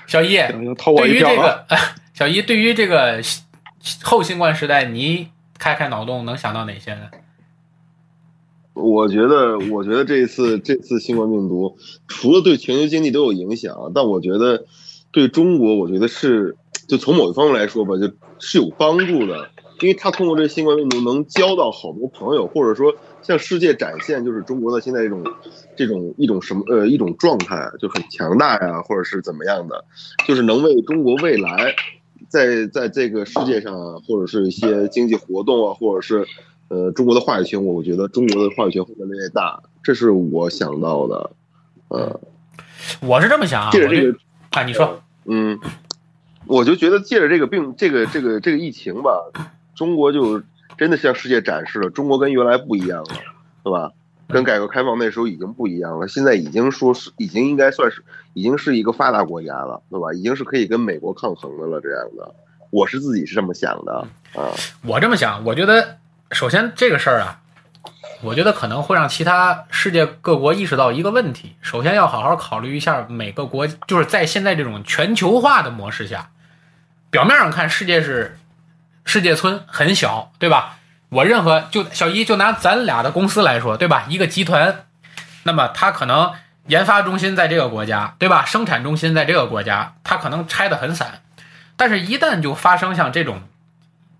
[0.07, 0.39] 小一，
[0.77, 1.37] 投我对于这！
[1.37, 1.65] 个
[2.12, 3.23] 小一，对于这个
[4.02, 5.28] 后新冠时代，你
[5.59, 7.11] 开开脑洞能想到哪些呢？
[8.74, 11.77] 我觉得，我觉得这一次 这次新冠病毒，
[12.09, 14.65] 除了对全球经济都有影响，但我觉得
[15.11, 16.57] 对中国，我觉得是
[16.89, 19.51] 就从某一方面来说吧，就是有帮助的。
[19.81, 25.24] 因为他通过这新冠病毒能交到好多朋友，或者说向世界展现就是中国的现在这种
[25.74, 29.86] 这种一种什么呃一种状态就很强大呀，或者是怎么样的，
[30.27, 31.74] 就是能为中国未来
[32.31, 36.27] 在在这个世界上啊，或者是一些经济活动啊，或者是
[36.69, 41.31] 呃中国的话语权，我觉得中国的话语权会越来越大，这是我想到的，
[41.89, 42.20] 呃。
[43.02, 44.19] 我是这么想啊，借着这个
[44.52, 45.59] 啊，你说，嗯，
[46.47, 49.11] 我就觉得借着这个病，这个这个这个疫情吧，
[49.74, 50.43] 中国就
[50.78, 53.15] 真的向世界展示了中国跟原来不一样了，
[53.62, 53.93] 是吧？
[54.31, 58.02] 跟改革开放那时候已经不一样了，现在已经说是已经应该算是
[58.32, 60.12] 已经是一个发达国家了，对吧？
[60.15, 62.35] 已经是可以跟美国抗衡的了，这样的，
[62.70, 64.51] 我是自己是这么想的啊。
[64.82, 65.98] 我这么想，我觉得
[66.31, 67.36] 首先这个事儿啊。
[68.23, 76.28] 我觉得可能会让其他世界各国意识到一个问题：首先要好好考虑一下每个国，就是在现在这种全球化的模式下，
[77.09, 78.36] 表面上看世界是
[79.07, 80.80] 世界村很小，对吧？
[81.11, 84.07] 我任何就小一就拿咱俩的公司来说，对吧？
[84.09, 84.87] 一个集团，
[85.43, 86.32] 那么它可能
[86.66, 88.45] 研发中心在这个国家，对吧？
[88.45, 91.20] 生产中心在这个国家，它可能拆得很散，
[91.77, 93.43] 但是一旦就发生像这种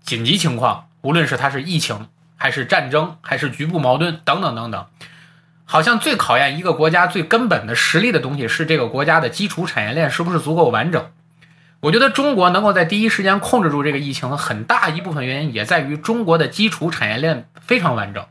[0.03, 2.07] 紧急情况，无论是它是疫情。
[2.43, 4.87] 还是战争，还是局部矛盾等等等等，
[5.63, 11.05] 好像最考验一个国家最根本的实力的东西是这个国家的基础产业链是不是足够完整。
[11.81, 18.23] 我觉得中国能够在第一时间控制住这个疫情，很大一部分原因也在于中国的基础产业链非常完整，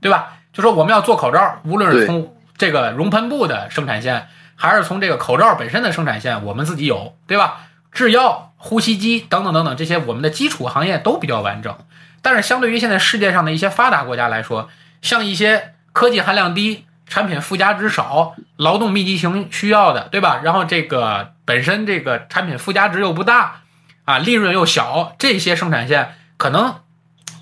[0.00, 0.32] 对吧？
[0.52, 4.26] 就说我们要做口罩，无论是从这个熔喷布的生产线，
[4.56, 7.60] 还是从这个口罩本身的生产线，我们自己有，对吧？
[7.92, 11.76] 制药、呼吸机等等等等这些我们的基础行业都比较完整。
[12.22, 14.68] 但是，相对于现在世界上的一些发达国家来说，
[15.00, 20.40] 像一些科技含量低、产品附加值少、劳动密集型需要的，对吧？
[20.42, 23.62] 然后这个本身这个产品附加值又不大，
[24.04, 26.76] 啊，利润又小，这些生产线可能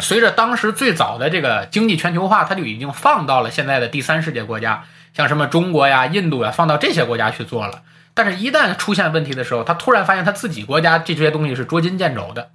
[0.01, 7.83] 随着当时最早的这个经济全球化，它就已经放到了现在的第三世界国家，像什么中国呀、印度呀，放到这些国家去做了。
[8.15, 12.49] 但是，一旦出现问题的时候，他突然发现他自己国家这些东西是捉襟见肘的，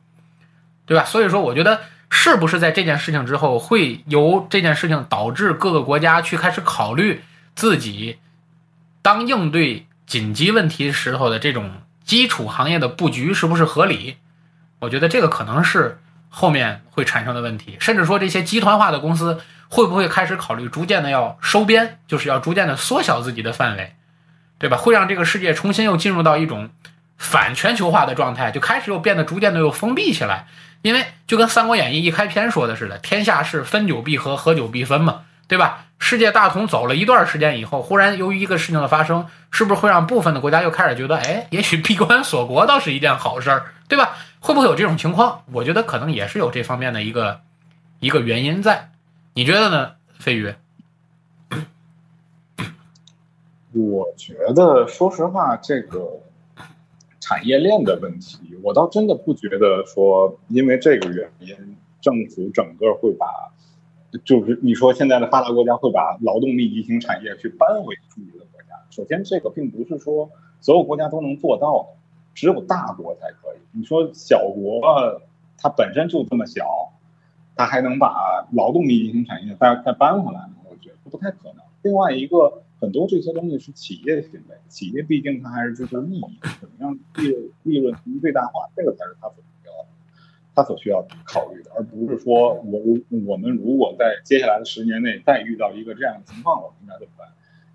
[0.88, 1.06] 对吧？
[1.06, 1.82] 所以说，我觉得。
[2.16, 7.24] 是不是在这件事情之后，会由这件事情导致各个国家去开始考虑
[7.56, 8.20] 自己
[9.02, 14.18] 当应对紧急问题时候的这种基础行业的布局是不是合理？
[14.80, 16.00] 我觉得这个可能是
[16.30, 19.40] 后面会产生的问题，甚至说这些集团化的公司
[19.70, 23.96] 会不会开始考虑逐渐的要收编，就是要逐渐的缩小自己的范围，
[24.60, 24.78] 对吧？
[24.78, 26.70] 会让这个世界重新又进入到一种
[27.18, 30.48] 反全球化的状态，就开始又变得逐渐的又封闭起来。
[30.82, 35.86] 因为就跟《三国演义》一开篇说的似的，天下事分久必合，合久必分嘛，对吧？
[36.06, 44.18] 世界大同走了一段时间以后，忽然由于一个事情的发生，是不是会让部分的国家又开始觉得，哎，也许闭关锁国倒是一件好事儿，对吧？
[44.42, 45.44] 会不会有这种情况？
[45.54, 47.40] 我觉得可能也是有这方面的一个
[48.02, 48.92] 一个原因在，
[49.34, 50.54] 你觉得呢，飞鱼？
[53.72, 56.20] 我觉得，说实话，这个。
[57.26, 63.26] 产业链的问题，我倒真的不觉得说，因为这个原因，政府整个会把，
[64.24, 68.68] 就是你说现在的发达国家会把劳动密集型产业去搬回自己的国家。
[68.90, 70.30] 首先，这个并不是说
[70.62, 71.90] 所有国家都能做到的，
[72.34, 73.58] 只有大国才可以。
[73.72, 75.22] 你说小国，
[75.58, 76.94] 它本身就这么小，
[77.56, 80.56] 它还能把劳动密集型产业再再搬回来吗？
[80.70, 81.64] 我觉得不太可能。
[81.82, 82.62] 另外一个。
[82.84, 89.36] 很多这些东西是企业行为，企业毕竟它还是追求利益，怎么样利利润最大化，这个才是它所，
[90.56, 92.82] 他所需要考虑的，而不是说我
[93.28, 97.28] 我们如果在接下来的十年内再遇到一个这样的情况，我们应该怎么办？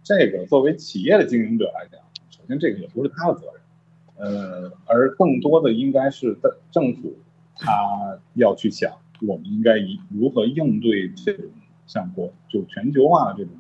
[0.03, 2.01] 这个作为企业的经营者来讲，
[2.31, 7.17] 首先这个也不是他的责任，呃，而更多的应该是在政府
[7.57, 8.93] 他要去想，
[9.27, 11.47] 我们应该以如何应对这种
[11.87, 13.53] 像国就全球化的这种。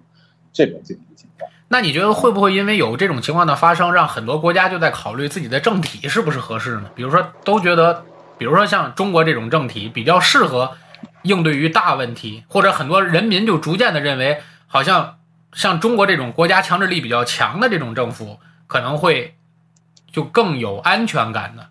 [0.50, 6.90] 这种紧急情况，那你觉得会不会因为有这种情况的发生，让很多国家就在考虑自己的政体是不是合适呢？
[6.96, 8.02] 比如说，都觉得，
[8.38, 10.76] 比如说像中国这种政体比较适合
[11.22, 15.18] 应对于大问题，或者很多人民就逐渐的认为，好像
[15.52, 19.34] 像中国这种国家强制力比较强的这种政府，可能会
[20.10, 21.66] 就更有安全感呢？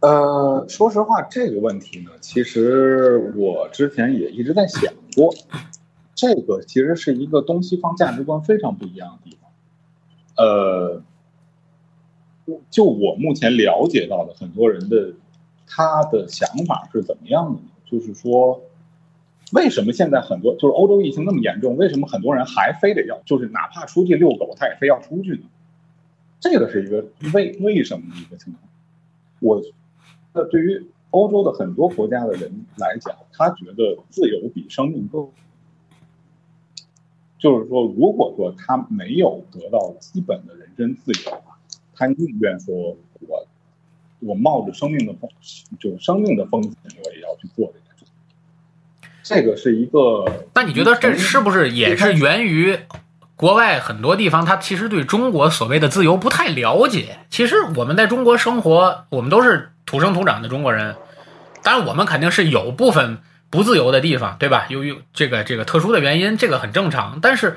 [0.00, 5.34] 呃，说实话，这个问题呢，其实我之前也一直在想过。
[6.14, 11.00] 这个其实是一个东西方价值观非常不一样的地方，呃，
[12.70, 15.12] 就我目前了解到的很多人的
[15.66, 17.66] 他的想法是怎么样的呢？
[17.84, 18.62] 就是说，
[19.52, 25.42] 为什么现在很多就是欧洲疫情那么严重，为什么很多人还非得要，就是哪怕出去遛狗，他也非要出去呢？
[26.40, 28.62] 这个是一个为为什么的一个情况。
[29.40, 29.62] 我，
[30.32, 35.28] 那对于欧洲的很多国家的人来讲，他觉得自由比生命更。
[37.38, 41.42] 就是说，如果说他没有得到基本的人身自由，
[41.98, 43.46] 他宁愿说我
[44.20, 45.28] 我冒着生命的风，
[45.80, 46.72] 就是生命的风险，
[47.04, 48.04] 我也要去做这件事。
[49.24, 52.78] 这个是一个，那你觉得这是不是也是源于
[53.34, 57.18] 国外很多地方，他其实对中国所谓的自由不太了解？
[57.28, 60.94] 其实我们在中国生活，我们都是土生土长的中国人，
[61.62, 63.18] 当然我们肯定是有部分。
[63.50, 64.66] 不自由的地方，对吧？
[64.68, 67.18] 由于这个这个特殊的原因，这个很正常。
[67.22, 67.56] 但是，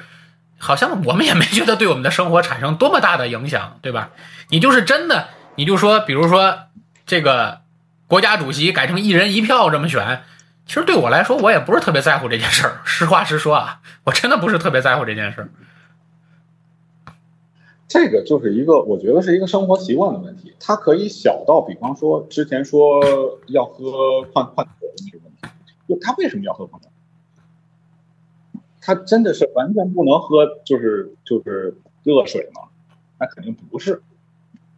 [0.61, 4.11] 好像我们也没觉得对我们的生活产生多么大的影响，对吧？
[4.49, 6.55] 你就是真的，你就说，比如说
[7.07, 7.61] 这个
[8.05, 10.21] 国家主席改成一人一票这么选，
[10.67, 12.81] 其实对我来说，我也不是特别在乎这件事儿。
[12.85, 15.49] 实话实说啊，我真的不是特别在乎这件事儿。
[17.87, 20.53] 这个就是一个，我觉得是一个生活习惯的问题。
[20.59, 23.01] 它可以小到，比方说之前说
[23.47, 25.47] 要喝矿矿泉水那个问题。
[25.89, 26.90] 就他为什么要喝矿泉水
[28.81, 28.95] 水？
[28.95, 32.63] 他真的是完全不能喝，就是就是热水吗？
[33.19, 34.01] 那肯定不是。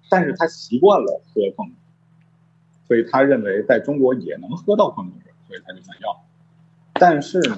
[0.09, 1.75] 但是他习惯了喝矿泉
[2.87, 6.23] 水，所以他认为在中国也能喝到矿泉水，所以他就想要。
[6.93, 7.57] 但是呢，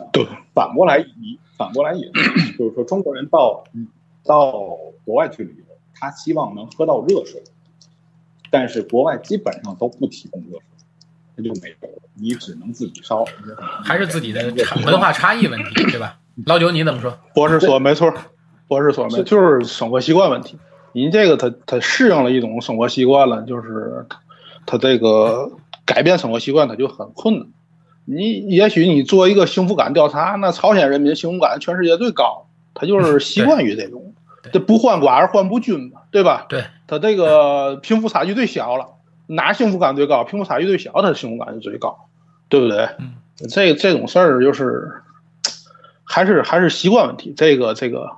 [0.53, 3.65] 反过来你反过来也是，就是说中国人到
[4.23, 4.51] 到
[5.03, 7.43] 国外去旅游，他希望能喝到热水，
[8.49, 10.61] 但是国外基本上都不提供热水。
[11.35, 13.25] 他就没有，你只能自己烧，
[13.83, 14.53] 还是自己的
[14.85, 16.17] 文化差异问题，对吧？
[16.45, 17.17] 老九，你怎么说？
[17.33, 18.13] 博士说没错，
[18.67, 20.57] 博士说没，就是生活习惯问题。
[20.91, 24.05] 你这个他他适应了一种生活习惯了，就是
[24.65, 25.51] 他这个
[25.85, 27.47] 改变生活习惯他就很困难。
[28.05, 34.13] 你也许你做一个幸福感调查，那朝鲜人民幸福感全世界最高，他就是习惯于这种，
[34.51, 36.45] 这不患寡而患不均嘛，对吧？
[36.49, 38.87] 对，他这个贫富差距最小了。
[39.27, 40.23] 哪幸福感最高？
[40.23, 41.97] 贫富差距最小，他幸福感就最高，
[42.47, 42.87] 对不对？
[42.99, 43.15] 嗯，
[43.49, 44.91] 这这种事儿就是，
[46.15, 47.33] 还是还是习惯问题。
[47.35, 48.09] 这个这个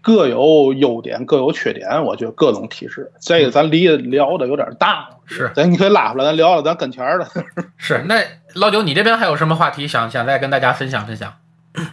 [0.00, 2.02] 各有优点，各有缺点。
[2.04, 5.10] 我觉得各种提示，这个咱离聊的有点大。
[5.26, 7.28] 是，咱你可以拉出来，咱聊聊咱跟前的。
[7.76, 8.24] 是，那
[8.54, 11.34] 老九，你这边还有什么话题想想再跟大家分享分享？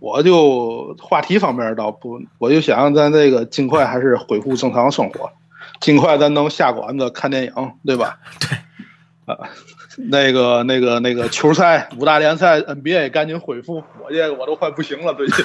[0.00, 5.30] 我就话题方面倒不，我就想咱这个尽快还是恢复正常生活。
[5.80, 7.52] 尽快咱能下馆子看电影，
[7.86, 8.18] 对吧？
[8.42, 8.58] 对，
[9.32, 9.48] 啊，
[9.96, 15.44] 那个、那个、那个球赛五大联赛 NBA 赶紧恢复，我这个我都快不行了，最近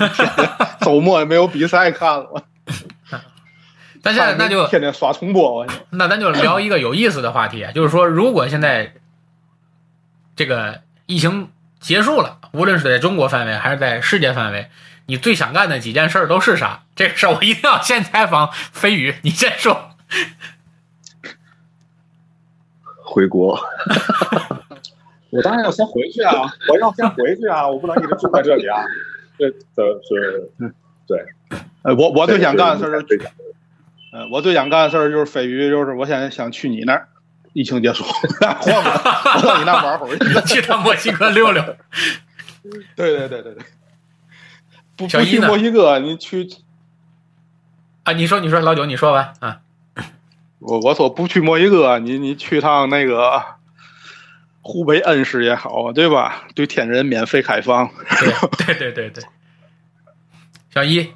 [0.82, 2.44] 周末也没有比赛看了。
[4.03, 8.94] 但现在那就天天刷重播，那咱就聊一个有意思的话题，就是说，如果现在
[10.36, 11.49] 这个疫情
[11.80, 14.69] 结束了，无论是在中国范围还是在世界范围，
[15.07, 16.84] 你最想干的几件事都是啥？
[16.95, 19.91] 这个事儿我一定要先采访飞宇，你先说。
[23.18, 23.60] 回国，
[25.34, 26.53] 我当然要先回去啊！
[26.72, 27.68] 我要先回去啊！
[27.68, 28.77] 我不能一直住在这里啊！
[29.39, 30.52] 这的是，
[31.07, 31.26] 对，
[31.81, 33.19] 呃，我我最想干的事儿是，
[34.14, 37.07] 呃，我最想干的事儿就是飞鱼，就是我现在想去你那儿，
[37.53, 38.03] 疫情结束，
[38.39, 41.64] 换我到你那玩会儿，去趟墨西哥溜溜。
[42.95, 43.64] 对对对对对，
[44.95, 46.48] 不不去墨西哥，你去
[48.03, 48.14] 啊？
[48.14, 49.61] 你说你说老九，你说吧啊？
[50.60, 53.44] 我我说不去墨西哥，你你去趟那个
[54.62, 56.48] 湖北恩施也好，对吧？
[56.56, 57.90] 对天人免费开放。
[58.66, 59.24] 对对对对。
[60.74, 61.08] 小一，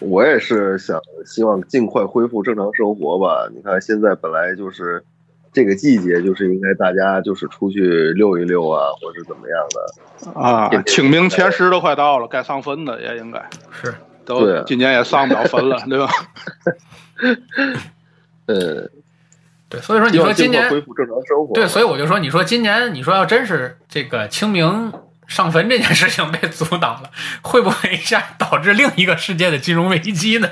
[0.00, 3.48] 我也是想希望尽快恢复正常生活吧。
[3.54, 5.04] 你看现在本来就是
[5.52, 10.82] 这个季节，就是应该大家就是出去溜一溜啊，或者怎么样的啊。
[10.84, 16.08] 清明前十都快到了，该上坟的也应该是都今年也上不了坟了，对吧？
[18.46, 18.90] 呃，
[19.68, 24.92] 对，所以说你说今年恢复正常生活，对，所以我就说，你说今年你说要真是这个清明
[25.26, 27.10] 上坟这件事情被阻挡了，
[27.42, 30.48] 会不会一下导致另一个世界的金融危机呢？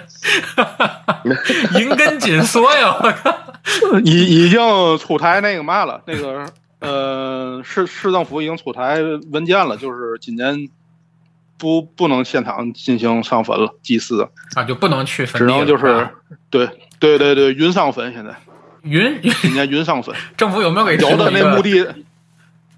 [1.78, 2.96] 银根紧缩呀！
[3.02, 3.34] 我靠，
[4.04, 4.58] 已已经
[4.98, 6.46] 出台那个嘛了，那个
[6.80, 9.00] 呃，市市政府已经出台
[9.30, 10.68] 文件了，就是今年。
[11.62, 14.28] 不，不能现场进行上坟了，祭祀。
[14.56, 16.08] 啊，就不能去坟，只能就是，
[16.50, 16.66] 对，
[16.98, 18.34] 对对对，云上坟，现在。
[18.82, 19.20] 云，
[19.70, 21.86] 云上坟， 政府有没有给有的那墓地？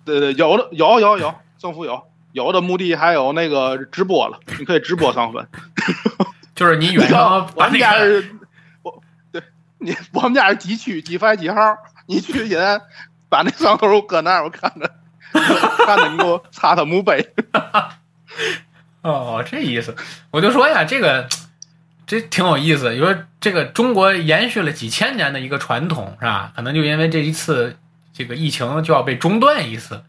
[0.04, 2.02] 对对，有的有有有，政府有，
[2.32, 5.48] 有的墓地还有那个直播了，你可以直播上坟，
[6.54, 8.36] 就是你远程我们家是，
[8.82, 9.02] 我
[9.32, 9.42] 对
[9.78, 11.74] 你，我们家是几区几排几号，
[12.06, 12.78] 你去现在
[13.30, 14.90] 把那上头搁那儿，我看着，
[15.86, 17.26] 看着你给我擦擦墓碑。
[19.04, 19.94] 哦，这意思，
[20.30, 21.28] 我就说呀，这个
[22.06, 22.90] 这挺有意思。
[22.94, 26.52] 你说这个中国延续了几千年的一个传统，是吧？
[26.56, 27.76] 可能就因为这一次
[28.14, 30.02] 这个疫情就要被中断一次。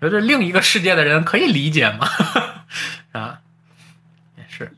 [0.00, 2.06] 我觉得另一个世界的人可以理解吗？
[3.12, 3.38] 啊，
[4.36, 4.70] 也是。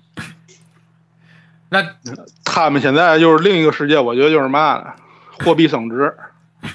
[1.69, 1.85] 那
[2.45, 4.93] 他们现在就是另一个世界，我觉得就是嘛呢？
[5.45, 6.15] 货币升值，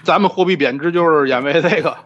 [0.04, 1.98] 咱们货币贬值，就是因为这个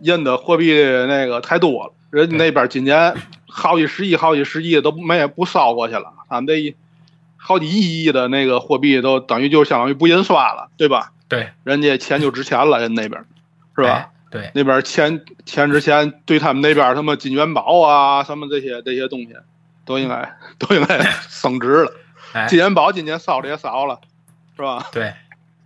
[0.00, 0.72] 印的货币
[1.06, 1.92] 那个太多了。
[2.10, 3.14] 人家那边今年
[3.58, 6.74] 好几十亿、好几十亿都没不烧过去了，他们这
[7.36, 11.12] 好几亿亿的那个货币都等于就相当于不印刷了，对吧？
[11.28, 13.22] 对，人家钱就值钱了，人那边
[13.76, 13.90] 是吧？
[13.90, 19.34] 哎对，那边钱钱值钱，对他们那边什么金元宝啊，什么这些这些东西，
[19.86, 21.92] 都应该 都应该升值了。
[22.34, 23.98] 哎，金元宝今年烧的也少了，
[24.54, 24.86] 是吧？
[24.92, 25.14] 对，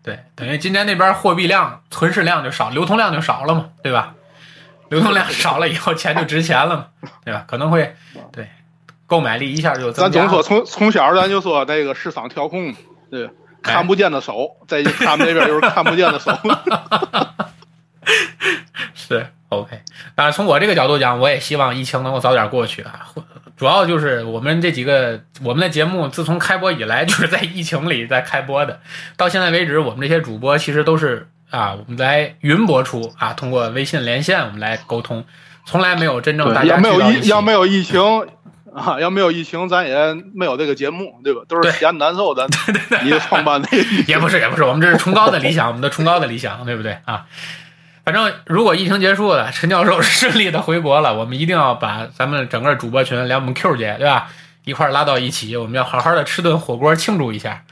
[0.04, 4.14] 对，等于今年那边货币量、存世量就少，流通量就少了嘛，对吧？
[4.92, 6.86] 流通量少了以后，钱就值钱了嘛，
[7.24, 7.46] 对吧？
[7.48, 7.96] 可能会
[8.30, 8.46] 对
[9.06, 10.20] 购买力一下就增加。
[10.20, 12.74] 咱总说从从小咱就说那个市场调控，
[13.10, 13.30] 对，
[13.62, 16.30] 看不见的手，在他们那边就是看不见的手。
[18.94, 19.80] 是 OK，
[20.14, 23.06] 当然从我这个角度讲，我也希望疫情能够早点过去啊。
[23.56, 28.78] 主要就是我们这几个我们的节目自从开播以来，就是在疫情里在开播的，
[29.16, 35.24] 到现在为止，我们这些主播其实都是啊，我们来云播出啊，通过微信连线我们来沟通，
[35.66, 38.00] 从来没有真正大家要没有疫要没有疫情
[38.74, 41.42] 啊，要没有疫情，咱也没有这个节目，对吧？
[41.46, 42.48] 都是闲难受的。
[43.04, 43.68] 你创办的
[44.08, 47.26] 也不是也不是，我们这是崇高的理想，我们的崇高的理想，对不对啊？
[48.02, 54.30] 反正如果疫情结束了，陈教授顺利的回国了，我们一定要把咱们整个主播群，连我们 Q 姐对吧，
[54.64, 57.62] 一块拉到一起，我们要好好的吃顿火锅庆祝一下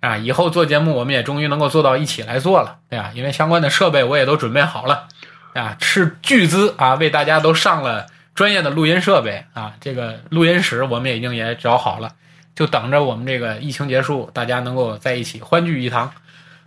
[0.00, 0.16] 啊！
[0.16, 3.12] 以后做节目，我们也终于能够做到一起来做了，对吧？
[3.14, 5.06] 因为相关的设备我也都准备好了
[5.54, 12.12] 啊，斥巨资啊，为大家都上了专业的录音设备啊，这个录音室我们已经也找好了，
[12.54, 16.10] 就等着我们这个疫情结束，大家能够在一起欢聚一堂。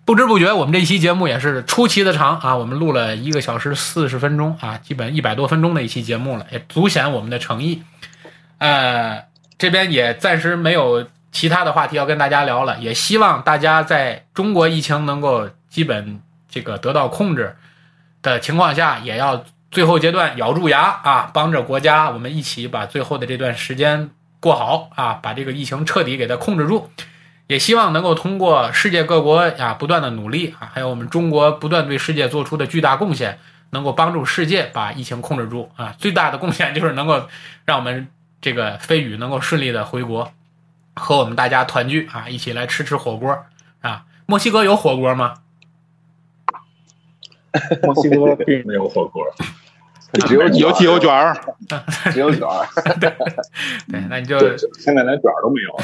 [0.05, 2.57] 不知不觉，我们这期节目也是出奇的长啊！
[2.57, 7.81] 我们录了一个小时四十分钟啊，基本一百多分钟的一期节目了，也足显我们的诚意。
[8.57, 9.23] 呃，
[9.57, 17.57] 这边也暂时没有其他的话题要跟大家聊了，也希望大家在中国疫情能够基本这个得到控制
[18.22, 26.89] 的情况下，也要最后阶段咬住牙啊，帮着国家，我们一起把最后的这段时间过好啊，把这个疫情彻底给它控制住。
[27.47, 33.39] 也希望能够通过世界各国啊不断的努力啊，还有我们中国不断对世界做出的巨大贡献，
[33.72, 35.93] 能够帮助世界把疫情控制住啊。
[35.97, 37.27] 最大的贡献就是能够
[37.65, 38.07] 让我们
[38.39, 40.31] 这个飞宇能够顺利的回国，
[40.95, 43.45] 和我们大家团聚啊，一起来吃吃火锅
[43.82, 44.06] 啊。
[44.26, 45.36] 墨西哥有火锅吗？
[47.84, 49.24] 墨西哥并没有火锅，
[50.28, 51.38] 只有有鸡油卷儿，
[52.11, 52.68] 只有卷儿。
[52.99, 53.14] 对，
[54.10, 54.40] 那你就，
[54.80, 55.84] 现在连卷儿都没有了。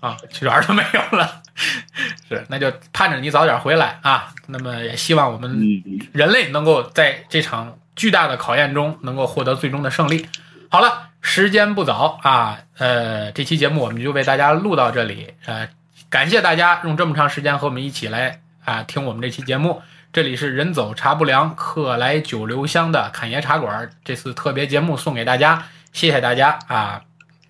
[0.00, 1.42] 啊，卷儿都没有了，
[2.28, 4.32] 是，那就盼着你早点回来啊。
[4.46, 10.28] 那么也希望我们嗯，人类能够在这场巨大的考验中能够获得最终的胜利。
[10.70, 15.68] 好了，时间不早啊，呃，这期节目我们就为大家录到这里，呃，
[16.08, 19.82] 感谢大家用这么长时间和我们一起来啊听我们这期节目。
[20.10, 27.02] 这里是人走茶不凉，客来酒留香的侃爷茶馆，这次特别节目送给大家，谢谢大家啊，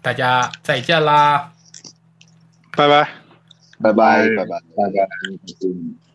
[0.03, 1.53] 大家再见啦。
[2.73, 3.09] 拜拜。
[3.81, 4.61] 拜拜拜拜。
[4.77, 5.09] 拜拜。
[5.62, 6.07] 嗯